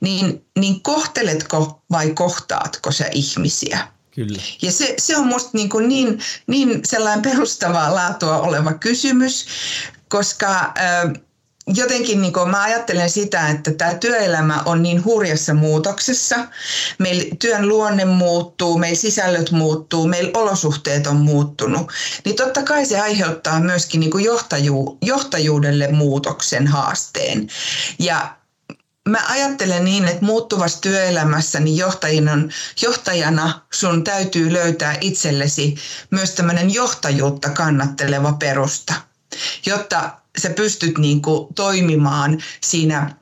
niin, 0.00 0.44
niin 0.58 0.80
kohteletko 0.80 1.82
vai 1.90 2.10
kohtaatko 2.10 2.92
sä 2.92 3.04
ihmisiä? 3.12 3.88
Kyllä. 4.14 4.42
Ja 4.62 4.72
se, 4.72 4.94
se 4.98 5.16
on 5.16 5.26
musta 5.26 5.50
niin, 5.52 5.68
kuin 5.68 5.88
niin, 5.88 6.20
niin 6.46 6.80
sellainen 6.84 7.22
perustavaa 7.22 7.94
laatua 7.94 8.40
oleva 8.40 8.72
kysymys, 8.72 9.46
koska 10.08 10.54
äh, 10.58 11.12
jotenkin 11.74 12.22
niin 12.22 12.32
mä 12.50 12.62
ajattelen 12.62 13.10
sitä, 13.10 13.48
että 13.48 13.70
tämä 13.72 13.94
työelämä 13.94 14.62
on 14.64 14.82
niin 14.82 15.04
hurjassa 15.04 15.54
muutoksessa. 15.54 16.36
Meillä 16.98 17.24
työn 17.38 17.68
luonne 17.68 18.04
muuttuu, 18.04 18.78
meillä 18.78 19.00
sisällöt 19.00 19.50
muuttuu, 19.50 20.06
meillä 20.06 20.30
olosuhteet 20.34 21.06
on 21.06 21.16
muuttunut. 21.16 21.92
Niin 22.24 22.36
totta 22.36 22.62
kai 22.62 22.86
se 22.86 23.00
aiheuttaa 23.00 23.60
myöskin 23.60 24.00
niin 24.00 24.24
johtaju, 24.24 24.98
johtajuudelle 25.02 25.88
muutoksen 25.92 26.66
haasteen. 26.66 27.48
Ja 27.98 28.38
mä 29.08 29.18
ajattelen 29.28 29.84
niin, 29.84 30.08
että 30.08 30.24
muuttuvassa 30.24 30.80
työelämässä 30.80 31.60
niin 31.60 31.76
johtajana, 31.76 32.36
johtajana 32.82 33.60
sun 33.72 34.04
täytyy 34.04 34.52
löytää 34.52 34.96
itsellesi 35.00 35.76
myös 36.10 36.30
tämmöinen 36.30 36.74
johtajuutta 36.74 37.50
kannatteleva 37.50 38.32
perusta, 38.32 38.94
jotta 39.66 40.10
sä 40.40 40.50
pystyt 40.50 40.98
niin 40.98 41.22
kuin 41.22 41.54
toimimaan 41.54 42.38
siinä 42.60 43.14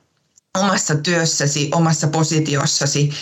omassa 0.57 0.95
työssäsi, 0.95 1.69
omassa 1.73 2.07
positiossasi 2.07 3.13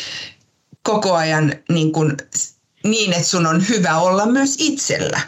koko 0.84 1.14
ajan 1.14 1.54
niin, 1.70 1.91
kuin, 1.91 2.18
niin 2.84 3.14
että 3.14 3.28
sun 3.28 3.48
on 3.48 3.70
hyvä 3.70 3.98
olla 3.98 4.26
myös 4.26 4.56
itsellä. 4.60 5.22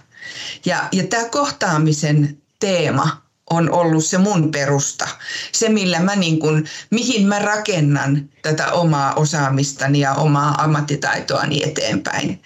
Ja, 0.65 0.89
ja 0.91 1.07
tämä 1.07 1.29
kohtaamisen 1.29 2.37
teema 2.59 3.27
on 3.49 3.71
ollut 3.71 4.05
se 4.05 4.17
mun 4.17 4.51
perusta. 4.51 5.07
Se, 5.51 5.69
millä 5.69 5.99
mä 5.99 6.15
niin 6.15 6.39
kun, 6.39 6.65
mihin 6.89 7.27
mä 7.27 7.39
rakennan 7.39 8.29
tätä 8.41 8.71
omaa 8.71 9.13
osaamistani 9.13 9.99
ja 9.99 10.13
omaa 10.13 10.63
ammattitaitoani 10.63 11.63
eteenpäin. 11.63 12.41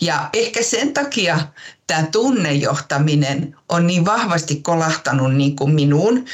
Ja 0.00 0.30
ehkä 0.32 0.62
sen 0.62 0.92
takia 0.92 1.40
tämä 1.86 2.06
tunnejohtaminen 2.12 3.56
on 3.68 3.86
niin 3.86 4.04
vahvasti 4.04 4.56
kolahtanut 4.56 5.34
niin 5.34 5.56
kuin 5.56 5.74
minuun 5.74 6.24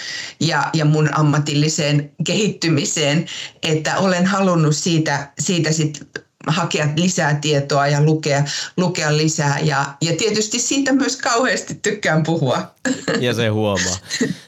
ja, 0.41 0.71
ja 0.73 0.85
mun 0.85 1.15
ammatilliseen 1.15 2.13
kehittymiseen, 2.25 3.27
että 3.63 3.99
olen 3.99 4.27
halunnut 4.27 4.77
siitä, 4.77 5.33
siitä 5.39 5.73
sit 5.73 6.07
hakea 6.47 6.89
lisää 6.97 7.35
tietoa 7.35 7.87
ja 7.87 8.05
lukea, 8.05 8.45
lukea 8.77 9.17
lisää. 9.17 9.59
Ja, 9.59 9.85
ja 10.01 10.17
tietysti 10.17 10.59
siitä 10.59 10.93
myös 10.93 11.17
kauheasti 11.17 11.79
tykkään 11.83 12.23
puhua. 12.23 12.75
Ja 13.21 13.35
se 13.35 13.49
huomaa. 13.49 13.97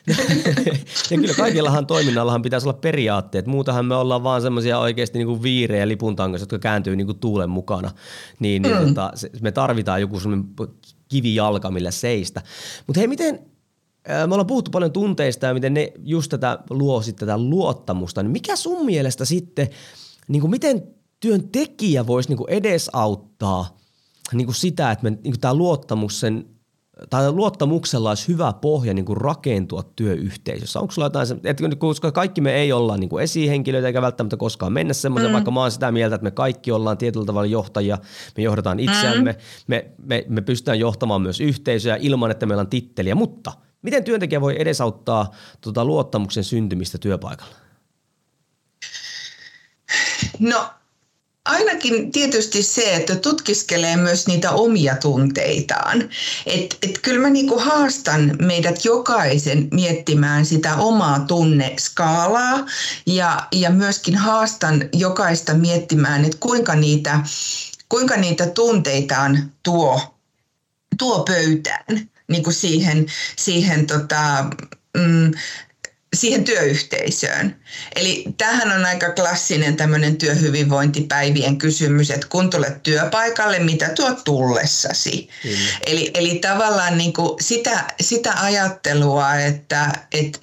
ja 1.11 1.17
kyllä 1.17 1.35
kaikillahan 1.35 1.87
toiminnallahan 1.87 2.43
pitäisi 2.43 2.69
olla 2.69 2.79
periaatteet. 2.79 3.47
Muutahan 3.47 3.87
me 3.87 3.95
ollaan 3.95 4.23
vaan 4.23 4.43
semmoisia 4.43 4.79
oikeasti 4.79 5.19
niin 5.19 5.27
kuin 5.27 5.43
viirejä 5.43 5.89
lipuntangossa, 5.89 6.43
jotka 6.43 6.59
kääntyy 6.59 6.97
niin 6.97 7.07
kuin 7.07 7.19
tuulen 7.19 7.51
mukana. 7.51 7.91
Niin, 8.39 8.63
niin 8.63 8.77
mm. 8.77 8.87
tota, 8.87 9.13
me 9.41 9.53
tarvitaan 9.53 10.01
joku 10.01 10.21
semmoinen 10.21 10.49
kivijalka, 11.09 11.71
millä 11.71 11.91
seistä. 11.91 12.43
Mutta 12.87 13.01
hei, 13.01 13.09
miten, 13.09 13.39
me 14.09 14.23
ollaan 14.35 14.47
puhuttu 14.47 14.71
paljon 14.71 14.93
tunteista 14.93 15.47
ja 15.47 15.55
miten 15.55 15.75
ne 15.75 15.93
just 15.99 16.31
tätä 16.31 16.59
luo 16.71 17.03
sitten 17.03 17.29
tätä 17.29 17.39
luottamusta. 17.39 18.23
Niin 18.23 18.31
mikä 18.31 18.57
sun 18.57 18.87
mielestä 18.87 19.25
sitten, 19.25 19.69
niin 20.29 20.41
kuin 20.41 20.51
miten 20.51 20.94
työntekijä 21.21 22.07
voisi 22.07 22.29
niin 22.29 22.39
kuin 22.39 22.51
edesauttaa 22.51 23.77
niin 24.33 24.47
kuin 24.47 24.55
sitä, 24.55 24.91
että 24.91 25.03
me, 25.03 25.11
niin 25.11 25.23
kuin 25.23 25.41
tämä 25.41 25.55
luottamus 25.55 26.21
sen, 26.21 26.47
tai 27.11 27.33
luottamuksella 27.33 28.09
olisi 28.09 28.29
hyvä 28.29 28.53
pohja 28.53 28.95
niin 28.95 29.05
kuin 29.05 29.17
rakentua 29.17 29.83
työyhteisössä? 29.97 30.81
Onko 30.81 30.93
sulla 30.93 31.07
jotain, 31.07 31.27
että 31.45 31.65
koska 31.79 32.13
kaikki 32.13 32.41
me 32.41 32.55
ei 32.55 32.73
olla 32.73 32.97
niin 32.97 33.09
kuin 33.09 33.25
esihenkilöitä 33.25 33.87
eikä 33.87 34.03
välttämättä 34.03 34.37
koskaan 34.37 34.73
mennä 34.73 34.95
semmoisen, 34.95 35.31
mm. 35.31 35.33
vaikka 35.33 35.51
mä 35.51 35.61
oon 35.61 35.71
sitä 35.71 35.93
mieltä, 35.93 36.15
että 36.15 36.25
me 36.25 36.31
kaikki 36.31 36.73
ollaan 36.73 36.99
tietyllä 36.99 37.27
tavalla 37.27 37.47
johtajia, 37.47 37.99
me 38.37 38.43
johdataan 38.43 38.81
itseämme, 38.81 39.33
mm. 39.33 39.39
me, 39.67 39.91
me, 40.07 40.25
me 40.29 40.41
pystytään 40.41 40.79
johtamaan 40.79 41.23
myös 41.23 41.41
yhteisöjä 41.41 41.97
ilman, 42.01 42.31
että 42.31 42.47
meillä 42.47 42.61
on 42.61 42.71
titteliä, 42.71 43.15
mutta 43.15 43.53
miten 43.83 44.05
työntekijä 44.05 44.41
voi 44.41 44.61
edesauttaa 44.61 45.31
tuota 45.61 45.85
luottamuksen 45.85 46.45
syntymistä 46.45 46.99
työpaikalla? 46.99 47.55
No 50.39 50.67
Ainakin 51.45 52.13
tietysti 52.13 52.63
se, 52.63 52.95
että 52.95 53.17
tutkiskelee 53.17 53.97
myös 53.97 54.27
niitä 54.27 54.51
omia 54.51 54.97
tunteitaan. 54.97 56.09
Et, 56.47 56.79
et 56.83 56.99
kyllä 56.99 57.21
mä 57.21 57.31
niinku 57.31 57.59
haastan 57.59 58.37
meidät 58.43 58.85
jokaisen 58.85 59.69
miettimään 59.71 60.47
sitä 60.47 60.77
omaa 60.77 61.21
tunneskaalaa 61.21 62.67
ja, 63.07 63.49
ja 63.53 63.71
myöskin 63.71 64.17
haastan 64.17 64.89
jokaista 64.93 65.55
miettimään, 65.55 66.25
että 66.25 66.37
kuinka 66.41 66.75
niitä, 66.75 67.21
kuinka 67.89 68.17
niitä 68.17 68.47
tunteitaan 68.47 69.53
tuo, 69.63 70.17
tuo 70.99 71.25
pöytään 71.25 72.09
niin 72.29 72.43
kuin 72.43 72.55
siihen, 72.55 73.07
siihen 73.37 73.87
tota, 73.87 74.45
mm, 74.97 75.33
siihen 76.15 76.45
työyhteisöön. 76.45 77.57
Eli 77.97 78.25
tähän 78.39 78.73
on 78.73 78.85
aika 78.85 79.11
klassinen 79.11 79.77
tämmöinen 79.77 80.17
työhyvinvointipäivien 80.17 81.59
kysymys, 81.59 82.11
että 82.11 82.27
kun 82.31 82.51
tulet 82.51 82.83
työpaikalle, 82.83 83.59
mitä 83.59 83.89
tuot 83.89 84.25
tullessasi? 84.25 85.29
Eli, 85.87 86.11
eli 86.15 86.35
tavallaan 86.35 86.99
niin 86.99 87.13
kuin 87.13 87.43
sitä, 87.43 87.85
sitä 88.01 88.33
ajattelua, 88.37 89.35
että, 89.35 89.93
että 90.13 90.39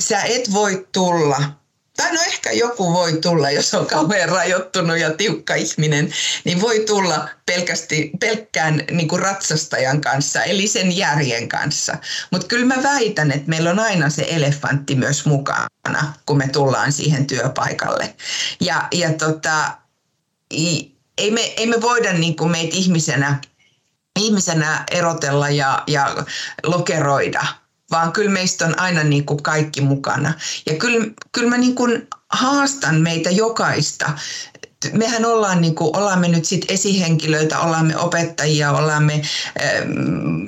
sä 0.00 0.22
et 0.22 0.52
voi 0.52 0.88
tulla 0.92 1.59
tai 2.00 2.12
no 2.12 2.20
ehkä 2.22 2.52
joku 2.52 2.92
voi 2.92 3.12
tulla, 3.12 3.50
jos 3.50 3.74
on 3.74 3.86
kauhean 3.86 4.28
rajoittunut 4.28 4.98
ja 4.98 5.10
tiukka 5.10 5.54
ihminen, 5.54 6.12
niin 6.44 6.60
voi 6.60 6.80
tulla 6.80 7.28
pelkästi, 7.46 8.10
pelkkään 8.20 8.84
niin 8.90 9.08
kuin 9.08 9.22
ratsastajan 9.22 10.00
kanssa, 10.00 10.42
eli 10.42 10.66
sen 10.66 10.96
järjen 10.96 11.48
kanssa. 11.48 11.96
Mutta 12.30 12.46
kyllä 12.46 12.74
mä 12.74 12.82
väitän, 12.82 13.32
että 13.32 13.48
meillä 13.48 13.70
on 13.70 13.78
aina 13.78 14.10
se 14.10 14.26
elefantti 14.28 14.94
myös 14.94 15.26
mukana, 15.26 16.14
kun 16.26 16.38
me 16.38 16.48
tullaan 16.48 16.92
siihen 16.92 17.26
työpaikalle. 17.26 18.14
Ja, 18.60 18.88
ja 18.92 19.12
tota, 19.12 19.76
ei, 20.50 21.30
me, 21.30 21.40
ei 21.40 21.66
me 21.66 21.80
voida 21.80 22.12
niin 22.12 22.36
kuin 22.36 22.50
meitä 22.50 22.76
ihmisenä, 22.76 23.38
ihmisenä 24.18 24.84
erotella 24.90 25.50
ja, 25.50 25.82
ja 25.86 26.24
lokeroida– 26.62 27.44
vaan 27.90 28.12
kyllä 28.12 28.30
meistä 28.30 28.66
on 28.66 28.78
aina 28.78 29.04
niin 29.04 29.26
kuin 29.26 29.42
kaikki 29.42 29.80
mukana. 29.80 30.34
Ja 30.66 30.74
kyllä, 30.74 31.06
kyllä 31.32 31.50
mä 31.50 31.58
niin 31.58 31.74
kuin 31.74 32.08
haastan 32.28 33.00
meitä 33.00 33.30
jokaista 33.30 34.10
mehän 34.92 35.24
ollaan, 35.24 35.60
niin 35.60 35.74
kuin, 35.74 35.96
ollaan 35.96 36.18
me 36.18 36.28
nyt 36.28 36.44
sit 36.44 36.64
esihenkilöitä, 36.68 37.58
ollaan 37.58 37.86
me 37.86 37.96
opettajia, 37.96 38.72
ollaan 38.72 39.04
me 39.04 39.22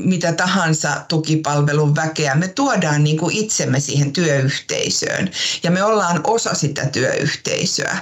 mitä 0.04 0.32
tahansa 0.32 1.04
tukipalvelun 1.08 1.96
väkeä. 1.96 2.34
Me 2.34 2.48
tuodaan 2.48 3.04
niin 3.04 3.18
kuin 3.18 3.36
itsemme 3.36 3.80
siihen 3.80 4.12
työyhteisöön 4.12 5.30
ja 5.62 5.70
me 5.70 5.84
ollaan 5.84 6.20
osa 6.24 6.54
sitä 6.54 6.86
työyhteisöä. 6.86 7.96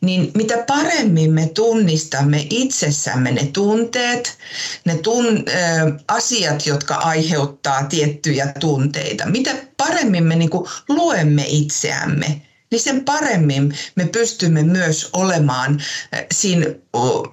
Niin 0.00 0.30
mitä 0.34 0.64
paremmin 0.66 1.32
me 1.32 1.50
tunnistamme 1.54 2.46
itsessämme 2.50 3.32
ne 3.32 3.46
tunteet, 3.52 4.38
ne 4.84 4.98
tun, 4.98 5.26
äh, 5.26 5.92
asiat, 6.08 6.66
jotka 6.66 6.94
aiheuttaa 6.94 7.84
tiettyjä 7.84 8.52
tunteita, 8.60 9.26
mitä 9.26 9.50
paremmin 9.76 10.24
me 10.24 10.36
niin 10.36 10.50
kuin 10.50 10.68
luemme 10.88 11.44
itseämme, 11.48 12.45
niin 12.70 12.80
sen 12.80 13.04
paremmin 13.04 13.78
me 13.94 14.06
pystymme 14.06 14.62
myös 14.62 15.10
olemaan 15.12 15.82
eh, 16.12 16.26
siinä, 16.32 16.66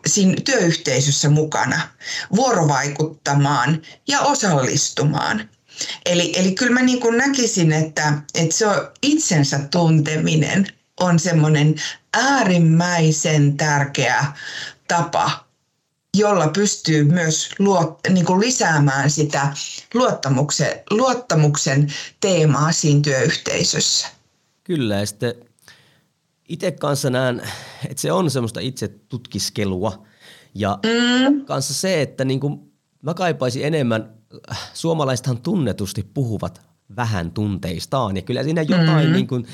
siinä 0.06 0.36
työyhteisössä 0.46 1.30
mukana, 1.30 1.82
vuorovaikuttamaan 2.36 3.82
ja 4.08 4.22
osallistumaan. 4.22 5.50
Eli, 6.06 6.34
eli 6.36 6.52
kyllä 6.52 6.74
mä 6.74 6.82
niin 6.82 7.00
kuin 7.00 7.18
näkisin, 7.18 7.72
että, 7.72 8.14
että 8.36 8.58
se 8.58 8.68
on 8.68 8.92
itsensä 9.02 9.60
tunteminen 9.72 10.68
on 11.00 11.20
semmoinen 11.20 11.76
äärimmäisen 12.14 13.58
tärkeä 13.58 14.26
tapa, 14.88 15.46
jolla 16.18 16.48
pystyy 16.48 17.04
myös 17.04 17.50
luot, 17.60 18.00
niin 18.10 18.26
kuin 18.26 18.40
lisäämään 18.40 19.10
sitä 19.10 19.54
luottamuksen, 19.94 20.80
luottamuksen 20.90 21.94
teemaa 22.20 22.72
siinä 22.72 23.02
työyhteisössä. 23.02 24.08
Kyllä, 24.64 24.96
ja 24.96 25.06
sitten 25.06 25.34
itse 26.50 26.72
kanssa 26.72 27.10
näen, 27.10 27.42
että 27.90 28.02
se 28.02 28.12
on 28.12 28.32
semmoista 28.32 28.60
itse 28.60 28.88
tutkiskelua. 28.88 30.06
Ja 30.56 30.80
mm. 30.84 31.46
kanssa 31.46 31.74
se, 31.74 32.02
että 32.02 32.26
niin 32.26 32.40
kuin 32.40 32.72
mä 33.02 33.14
kaipaisin 33.14 33.66
enemmän, 33.66 34.14
suomalaisethan 34.74 35.42
tunnetusti 35.42 36.10
puhuvat 36.14 36.62
vähän 36.96 37.32
tunteistaan. 37.32 38.16
Ja 38.16 38.22
kyllä 38.22 38.44
siinä 38.44 38.62
jotain 38.62 39.08
mm. 39.08 39.14
niin 39.14 39.28
kuin, 39.28 39.48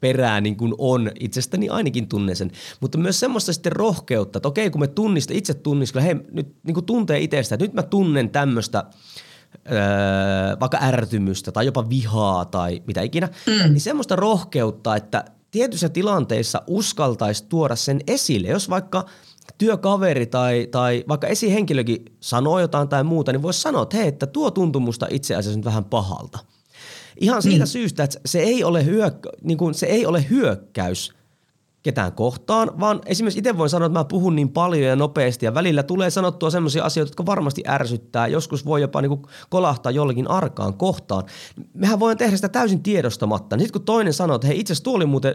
perää 0.00 0.40
niin 0.40 0.56
kuin 0.56 0.74
on. 0.78 1.10
Itsestäni 1.20 1.68
ainakin 1.68 2.08
tunne 2.08 2.34
sen. 2.34 2.50
Mutta 2.80 2.98
myös 2.98 3.20
semmoista 3.20 3.52
sitten 3.52 3.72
rohkeutta, 3.72 4.36
että 4.36 4.48
okei 4.48 4.70
kun 4.70 4.80
me 4.80 4.86
tunnista, 4.86 5.34
itse 5.34 5.54
tunnistan, 5.54 6.02
hei 6.02 6.14
nyt 6.14 6.56
niin 6.62 6.74
kuin 6.74 6.86
tuntee 6.86 7.20
itsestä, 7.20 7.54
että 7.54 7.64
nyt 7.64 7.74
mä 7.74 7.82
tunnen 7.82 8.30
tämmöistä– 8.30 8.84
öö, 9.72 9.80
vaikka 10.60 10.78
ärtymystä 10.82 11.52
tai 11.52 11.66
jopa 11.66 11.88
vihaa 11.88 12.44
tai 12.44 12.82
mitä 12.86 13.02
ikinä, 13.02 13.28
mm. 13.46 13.72
niin 13.72 13.80
semmoista 13.80 14.16
rohkeutta, 14.16 14.96
että 14.96 15.24
tietyissä 15.50 15.88
tilanteissa 15.88 16.62
uskaltaisi 16.66 17.44
tuoda 17.48 17.76
sen 17.76 18.00
esille. 18.06 18.48
Jos 18.48 18.70
vaikka 18.70 19.04
työkaveri 19.58 20.26
tai, 20.26 20.68
tai 20.70 21.04
vaikka 21.08 21.26
esihenkilökin 21.26 22.04
sanoo 22.20 22.58
jotain 22.58 22.88
tai 22.88 23.04
muuta, 23.04 23.32
niin 23.32 23.42
voisi 23.42 23.60
sanoa, 23.60 23.82
että 23.82 23.96
hei, 23.96 24.08
että 24.08 24.26
tuo 24.26 24.50
tuntumusta 24.50 25.06
itse 25.10 25.34
asiassa 25.34 25.58
nyt 25.58 25.64
vähän 25.64 25.84
pahalta. 25.84 26.38
Ihan 27.20 27.42
siitä 27.42 27.64
mm. 27.64 27.68
syystä, 27.68 28.04
että 28.04 28.20
se 28.26 28.38
ei 28.38 28.64
ole, 28.64 28.84
hyökkä, 28.84 29.30
niin 29.42 29.58
kuin, 29.58 29.74
se 29.74 29.86
ei 29.86 30.06
ole 30.06 30.26
hyökkäys– 30.30 31.12
ketään 31.82 32.12
kohtaan, 32.12 32.80
vaan 32.80 33.00
esimerkiksi 33.06 33.38
itse 33.38 33.58
voin 33.58 33.70
sanoa, 33.70 33.86
että 33.86 33.98
mä 33.98 34.04
puhun 34.04 34.36
niin 34.36 34.48
paljon 34.48 34.88
ja 34.88 34.96
nopeasti 34.96 35.46
ja 35.46 35.54
välillä 35.54 35.82
tulee 35.82 36.10
sanottua 36.10 36.50
sellaisia 36.50 36.84
asioita, 36.84 37.10
jotka 37.10 37.26
varmasti 37.26 37.62
ärsyttää. 37.68 38.26
Joskus 38.26 38.64
voi 38.64 38.80
jopa 38.80 39.02
niin 39.02 39.22
kolahtaa 39.50 39.92
jollekin 39.92 40.30
arkaan 40.30 40.74
kohtaan. 40.74 41.24
Mehän 41.74 42.00
voin 42.00 42.18
tehdä 42.18 42.36
sitä 42.36 42.48
täysin 42.48 42.82
tiedostamatta. 42.82 43.56
Niin 43.56 43.66
sitten 43.66 43.80
kun 43.80 43.86
toinen 43.86 44.12
sanoo, 44.12 44.36
että 44.36 44.46
hei 44.46 44.60
itse 44.60 44.72
asiassa 44.72 44.84
tuo 44.84 44.96
oli 44.96 45.06
muuten, 45.06 45.34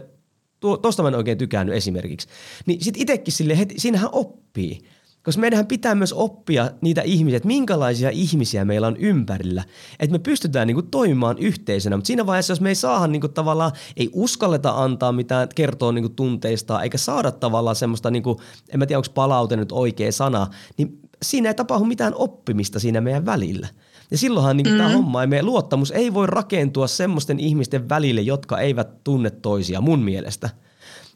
tuo, 0.59 0.77
tosta 0.77 1.03
mä 1.03 1.09
en 1.09 1.15
oikein 1.15 1.37
tykännyt 1.37 1.75
esimerkiksi, 1.75 2.27
niin 2.65 2.83
sitten 2.83 3.01
itsekin 3.01 3.33
sille 3.33 3.57
heti, 3.57 3.75
siinähän 3.77 4.09
oppii. 4.11 4.81
Koska 5.25 5.41
meidän 5.41 5.67
pitää 5.67 5.95
myös 5.95 6.13
oppia 6.13 6.71
niitä 6.81 7.01
ihmisiä, 7.01 7.37
että 7.37 7.47
minkälaisia 7.47 8.09
ihmisiä 8.09 8.65
meillä 8.65 8.87
on 8.87 8.97
ympärillä, 8.97 9.63
että 9.99 10.11
me 10.11 10.19
pystytään 10.19 10.67
niin 10.67 10.75
kuin 10.75 10.91
toimimaan 10.91 11.37
yhteisönä. 11.37 11.97
Mutta 11.97 12.07
siinä 12.07 12.25
vaiheessa, 12.25 12.51
jos 12.51 12.61
me 12.61 12.69
ei 12.69 12.75
saada 12.75 13.07
niin 13.07 13.21
kuin 13.21 13.33
tavallaan, 13.33 13.71
ei 13.97 14.09
uskalleta 14.13 14.83
antaa 14.83 15.11
mitään 15.11 15.47
kertoa 15.55 15.91
niin 15.91 16.15
tunteista, 16.15 16.81
eikä 16.81 16.97
saada 16.97 17.31
tavallaan 17.31 17.75
semmoista, 17.75 18.11
niin 18.11 18.23
kuin, 18.23 18.37
en 18.69 18.79
mä 18.79 18.85
tiedä 18.85 18.99
onko 18.99 19.09
palaute 19.13 19.55
nyt 19.55 19.71
oikea 19.71 20.11
sana, 20.11 20.47
niin 20.77 20.99
siinä 21.23 21.49
ei 21.49 21.55
tapahdu 21.55 21.85
mitään 21.85 22.13
oppimista 22.15 22.79
siinä 22.79 23.01
meidän 23.01 23.25
välillä. 23.25 23.67
Ja 24.11 24.17
silloinhan 24.17 24.57
niin 24.57 24.67
mm-hmm. 24.67 24.77
tämä 24.77 24.93
homma 24.93 25.21
ja 25.21 25.27
meidän 25.27 25.45
luottamus 25.45 25.91
ei 25.91 26.13
voi 26.13 26.27
rakentua 26.27 26.87
semmoisten 26.87 27.39
ihmisten 27.39 27.89
välille, 27.89 28.21
jotka 28.21 28.59
eivät 28.59 29.03
tunne 29.03 29.29
toisia 29.29 29.81
mun 29.81 29.99
mielestä– 29.99 30.49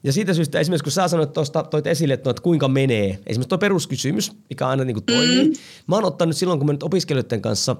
ja 0.04 0.14
siitä 0.14 0.34
syystä 0.34 0.60
esimerkiksi 0.60 0.84
kun 0.84 0.92
sä 0.92 1.08
sanoit 1.08 1.34
tuosta, 1.34 1.64
toit 1.64 1.88
esille, 1.88 2.14
että, 2.14 2.28
no, 2.28 2.32
että 2.32 2.44
kuinka 2.44 2.68
menee, 2.68 3.20
esimerkiksi 3.28 3.50
tuo 3.50 3.58
peruskysymys, 3.58 4.32
mikä 4.50 4.68
aina 4.68 4.84
niin 4.84 4.96
kuin 4.96 5.06
toimii. 5.06 5.48
Mm. 5.48 5.54
Mä 5.88 5.96
oon 5.96 6.06
ottanut 6.06 6.38
silloin, 6.38 6.60
kun 6.60 6.66
mä 6.66 6.74
nyt 6.74 6.84
opiskelijoiden 6.84 7.42
kanssa 7.42 7.76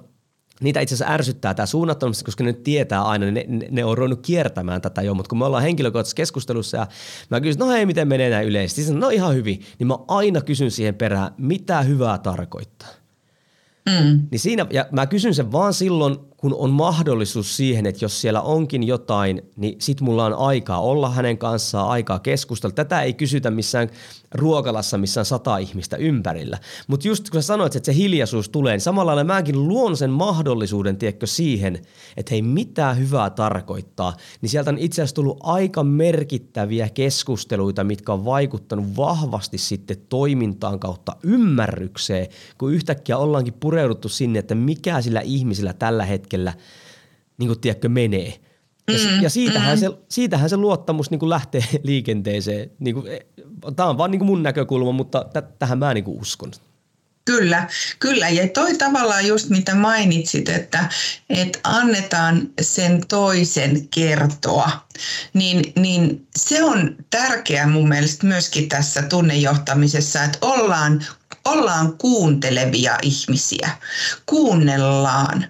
niitä 0.62 0.80
itse 0.80 0.96
asiassa 0.96 1.14
ärsyttää 1.14 1.54
tämä 1.54 1.66
suunnattomasti, 1.66 2.24
koska 2.24 2.44
ne 2.44 2.54
tietää 2.54 3.04
aina, 3.04 3.26
ne, 3.26 3.46
ne, 3.48 3.68
ne 3.72 3.86
on 3.86 3.98
ruvennut 3.98 4.22
kiertämään 4.22 4.82
tätä 4.82 5.02
jo, 5.02 5.14
mutta 5.14 5.30
kun 5.30 5.38
me 5.38 5.46
ollaan 5.46 5.64
henkilökohtaisessa 5.64 6.16
keskustelussa 6.16 6.78
ja 6.78 6.88
mä 7.30 7.42
kysyn, 7.42 7.60
no 7.60 7.70
hei, 7.70 7.86
miten 7.86 8.08
menee 8.08 8.30
näin 8.30 8.48
yleisesti, 8.48 8.84
siis 8.84 8.98
no 8.98 9.10
ihan 9.10 9.36
hyvin, 9.36 9.62
niin 9.80 9.88
mä 9.88 9.98
aina 10.08 10.42
kysyn 10.42 10.72
siihen 10.72 10.96
perään, 10.96 11.32
mitä 11.38 11.82
hyvää 11.82 12.18
tarkoittaa. 12.18 12.90
Mm. 13.86 14.28
Niin 14.32 14.40
siinä, 14.40 14.66
ja 14.70 14.86
mä 14.92 15.08
kysyn 15.08 15.34
sen 15.34 15.52
vaan 15.52 15.74
silloin, 15.74 16.18
kun 16.40 16.56
on 16.58 16.70
mahdollisuus 16.70 17.58
siihen, 17.58 17.86
että 17.86 18.06
jos 18.06 18.22
siellä 18.22 18.42
onkin 18.42 18.84
jotain, 18.84 19.42
niin 19.56 19.76
sit 19.80 20.02
mulla 20.02 20.26
on 20.26 20.34
aikaa 20.34 20.82
olla 20.82 21.10
hänen 21.10 21.38
kanssaan, 21.38 21.90
aikaa 21.90 22.20
keskustella. 22.20 22.74
Tätä 22.74 23.02
ei 23.02 23.14
kysytä 23.14 23.52
missään 23.52 23.90
ruokalassa, 24.34 24.98
missä 24.98 25.22
on 25.22 25.26
sata 25.26 25.58
ihmistä 25.58 25.98
ympärillä. 25.98 26.58
Mutta 26.88 27.08
just 27.08 27.30
kun 27.30 27.42
sä 27.42 27.48
sanoit, 27.48 27.76
että 27.76 27.86
se 27.86 27.96
hiljaisuus 27.96 28.50
tulee, 28.50 28.74
niin 28.74 28.82
samalla 28.82 29.10
lailla 29.16 29.34
mäkin 29.34 29.68
luon 29.68 29.98
sen 29.98 30.10
mahdollisuuden, 30.10 30.98
tiedätkö, 30.98 31.28
siihen, 31.28 31.82
että 32.18 32.30
hei, 32.32 32.42
mitä 32.42 32.94
hyvää 32.94 33.30
tarkoittaa, 33.30 34.14
niin 34.42 34.50
sieltä 34.50 34.70
on 34.70 34.78
itse 34.78 35.02
asiassa 35.02 35.16
tullut 35.16 35.40
aika 35.44 35.84
merkittäviä 35.84 36.90
keskusteluita, 36.90 37.84
mitkä 37.84 38.14
on 38.14 38.26
vaikuttanut 38.26 38.86
vahvasti 38.98 39.58
sitten 39.58 39.98
toimintaan 40.10 40.80
kautta 40.80 41.16
ymmärrykseen, 41.24 42.28
kun 42.58 42.74
yhtäkkiä 42.74 43.18
ollaankin 43.18 43.54
pureuduttu 43.54 44.10
sinne, 44.10 44.40
että 44.40 44.56
mikä 44.56 45.02
sillä 45.02 45.22
ihmisellä 45.22 45.74
tällä 45.74 46.06
hetkellä, 46.06 46.29
niin 47.38 47.48
kuin 47.48 47.60
tiedätkö, 47.60 47.90
menee– 47.90 48.40
ja, 48.94 49.12
mm, 49.12 49.22
ja 49.22 49.30
siitähän, 49.30 49.78
mm. 49.78 49.80
se, 49.80 49.90
siitähän 50.10 50.50
se 50.50 50.58
luottamus 50.58 51.12
niin 51.12 51.20
kuin 51.20 51.30
lähtee 51.30 51.64
liikenteeseen. 51.84 52.72
Niin 52.80 52.96
kuin, 52.96 53.08
e, 53.08 53.20
tämä 53.76 53.90
on 53.90 53.98
vaan 53.98 54.12
niin 54.12 54.20
kuin 54.20 54.28
mun 54.28 54.44
näkökulma, 54.44 54.92
mutta 54.92 55.26
t- 55.34 55.60
tähän 55.60 55.80
mä 55.80 55.94
niin 55.94 56.04
kuin 56.04 56.22
uskon. 56.22 56.52
Kyllä, 57.26 57.68
kyllä. 58.00 58.30
Ja 58.30 58.48
toi 58.48 58.78
tavallaan 58.78 59.28
just 59.28 59.50
mitä 59.50 59.76
mainitsit, 59.76 60.50
että, 60.50 60.90
että 61.30 61.60
annetaan 61.64 62.50
sen 62.62 63.08
toisen 63.08 63.88
kertoa, 63.88 64.72
niin, 65.34 65.74
niin 65.76 66.28
se 66.36 66.64
on 66.64 66.96
tärkeää 67.10 67.68
mun 67.68 67.90
mielestä 67.90 68.28
myöskin 68.28 68.70
tässä 68.70 69.02
tunnejohtamisessa, 69.02 70.24
että 70.24 70.38
ollaan, 70.42 71.06
ollaan 71.46 71.98
kuuntelevia 71.98 72.98
ihmisiä, 73.02 73.70
kuunnellaan 74.26 75.46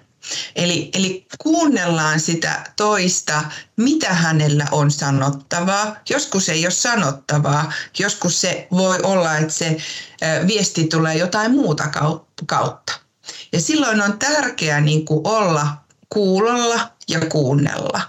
Eli, 0.56 0.90
eli 0.94 1.26
kuunnellaan 1.42 2.20
sitä 2.20 2.72
toista, 2.76 3.42
mitä 3.76 4.14
hänellä 4.14 4.66
on 4.70 4.90
sanottavaa. 4.90 5.96
Joskus 6.10 6.48
ei 6.48 6.64
ole 6.64 6.70
sanottavaa, 6.70 7.72
joskus 7.98 8.40
se 8.40 8.66
voi 8.70 8.98
olla, 9.02 9.36
että 9.36 9.54
se 9.54 9.76
viesti 10.46 10.84
tulee 10.84 11.16
jotain 11.16 11.50
muuta 11.50 11.84
kautta. 12.46 12.92
Ja 13.52 13.60
silloin 13.60 14.02
on 14.02 14.18
tärkeää 14.18 14.80
niin 14.80 15.04
kuin 15.04 15.20
olla 15.24 15.68
kuulolla 16.08 16.90
ja 17.08 17.20
kuunnella. 17.20 18.02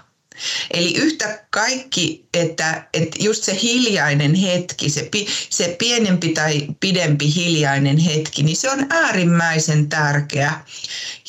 Eli 0.74 0.94
yhtä 0.96 1.44
kaikki, 1.50 2.28
että, 2.34 2.88
että 2.94 3.16
just 3.20 3.44
se 3.44 3.58
hiljainen 3.62 4.34
hetki, 4.34 4.90
se, 4.90 5.10
se 5.50 5.76
pienempi 5.78 6.28
tai 6.28 6.66
pidempi 6.80 7.34
hiljainen 7.34 7.98
hetki, 7.98 8.42
niin 8.42 8.56
se 8.56 8.70
on 8.70 8.86
äärimmäisen 8.90 9.88
tärkeä, 9.88 10.60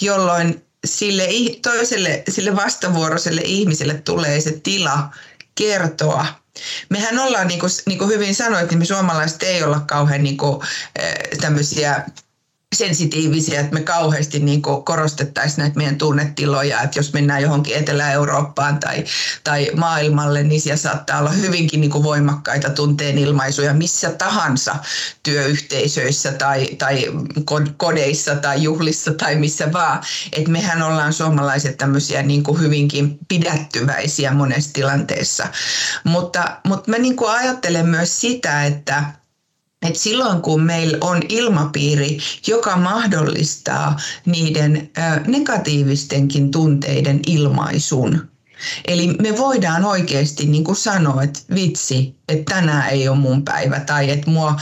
jolloin 0.02 0.66
sille 0.86 1.28
toiselle, 1.62 2.24
sille 2.30 2.56
vastavuoroiselle 2.56 3.42
ihmiselle 3.46 3.94
tulee 3.94 4.42
se 4.42 4.60
tila 4.64 5.10
kertoa. 5.56 6.26
Mehän 6.90 7.20
ollaan, 7.20 7.48
niin 7.48 7.60
kuin, 7.60 7.72
niin 7.86 8.00
kuin 8.00 8.10
hyvin 8.10 8.36
sanoit, 8.36 8.70
niin 8.70 8.80
me 8.80 8.86
suomalaiset 8.86 9.44
ei 9.44 9.64
olla 9.64 9.80
kauhean 9.80 10.24
niin 10.24 10.38
kuin, 10.38 10.62
tämmöisiä 11.42 12.04
sensitiivisiä, 12.74 13.60
että 13.60 13.74
me 13.74 13.82
kauheasti 13.82 14.40
niin 14.40 14.62
korostettaisiin 14.62 15.58
näitä 15.58 15.78
meidän 15.78 15.98
tunnetiloja, 15.98 16.82
että 16.82 17.00
jos 17.00 17.14
mennään 17.14 17.42
johonkin 17.42 17.76
Etelä-Eurooppaan 17.76 18.80
tai, 18.80 19.04
tai 19.44 19.72
maailmalle, 19.76 20.44
niin 20.44 20.62
siellä 20.62 20.78
saattaa 20.78 21.20
olla 21.20 21.32
hyvinkin 21.32 21.82
niin 21.82 21.92
kuin 21.92 22.04
voimakkaita 22.04 22.70
tunteen 22.70 23.18
ilmaisuja 23.18 23.74
missä 23.74 24.12
tahansa 24.12 24.76
työyhteisöissä 25.24 26.32
tai, 26.32 26.68
tai 26.78 27.06
kodeissa 27.78 28.36
tai 28.36 28.64
juhlissa 28.64 29.14
tai 29.14 29.36
missä 29.36 29.74
vaan. 29.74 30.04
Että 30.32 30.52
mehän 30.52 30.82
ollaan 30.82 31.14
suomalaiset 31.14 31.78
tämmöisiä 31.78 32.24
niin 32.24 32.44
hyvinkin 32.60 33.18
pidättyväisiä 33.28 34.34
monessa 34.34 34.74
tilanteessa. 34.74 35.48
Mutta, 36.04 36.58
mutta 36.68 36.92
mä 36.92 36.98
niin 36.98 37.16
kuin 37.16 37.32
ajattelen 37.32 37.88
myös 37.88 38.22
sitä, 38.22 38.66
että 38.66 39.04
et 39.84 39.96
silloin 39.96 40.42
kun 40.42 40.64
meillä 40.64 40.98
on 41.02 41.22
ilmapiiri, 41.30 42.18
joka 42.48 42.78
mahdollistaa 42.78 44.00
niiden 44.26 44.92
negatiivistenkin 45.28 46.52
tunteiden 46.52 47.20
ilmaisun, 47.28 48.34
Eli 48.88 49.08
me 49.08 49.38
voidaan 49.38 49.86
oikeasti 49.86 50.46
niin 50.46 50.64
kuin 50.64 50.76
sanoa, 50.76 51.24
että 51.24 51.40
vitsi, 51.56 52.16
että 52.30 52.54
tänään 52.54 52.90
ei 52.90 53.10
ole 53.10 53.18
mun 53.18 53.44
päivä 53.46 53.80
tai 53.80 54.12
että 54.12 54.30
mua 54.30 54.56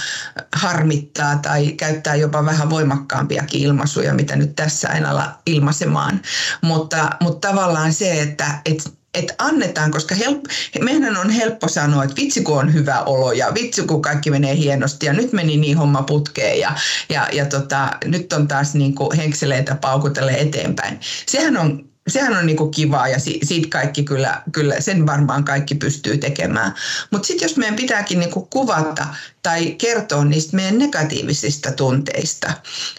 harmittaa 0.56 1.36
tai 1.36 1.72
käyttää 1.72 2.16
jopa 2.16 2.46
vähän 2.46 2.70
voimakkaampiakin 2.70 3.62
ilmaisuja, 3.62 4.14
mitä 4.14 4.36
nyt 4.36 4.56
tässä 4.56 4.88
en 4.88 5.06
ala 5.06 5.42
ilmaisemaan. 5.46 6.22
Mutta, 6.62 7.10
mutta 7.22 7.48
tavallaan 7.48 7.94
se, 7.94 8.22
että, 8.22 8.62
että 8.66 8.90
että 9.14 9.34
annetaan, 9.38 9.92
koska 9.92 10.16
help, 10.16 10.46
meidän 10.82 11.18
on 11.18 11.30
helppo 11.30 11.68
sanoa, 11.68 12.04
että 12.04 12.16
vitsi 12.16 12.42
kun 12.42 12.60
on 12.60 12.74
hyvä 12.74 13.02
olo 13.02 13.32
ja 13.32 13.54
vitsi 13.54 13.82
kun 13.82 14.02
kaikki 14.02 14.32
menee 14.32 14.56
hienosti 14.56 15.06
ja 15.06 15.14
nyt 15.14 15.34
meni 15.34 15.58
niin 15.58 15.78
homma 15.78 16.02
putkeen 16.02 16.60
ja, 16.60 16.76
ja, 17.10 17.28
ja 17.32 17.46
tota, 17.46 17.92
nyt 18.06 18.34
on 18.34 18.48
taas 18.48 18.74
niin 18.74 18.96
kuin 18.96 19.18
henkseleitä 19.18 19.76
paukutelle 19.76 20.32
eteenpäin. 20.32 21.00
Sehän 21.26 21.58
on 21.58 21.92
sehän 22.08 22.38
on 22.38 22.46
niinku 22.46 22.70
kivaa 22.70 23.08
ja 23.08 23.20
si, 23.20 23.40
siitä 23.44 23.68
kaikki 23.70 24.04
kyllä, 24.04 24.42
kyllä, 24.52 24.80
sen 24.80 25.06
varmaan 25.06 25.44
kaikki 25.44 25.76
pystyy 25.76 26.18
tekemään. 26.18 26.74
Mutta 27.12 27.28
sitten 27.28 27.46
jos 27.46 27.58
meidän 27.58 27.76
pitääkin 27.76 28.20
niinku 28.20 28.48
kuvata 28.50 29.08
tai 29.42 29.72
kertoa 29.72 30.26
niistä 30.26 30.56
meidän 30.56 30.78
negatiivisista 30.78 31.72
tunteista, 31.72 32.54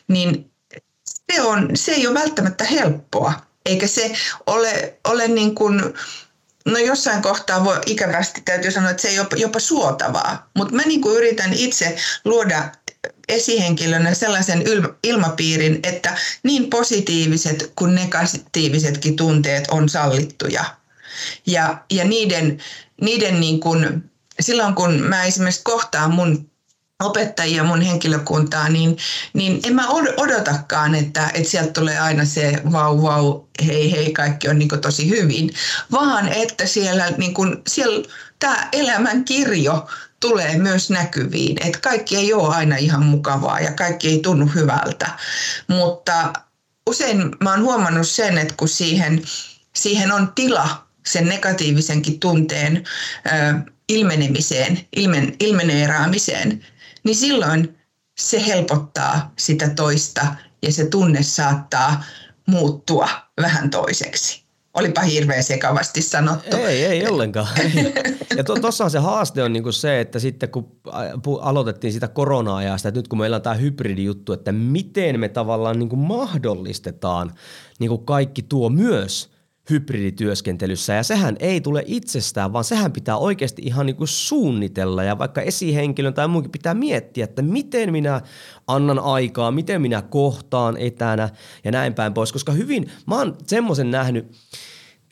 niin 0.08 0.50
se, 1.32 1.42
on, 1.42 1.70
se 1.74 1.92
ei 1.92 2.06
ole 2.06 2.20
välttämättä 2.20 2.64
helppoa 2.64 3.51
eikä 3.66 3.86
se 3.86 4.12
ole, 4.46 4.98
ole 5.04 5.28
niin 5.28 5.54
kuin, 5.54 5.82
no 6.66 6.78
jossain 6.78 7.22
kohtaa 7.22 7.64
voi 7.64 7.80
ikävästi 7.86 8.42
täytyy 8.44 8.70
sanoa, 8.70 8.90
että 8.90 9.02
se 9.02 9.08
ei 9.08 9.18
ole 9.18 9.28
jopa 9.36 9.60
suotavaa. 9.60 10.50
Mutta 10.56 10.74
mä 10.74 10.82
niin 10.82 11.00
kuin 11.00 11.16
yritän 11.16 11.52
itse 11.52 11.96
luoda 12.24 12.72
esihenkilönä 13.28 14.14
sellaisen 14.14 14.64
ilmapiirin, 15.02 15.80
että 15.82 16.18
niin 16.42 16.70
positiiviset 16.70 17.72
kuin 17.76 17.94
negatiivisetkin 17.94 19.16
tunteet 19.16 19.64
on 19.70 19.88
sallittuja. 19.88 20.64
Ja, 21.46 21.84
ja 21.90 22.04
niiden, 22.04 22.62
niiden 23.00 23.40
niin 23.40 23.60
kuin, 23.60 24.10
silloin 24.40 24.74
kun 24.74 25.00
mä 25.00 25.24
esimerkiksi 25.24 25.60
kohtaan 25.64 26.14
mun 26.14 26.51
opettajia 27.02 27.64
mun 27.64 27.80
henkilökuntaa, 27.80 28.68
niin, 28.68 28.96
niin 29.32 29.60
en 29.64 29.74
mä 29.74 29.88
odotakaan, 30.16 30.94
että, 30.94 31.30
että 31.34 31.50
sieltä 31.50 31.72
tulee 31.72 31.98
aina 31.98 32.24
se 32.24 32.60
vau 32.72 33.02
vau, 33.02 33.44
hei 33.66 33.92
hei, 33.92 34.12
kaikki 34.12 34.48
on 34.48 34.58
niin 34.58 34.68
tosi 34.68 35.08
hyvin, 35.10 35.50
vaan 35.92 36.28
että 36.28 36.66
siellä, 36.66 37.10
niin 37.10 37.34
kuin, 37.34 37.56
siellä 37.66 38.08
tämä 38.38 38.68
elämän 38.72 39.24
kirjo 39.24 39.88
tulee 40.20 40.58
myös 40.58 40.90
näkyviin, 40.90 41.66
että 41.66 41.80
kaikki 41.80 42.16
ei 42.16 42.34
ole 42.34 42.54
aina 42.54 42.76
ihan 42.76 43.04
mukavaa 43.04 43.60
ja 43.60 43.72
kaikki 43.72 44.08
ei 44.08 44.18
tunnu 44.18 44.46
hyvältä, 44.46 45.10
mutta 45.68 46.32
usein 46.86 47.30
mä 47.42 47.50
oon 47.50 47.62
huomannut 47.62 48.08
sen, 48.08 48.38
että 48.38 48.54
kun 48.56 48.68
siihen, 48.68 49.22
siihen 49.76 50.12
on 50.12 50.32
tila 50.34 50.86
sen 51.06 51.28
negatiivisenkin 51.28 52.20
tunteen 52.20 52.84
ö, 53.26 53.30
ilmenemiseen, 53.88 54.80
ilmen, 54.96 55.36
ilmeneeraamiseen, 55.40 56.64
niin 57.04 57.16
silloin 57.16 57.78
se 58.20 58.46
helpottaa 58.46 59.32
sitä 59.38 59.70
toista 59.70 60.26
ja 60.62 60.72
se 60.72 60.86
tunne 60.86 61.22
saattaa 61.22 62.04
muuttua 62.46 63.08
vähän 63.40 63.70
toiseksi. 63.70 64.42
Olipa 64.74 65.00
hirveän 65.00 65.44
sekavasti 65.44 66.02
sanottu. 66.02 66.56
Ei, 66.56 66.84
ei 66.84 67.06
ollenkaan. 67.06 67.48
Ja 68.36 68.44
tuossa 68.44 68.88
se 68.88 68.98
haaste 68.98 69.42
on 69.42 69.52
niinku 69.52 69.72
se, 69.72 70.00
että 70.00 70.18
sitten 70.18 70.48
kun 70.48 70.80
aloitettiin 71.40 71.92
sitä 71.92 72.08
korona-ajasta, 72.08 72.88
että 72.88 72.98
nyt 72.98 73.08
kun 73.08 73.18
meillä 73.18 73.36
on 73.36 73.42
tämä 73.42 73.54
hybridijuttu, 73.54 74.32
että 74.32 74.52
miten 74.52 75.20
me 75.20 75.28
tavallaan 75.28 75.78
niinku 75.78 75.96
mahdollistetaan 75.96 77.32
niinku 77.78 77.98
kaikki 77.98 78.42
tuo 78.42 78.68
myös 78.68 79.31
hybridityöskentelyssä. 79.70 80.92
Ja 80.92 81.02
sehän 81.02 81.36
ei 81.40 81.60
tule 81.60 81.82
itsestään, 81.86 82.52
vaan 82.52 82.64
sehän 82.64 82.92
pitää 82.92 83.16
oikeasti 83.16 83.62
ihan 83.64 83.86
niin 83.86 83.96
kuin 83.96 84.08
suunnitella. 84.08 85.04
Ja 85.04 85.18
vaikka 85.18 85.40
esihenkilön 85.40 86.14
tai 86.14 86.28
muunkin 86.28 86.52
pitää 86.52 86.74
miettiä, 86.74 87.24
että 87.24 87.42
miten 87.42 87.92
minä 87.92 88.20
annan 88.66 88.98
aikaa, 88.98 89.50
miten 89.50 89.82
minä 89.82 90.02
kohtaan 90.02 90.76
etänä 90.76 91.30
ja 91.64 91.70
näin 91.70 91.94
päin 91.94 92.14
pois, 92.14 92.32
koska 92.32 92.52
hyvin, 92.52 92.90
mä 93.06 93.18
oon 93.18 93.36
semmoisen 93.46 93.90
nähnyt, 93.90 94.26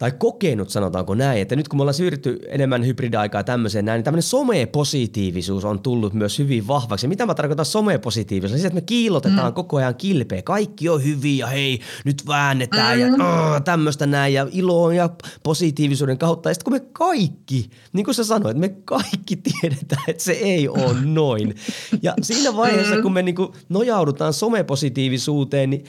tai 0.01 0.13
kokenut, 0.19 0.71
sanotaanko 0.71 1.15
näin, 1.15 1.43
että 1.43 1.57
nyt 1.57 1.69
kun 1.69 1.79
me 1.79 1.83
ollaan 1.83 1.95
siirrytty 1.95 2.39
enemmän 2.49 2.87
hybridiaikaa 2.87 3.45
tämmöiseen 3.45 3.85
näin, 3.85 3.99
niin 3.99 4.05
tämmöinen 4.05 4.23
somepositiivisuus 4.23 5.65
on 5.65 5.81
tullut 5.81 6.15
myös 6.15 6.39
hyvin 6.39 6.67
vahvaksi. 6.67 7.09
Mitä 7.09 7.27
mä 7.27 7.35
tarkoitan 7.35 7.67
somepositiivisuus? 7.67 8.61
Siis, 8.61 8.65
että 8.65 8.75
me 8.75 8.81
kiilotetaan 8.81 9.53
mm. 9.53 9.55
koko 9.55 9.77
ajan 9.77 9.95
kilpeä. 9.95 10.43
Kaikki 10.43 10.89
on 10.89 11.05
hyviä 11.05 11.45
ja 11.45 11.47
hei, 11.47 11.81
nyt 12.05 12.27
väännetään 12.27 12.99
mm. 12.99 13.03
ja 13.03 13.13
uh, 13.13 13.63
tämmöistä 13.65 14.07
näin 14.07 14.35
ja 14.35 14.47
iloon 14.53 14.97
ja 14.97 15.11
positiivisuuden 15.43 16.19
kautta. 16.19 16.51
Ja 16.51 16.55
sitten 16.55 16.65
kun 16.65 16.83
me 16.83 16.91
kaikki, 16.93 17.71
niin 17.93 18.05
kuin 18.05 18.15
sä 18.15 18.25
sanoit, 18.25 18.57
me 18.57 18.69
kaikki 18.69 19.37
tiedetään, 19.37 20.05
että 20.09 20.23
se 20.23 20.33
ei 20.33 20.69
ole 20.69 20.97
noin. 21.05 21.55
Ja 22.03 22.15
siinä 22.23 22.57
vaiheessa, 22.57 22.95
mm. 22.95 23.03
kun 23.03 23.13
me 23.13 23.23
niinku 23.23 23.55
nojaudutaan 23.69 24.33
somepositiivisuuteen, 24.33 25.71
niin 25.71 25.85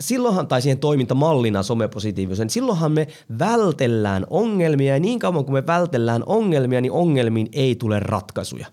silloinhan, 0.00 0.48
tai 0.48 0.62
siihen 0.62 0.78
toimintamallina 0.78 1.62
somepositiivisuuteen, 1.62 2.46
niin 2.46 2.52
silloinhan 2.52 2.92
me 2.92 3.08
vältellään 3.48 4.26
ongelmia 4.30 4.94
ja 4.94 5.00
niin 5.00 5.18
kauan 5.18 5.44
kuin 5.44 5.54
me 5.54 5.66
vältellään 5.66 6.22
ongelmia, 6.26 6.80
niin 6.80 6.92
ongelmiin 6.92 7.48
ei 7.52 7.76
tule 7.76 8.00
ratkaisuja. 8.00 8.66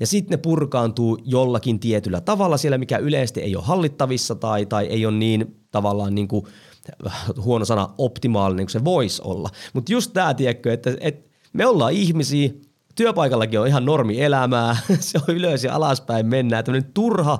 Ja 0.00 0.06
sitten 0.06 0.30
ne 0.30 0.36
purkaantuu 0.36 1.18
jollakin 1.24 1.80
tietyllä 1.80 2.20
tavalla 2.20 2.56
siellä, 2.56 2.78
mikä 2.78 2.98
yleisesti 2.98 3.40
ei 3.40 3.56
ole 3.56 3.64
hallittavissa 3.64 4.34
tai, 4.34 4.66
tai 4.66 4.86
ei 4.86 5.06
ole 5.06 5.16
niin 5.16 5.56
tavallaan 5.70 6.14
niin 6.14 6.28
kuin, 6.28 6.46
huono 7.44 7.64
sana, 7.64 7.88
optimaalinen 7.98 8.66
kuin 8.66 8.72
se 8.72 8.84
voisi 8.84 9.22
olla. 9.24 9.48
Mutta 9.72 9.92
just 9.92 10.12
tämä, 10.12 10.34
tiedätkö, 10.34 10.72
että, 10.72 10.96
että 11.00 11.30
me 11.52 11.66
ollaan 11.66 11.92
ihmisiä, 11.92 12.50
työpaikallakin 13.00 13.60
on 13.60 13.66
ihan 13.66 13.84
normi 13.84 14.20
elämää, 14.20 14.76
se 15.00 15.18
on 15.28 15.36
ylös 15.36 15.64
ja 15.64 15.74
alaspäin 15.74 16.26
mennään. 16.26 16.64
Tämmöinen 16.64 16.90
turha, 16.94 17.38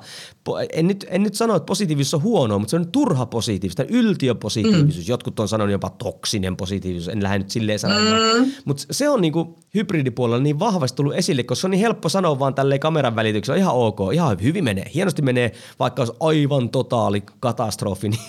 en 0.73 0.87
nyt, 0.87 1.07
en 1.09 1.23
nyt 1.23 1.35
sano, 1.35 1.57
että 1.57 1.67
positiivisuus 1.67 2.15
on 2.15 2.23
huonoa, 2.23 2.59
mutta 2.59 2.71
se 2.71 2.77
on 2.77 2.93
turha 2.93 3.27
positiivisuus, 3.27 3.89
yltiöpositiivisuus. 3.91 5.07
Mm. 5.07 5.11
Jotkut 5.11 5.41
on 5.41 5.49
sanonut 5.49 5.73
jopa 5.73 5.91
toksinen 5.91 6.57
positiivisuus, 6.57 7.09
en 7.09 7.23
lähde 7.23 7.39
nyt 7.39 7.51
silleen 7.51 7.79
sanomaan. 7.79 8.39
Mm. 8.39 8.53
Mutta 8.65 8.85
se 8.91 9.09
on 9.09 9.21
niinku 9.21 9.59
hybridipuolella 9.75 10.43
niin 10.43 10.59
vahvasti 10.59 10.97
tullut 10.97 11.15
esille, 11.15 11.43
koska 11.43 11.61
se 11.61 11.67
on 11.67 11.71
niin 11.71 11.81
helppo 11.81 12.09
sanoa 12.09 12.39
vaan 12.39 12.55
tälleen 12.55 12.81
kameran 12.81 13.17
välityksellä, 13.17 13.59
ihan 13.59 13.75
ok, 13.75 13.99
ihan 14.13 14.37
hyvin 14.43 14.65
menee, 14.65 14.91
hienosti 14.95 15.23
menee, 15.23 15.53
vaikka 15.79 16.03
olisi 16.03 16.17
aivan 16.21 16.69
totaali 16.71 17.23
katastrofi 17.41 18.09
niin, 18.09 18.21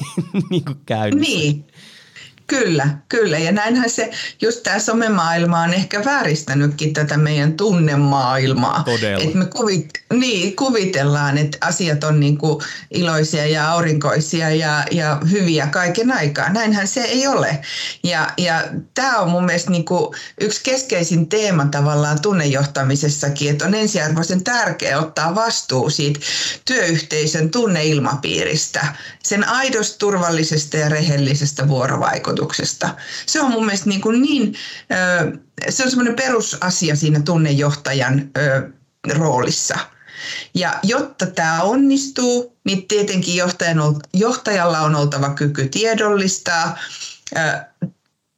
niin 0.50 0.66
kuin 0.66 0.78
käynnissä. 0.86 1.38
Niin. 1.38 1.66
Kyllä, 2.48 2.88
kyllä. 3.10 3.38
Ja 3.38 3.52
näinhän 3.52 3.90
se, 3.90 4.12
just 4.42 4.64
tämä 4.64 4.80
somemaailma 4.80 5.60
on 5.60 5.74
ehkä 5.74 6.06
vääristänytkin 6.06 6.94
tätä 6.94 7.18
meidän 7.18 7.54
tunnemaailmaa. 7.54 8.84
Todella. 8.84 9.24
Et 9.24 9.34
me 9.34 9.46
kuvit, 9.46 9.90
niin, 10.14 10.56
kuvitellaan, 10.56 11.38
että 11.38 11.58
asiat 11.62 12.04
on 12.04 12.20
niinku 12.20 12.62
iloisia 12.92 13.48
ja 13.48 13.72
aurinkoisia 13.72 14.50
ja, 14.50 14.84
ja 14.92 15.22
hyviä 15.32 15.68
kaiken 15.68 16.12
aikaa. 16.12 16.50
Näinhän 16.50 16.88
se 16.88 17.02
ei 17.02 17.28
ole. 17.28 17.60
Ja, 18.04 18.32
ja 18.38 18.64
tämä 18.94 19.20
on 19.20 19.30
mun 19.30 19.46
mielestä 19.46 19.72
niinku 19.72 20.16
yksi 20.42 20.62
keskeisin 20.64 21.30
teema 21.30 21.66
tavallaan 21.66 22.22
tunnejohtamisessakin, 22.22 23.50
että 23.50 23.66
on 23.66 23.76
ensiarvoisen 23.76 24.44
tärkeää 24.44 25.00
ottaa 25.00 25.36
vastuu 25.36 25.90
siitä 25.90 26.20
työyhteisön 26.66 27.50
tunneilmapiiristä, 27.50 28.88
sen 29.24 29.48
aidosta, 29.48 29.98
turvallisesta 29.98 30.78
ja 30.78 30.90
rehellisestä 30.90 31.68
vuorovaikutuksesta 31.68 32.31
vaikutuksesta. 32.32 32.96
Se 33.26 33.42
on 33.42 33.52
mun 33.52 33.66
mielestä 33.66 33.90
niin, 33.90 34.02
kuin 34.02 34.22
niin 34.22 34.56
se 35.70 35.84
on 35.84 35.90
semmoinen 35.90 36.16
perusasia 36.16 36.96
siinä 36.96 37.20
tunnejohtajan 37.20 38.30
roolissa. 39.14 39.78
Ja 40.54 40.80
jotta 40.84 41.26
tämä 41.26 41.62
onnistuu, 41.62 42.58
niin 42.66 42.88
tietenkin 42.88 43.36
johtajalla 44.14 44.80
on 44.80 44.96
oltava 44.96 45.30
kyky 45.30 45.70
tiedollistaa, 45.70 46.78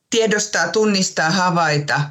tiedostaa, 0.09 0.67
tunnistaa, 0.67 1.31
havaita 1.31 2.01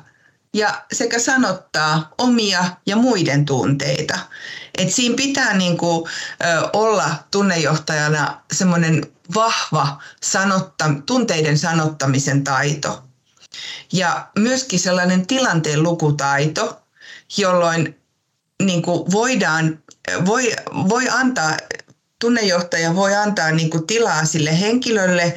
ja 0.54 0.84
sekä 0.92 1.18
sanottaa 1.18 2.10
omia 2.18 2.64
ja 2.86 2.96
muiden 2.96 3.44
tunteita. 3.44 4.18
Et 4.78 4.92
siinä 4.92 5.16
pitää 5.16 5.56
niinku, 5.56 6.08
ö, 6.44 6.70
olla 6.72 7.14
tunnejohtajana 7.30 8.40
semmoinen 8.52 9.06
vahva 9.34 10.02
sanotta, 10.22 10.84
tunteiden 11.06 11.58
sanottamisen 11.58 12.44
taito. 12.44 13.02
Ja 13.92 14.30
myöskin 14.38 14.78
sellainen 14.78 15.26
tilanteen 15.26 15.82
lukutaito, 15.82 16.82
jolloin 17.36 17.96
niin 18.62 18.82
kuin 18.82 19.12
voidaan, 19.12 19.82
voi, 20.26 20.52
voi 20.88 21.08
antaa, 21.08 21.56
tunnejohtaja 22.18 22.94
voi 22.94 23.14
antaa 23.14 23.50
niin 23.50 23.70
kuin 23.70 23.86
tilaa 23.86 24.24
sille 24.24 24.60
henkilölle 24.60 25.34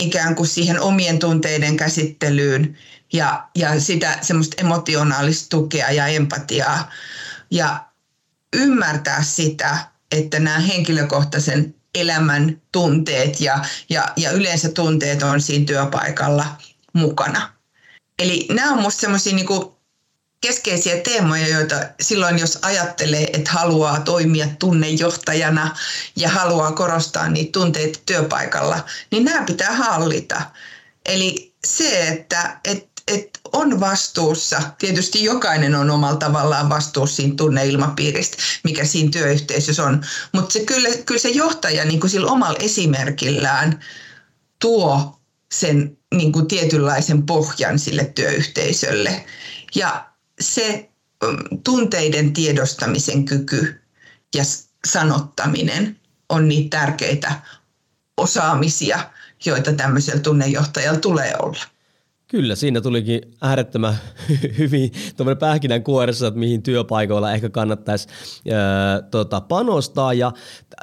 ikään 0.00 0.34
kuin 0.34 0.46
siihen 0.46 0.80
omien 0.80 1.18
tunteiden 1.18 1.76
käsittelyyn 1.76 2.78
ja, 3.12 3.48
ja 3.54 3.80
sitä 3.80 4.18
semmoista 4.22 4.60
emotionaalista 4.60 5.46
tukea 5.50 5.90
ja 5.90 6.06
empatiaa. 6.06 6.90
Ja 7.50 7.84
ymmärtää 8.52 9.22
sitä, 9.22 9.78
että 10.12 10.40
nämä 10.40 10.58
henkilökohtaisen 10.58 11.74
elämän 11.94 12.60
tunteet 12.72 13.40
ja, 13.40 13.64
ja, 13.88 14.12
ja 14.16 14.30
yleensä 14.30 14.68
tunteet 14.68 15.22
on 15.22 15.40
siinä 15.40 15.66
työpaikalla 15.66 16.46
mukana. 16.92 17.52
Eli 18.18 18.46
nämä 18.50 18.70
on 18.70 18.76
minusta 18.76 19.00
sellaisia 19.00 19.34
niin 19.34 19.46
keskeisiä 20.40 20.96
teemoja, 20.96 21.48
joita 21.48 21.76
silloin 22.00 22.38
jos 22.38 22.58
ajattelee, 22.62 23.30
että 23.32 23.50
haluaa 23.50 24.00
toimia 24.00 24.46
tunnejohtajana 24.58 25.76
ja 26.16 26.28
haluaa 26.28 26.72
korostaa 26.72 27.28
niitä 27.28 27.52
tunteita 27.52 27.98
työpaikalla, 28.06 28.84
niin 29.10 29.24
nämä 29.24 29.44
pitää 29.44 29.72
hallita. 29.72 30.42
Eli 31.06 31.54
se, 31.66 32.08
että, 32.08 32.60
että 32.64 32.93
että 33.08 33.40
on 33.52 33.80
vastuussa, 33.80 34.62
tietysti 34.78 35.24
jokainen 35.24 35.74
on 35.74 35.90
omalla 35.90 36.16
tavallaan 36.16 36.68
vastuussa 36.68 37.16
siinä 37.16 37.34
tunneilmapiiristä, 37.36 38.36
mikä 38.64 38.84
siinä 38.84 39.10
työyhteisössä 39.10 39.84
on, 39.84 40.04
mutta 40.32 40.52
se 40.52 40.60
kyllä, 40.64 40.88
kyllä 41.06 41.20
se 41.20 41.28
johtaja 41.28 41.84
niin 41.84 42.00
kuin 42.00 42.10
sillä 42.10 42.30
omalla 42.30 42.58
esimerkillään 42.60 43.80
tuo 44.58 45.20
sen 45.52 45.98
niin 46.14 46.32
kuin 46.32 46.48
tietynlaisen 46.48 47.22
pohjan 47.26 47.78
sille 47.78 48.04
työyhteisölle. 48.04 49.24
Ja 49.74 50.06
se 50.40 50.90
mm, 51.22 51.60
tunteiden 51.64 52.32
tiedostamisen 52.32 53.24
kyky 53.24 53.80
ja 54.34 54.44
sanottaminen 54.86 56.00
on 56.28 56.48
niitä 56.48 56.78
tärkeitä 56.78 57.40
osaamisia, 58.16 59.10
joita 59.44 59.72
tämmöisellä 59.72 60.20
tunnejohtajalla 60.20 61.00
tulee 61.00 61.34
olla. 61.38 61.73
Kyllä, 62.34 62.54
siinä 62.54 62.80
tulikin 62.80 63.20
äärettömän 63.42 63.94
hyvin 64.58 64.92
tuommoinen 65.16 65.38
pähkinän 65.38 65.82
kuoressa, 65.82 66.26
että 66.26 66.40
mihin 66.40 66.62
työpaikoilla 66.62 67.32
ehkä 67.32 67.48
kannattaisi 67.48 68.08
ää, 68.52 69.02
tota, 69.02 69.40
panostaa. 69.40 70.14
Ja 70.14 70.32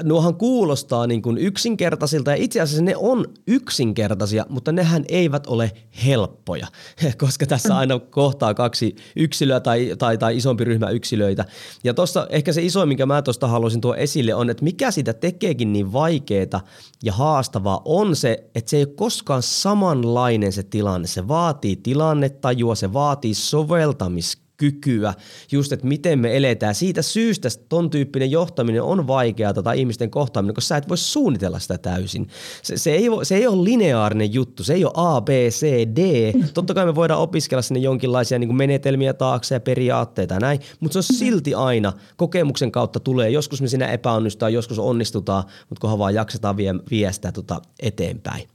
nuohan 0.04 0.36
kuulostaa 0.36 1.08
niin 1.08 1.22
kuin 1.22 1.38
yksinkertaisilta 1.38 2.32
ja 2.32 2.38
itse 2.38 2.62
asiassa 2.62 2.84
ne 2.84 2.96
on 2.98 3.26
yksinkertaisia, 3.48 4.46
mutta 4.50 4.72
nehän 4.72 5.06
eivät 5.10 5.48
ole 5.48 5.72
helppoja, 6.06 6.68
koska 7.22 7.46
tässä 7.46 7.78
aina 7.78 8.00
kohtaa 8.00 8.54
kaksi 8.54 8.96
yksilöä 9.16 9.60
tai, 9.60 9.96
tai, 10.00 10.18
tai 10.18 10.38
isompi 10.38 10.64
ryhmä 10.64 10.90
yksilöitä. 10.90 11.46
Ja 11.84 11.94
tuossa 11.94 12.28
ehkä 12.30 12.54
se 12.54 12.62
iso, 12.62 12.86
minkä 12.86 13.06
mä 13.06 13.22
tuosta 13.22 13.48
haluaisin 13.48 13.82
tuoda 13.82 13.98
esille 13.98 14.36
on, 14.36 14.50
että 14.50 14.64
mikä 14.64 14.92
sitä 14.92 15.14
tekeekin 15.14 15.74
niin 15.74 15.94
vaikeaa 15.94 16.62
ja 17.04 17.14
haastavaa 17.14 17.82
on 17.86 18.16
se, 18.16 18.50
että 18.56 18.70
se 18.70 18.78
ei 18.78 18.84
ole 18.84 18.94
koskaan 18.96 19.44
samanlainen 19.44 20.52
se 20.52 20.64
tilanne. 20.64 21.08
Se 21.08 21.28
vaatii 21.42 21.76
tilannetajua, 21.76 22.76
se 22.76 22.94
vaatii 22.94 23.34
soveltamiskykyä, 23.34 25.14
just 25.52 25.72
että 25.72 25.88
miten 25.88 26.20
me 26.20 26.38
eletään. 26.38 26.76
Siitä 26.76 27.02
syystä 27.02 27.50
ton 27.70 27.90
tyyppinen 27.90 28.32
johtaminen 28.32 28.84
on 28.84 29.08
vaikeaa 29.08 29.54
tai 29.54 29.80
ihmisten 29.80 30.12
kohtaaminen, 30.12 30.56
koska 30.56 30.68
sä 30.68 30.78
et 30.78 30.90
voi 30.90 30.98
suunnitella 30.98 31.60
sitä 31.60 31.78
täysin. 31.78 32.28
Se, 32.64 32.78
se, 32.78 32.92
ei, 32.92 33.06
se 33.24 33.36
ei 33.36 33.48
ole 33.48 33.64
lineaarinen 33.64 34.34
juttu, 34.34 34.64
se 34.64 34.74
ei 34.74 34.86
ole 34.86 34.94
A, 34.96 35.22
B, 35.22 35.30
C, 35.30 35.66
D. 35.96 36.34
Totta 36.54 36.74
kai 36.74 36.86
me 36.86 36.96
voidaan 36.96 37.22
opiskella 37.22 37.62
sinne 37.62 37.80
jonkinlaisia 37.80 38.40
niin 38.40 38.56
menetelmiä 38.56 39.14
taakse 39.14 39.56
ja 39.56 39.60
periaatteita 39.60 40.34
ja 40.34 40.40
näin, 40.40 40.60
mutta 40.80 40.94
se 40.94 41.14
on 41.14 41.18
silti 41.18 41.54
aina 41.54 41.94
kokemuksen 42.18 42.72
kautta 42.72 43.00
tulee. 43.00 43.30
Joskus 43.30 43.62
me 43.62 43.68
siinä 43.68 43.88
epäonnistutaan, 43.88 44.54
joskus 44.54 44.80
onnistutaan, 44.80 45.44
mutta 45.70 45.82
kunhan 45.82 46.00
vaan 46.00 46.14
jaksetaan 46.14 46.58
vie, 46.58 46.76
vie 46.92 47.14
sitä 47.14 47.32
tota 47.32 47.62
eteenpäin. 47.80 48.48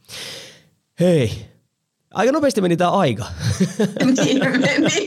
Hei, 1.01 1.31
Aika 2.17 2.33
nopeasti 2.33 2.61
meni 2.61 2.77
tämä 2.77 2.91
aika. 2.91 3.25
Niin 4.25 4.61
meni. 4.61 5.05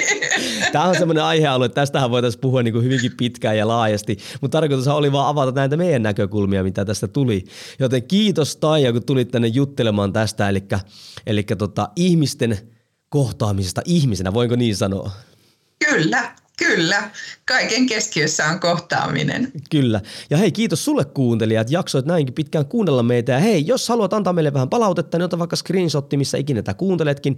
Tämä 0.72 0.86
on 0.86 0.96
semmoinen 0.96 1.24
aihealue, 1.24 1.66
että 1.66 1.82
tästähän 1.82 2.12
voitaisiin 2.12 2.42
puhua 2.42 2.64
niin 2.64 2.74
kuin 2.74 2.84
hyvinkin 2.84 3.12
pitkään 3.18 3.58
ja 3.58 3.68
laajasti, 3.68 4.18
mutta 4.42 4.58
tarkoitus 4.58 4.88
oli 4.88 5.12
vaan 5.12 5.28
avata 5.28 5.52
näitä 5.52 5.78
meidän 5.78 6.04
näkökulmia, 6.04 6.64
mitä 6.64 6.86
tästä 6.86 7.08
tuli. 7.08 7.44
Joten 7.80 8.04
kiitos 8.04 8.56
Taija, 8.56 8.92
kun 8.94 9.04
tulit 9.06 9.32
tänne 9.32 9.48
juttelemaan 9.48 10.14
tästä, 10.14 10.50
eli, 10.50 10.64
eli 11.28 11.44
tota, 11.44 11.90
ihmisten 11.96 12.58
kohtaamisesta 13.10 13.82
ihmisenä, 13.86 14.34
voinko 14.34 14.56
niin 14.56 14.76
sanoa? 14.76 15.12
Kyllä, 15.90 16.36
Kyllä, 16.60 17.10
kaiken 17.46 17.86
keskiössä 17.86 18.46
on 18.46 18.60
kohtaaminen. 18.60 19.52
Kyllä. 19.70 20.02
Ja 20.30 20.38
hei, 20.38 20.52
kiitos 20.52 20.86
sulle 20.86 21.06
kuuntelijat, 21.06 21.72
jaksoit 21.72 22.06
näinkin 22.06 22.34
pitkään 22.34 22.66
kuunnella 22.66 23.04
meitä. 23.04 23.32
Ja 23.32 23.40
hei, 23.40 23.68
jos 23.68 23.90
haluat 23.90 24.14
antaa 24.14 24.34
meille 24.34 24.54
vähän 24.54 24.70
palautetta, 24.70 25.18
niin 25.18 25.26
ota 25.26 25.40
vaikka 25.40 25.56
screenshotti, 25.56 26.18
missä 26.18 26.38
ikinä 26.38 26.62
tätä 26.62 26.78
kuunteletkin. 26.78 27.38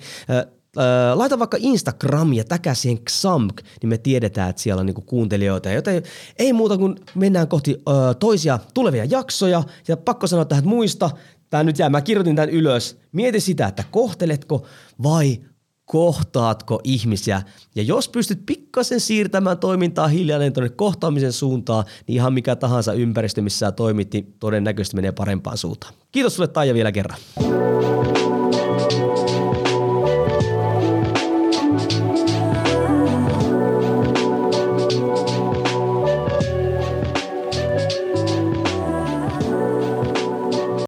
Laita 1.14 1.40
vaikka 1.40 1.58
Instagram 1.60 2.34
ja 2.34 2.44
täkä 2.44 2.74
siihen 2.74 3.00
XAMK, 3.04 3.62
niin 3.82 3.90
me 3.90 3.98
tiedetään, 3.98 4.50
että 4.50 4.62
siellä 4.62 4.80
on 4.80 4.86
niinku 4.86 5.02
kuuntelijoita. 5.02 5.70
Joten 5.70 6.04
ei 6.40 6.54
muuta 6.54 6.78
kuin 6.78 6.96
mennään 7.16 7.48
kohti 7.48 7.72
äh, 7.90 8.16
toisia 8.20 8.60
tulevia 8.74 9.06
jaksoja. 9.06 9.64
Ja 9.88 9.98
pakko 9.98 10.28
sanoa 10.28 10.46
tähän, 10.46 10.68
muista, 10.68 11.10
tämä 11.50 11.64
nyt 11.64 11.80
jää, 11.80 11.90
mä 11.90 12.02
kirjoitin 12.02 12.36
tämän 12.36 12.50
ylös. 12.50 12.98
Mieti 13.12 13.40
sitä, 13.40 13.68
että 13.68 13.84
kohteletko 13.92 14.66
vai 15.04 15.40
kohtaatko 15.92 16.80
ihmisiä. 16.84 17.42
Ja 17.76 17.84
jos 17.84 18.10
pystyt 18.10 18.46
pikkasen 18.46 19.00
siirtämään 19.00 19.58
toimintaa 19.58 20.08
hiljalleen 20.08 20.54
tuonne 20.54 20.70
kohtaamisen 20.70 21.34
suuntaan, 21.34 21.86
niin 22.08 22.16
ihan 22.16 22.34
mikä 22.34 22.56
tahansa 22.56 22.94
ympäristö, 22.94 23.42
missä 23.42 23.60
sä 23.60 23.72
toimit, 23.72 24.14
niin 24.14 24.36
todennäköisesti 24.40 24.96
menee 24.96 25.12
parempaan 25.12 25.58
suuntaan. 25.58 25.94
Kiitos 26.12 26.36
sulle 26.36 26.48
Taija 26.48 26.74
vielä 26.74 26.92
kerran. 26.92 27.18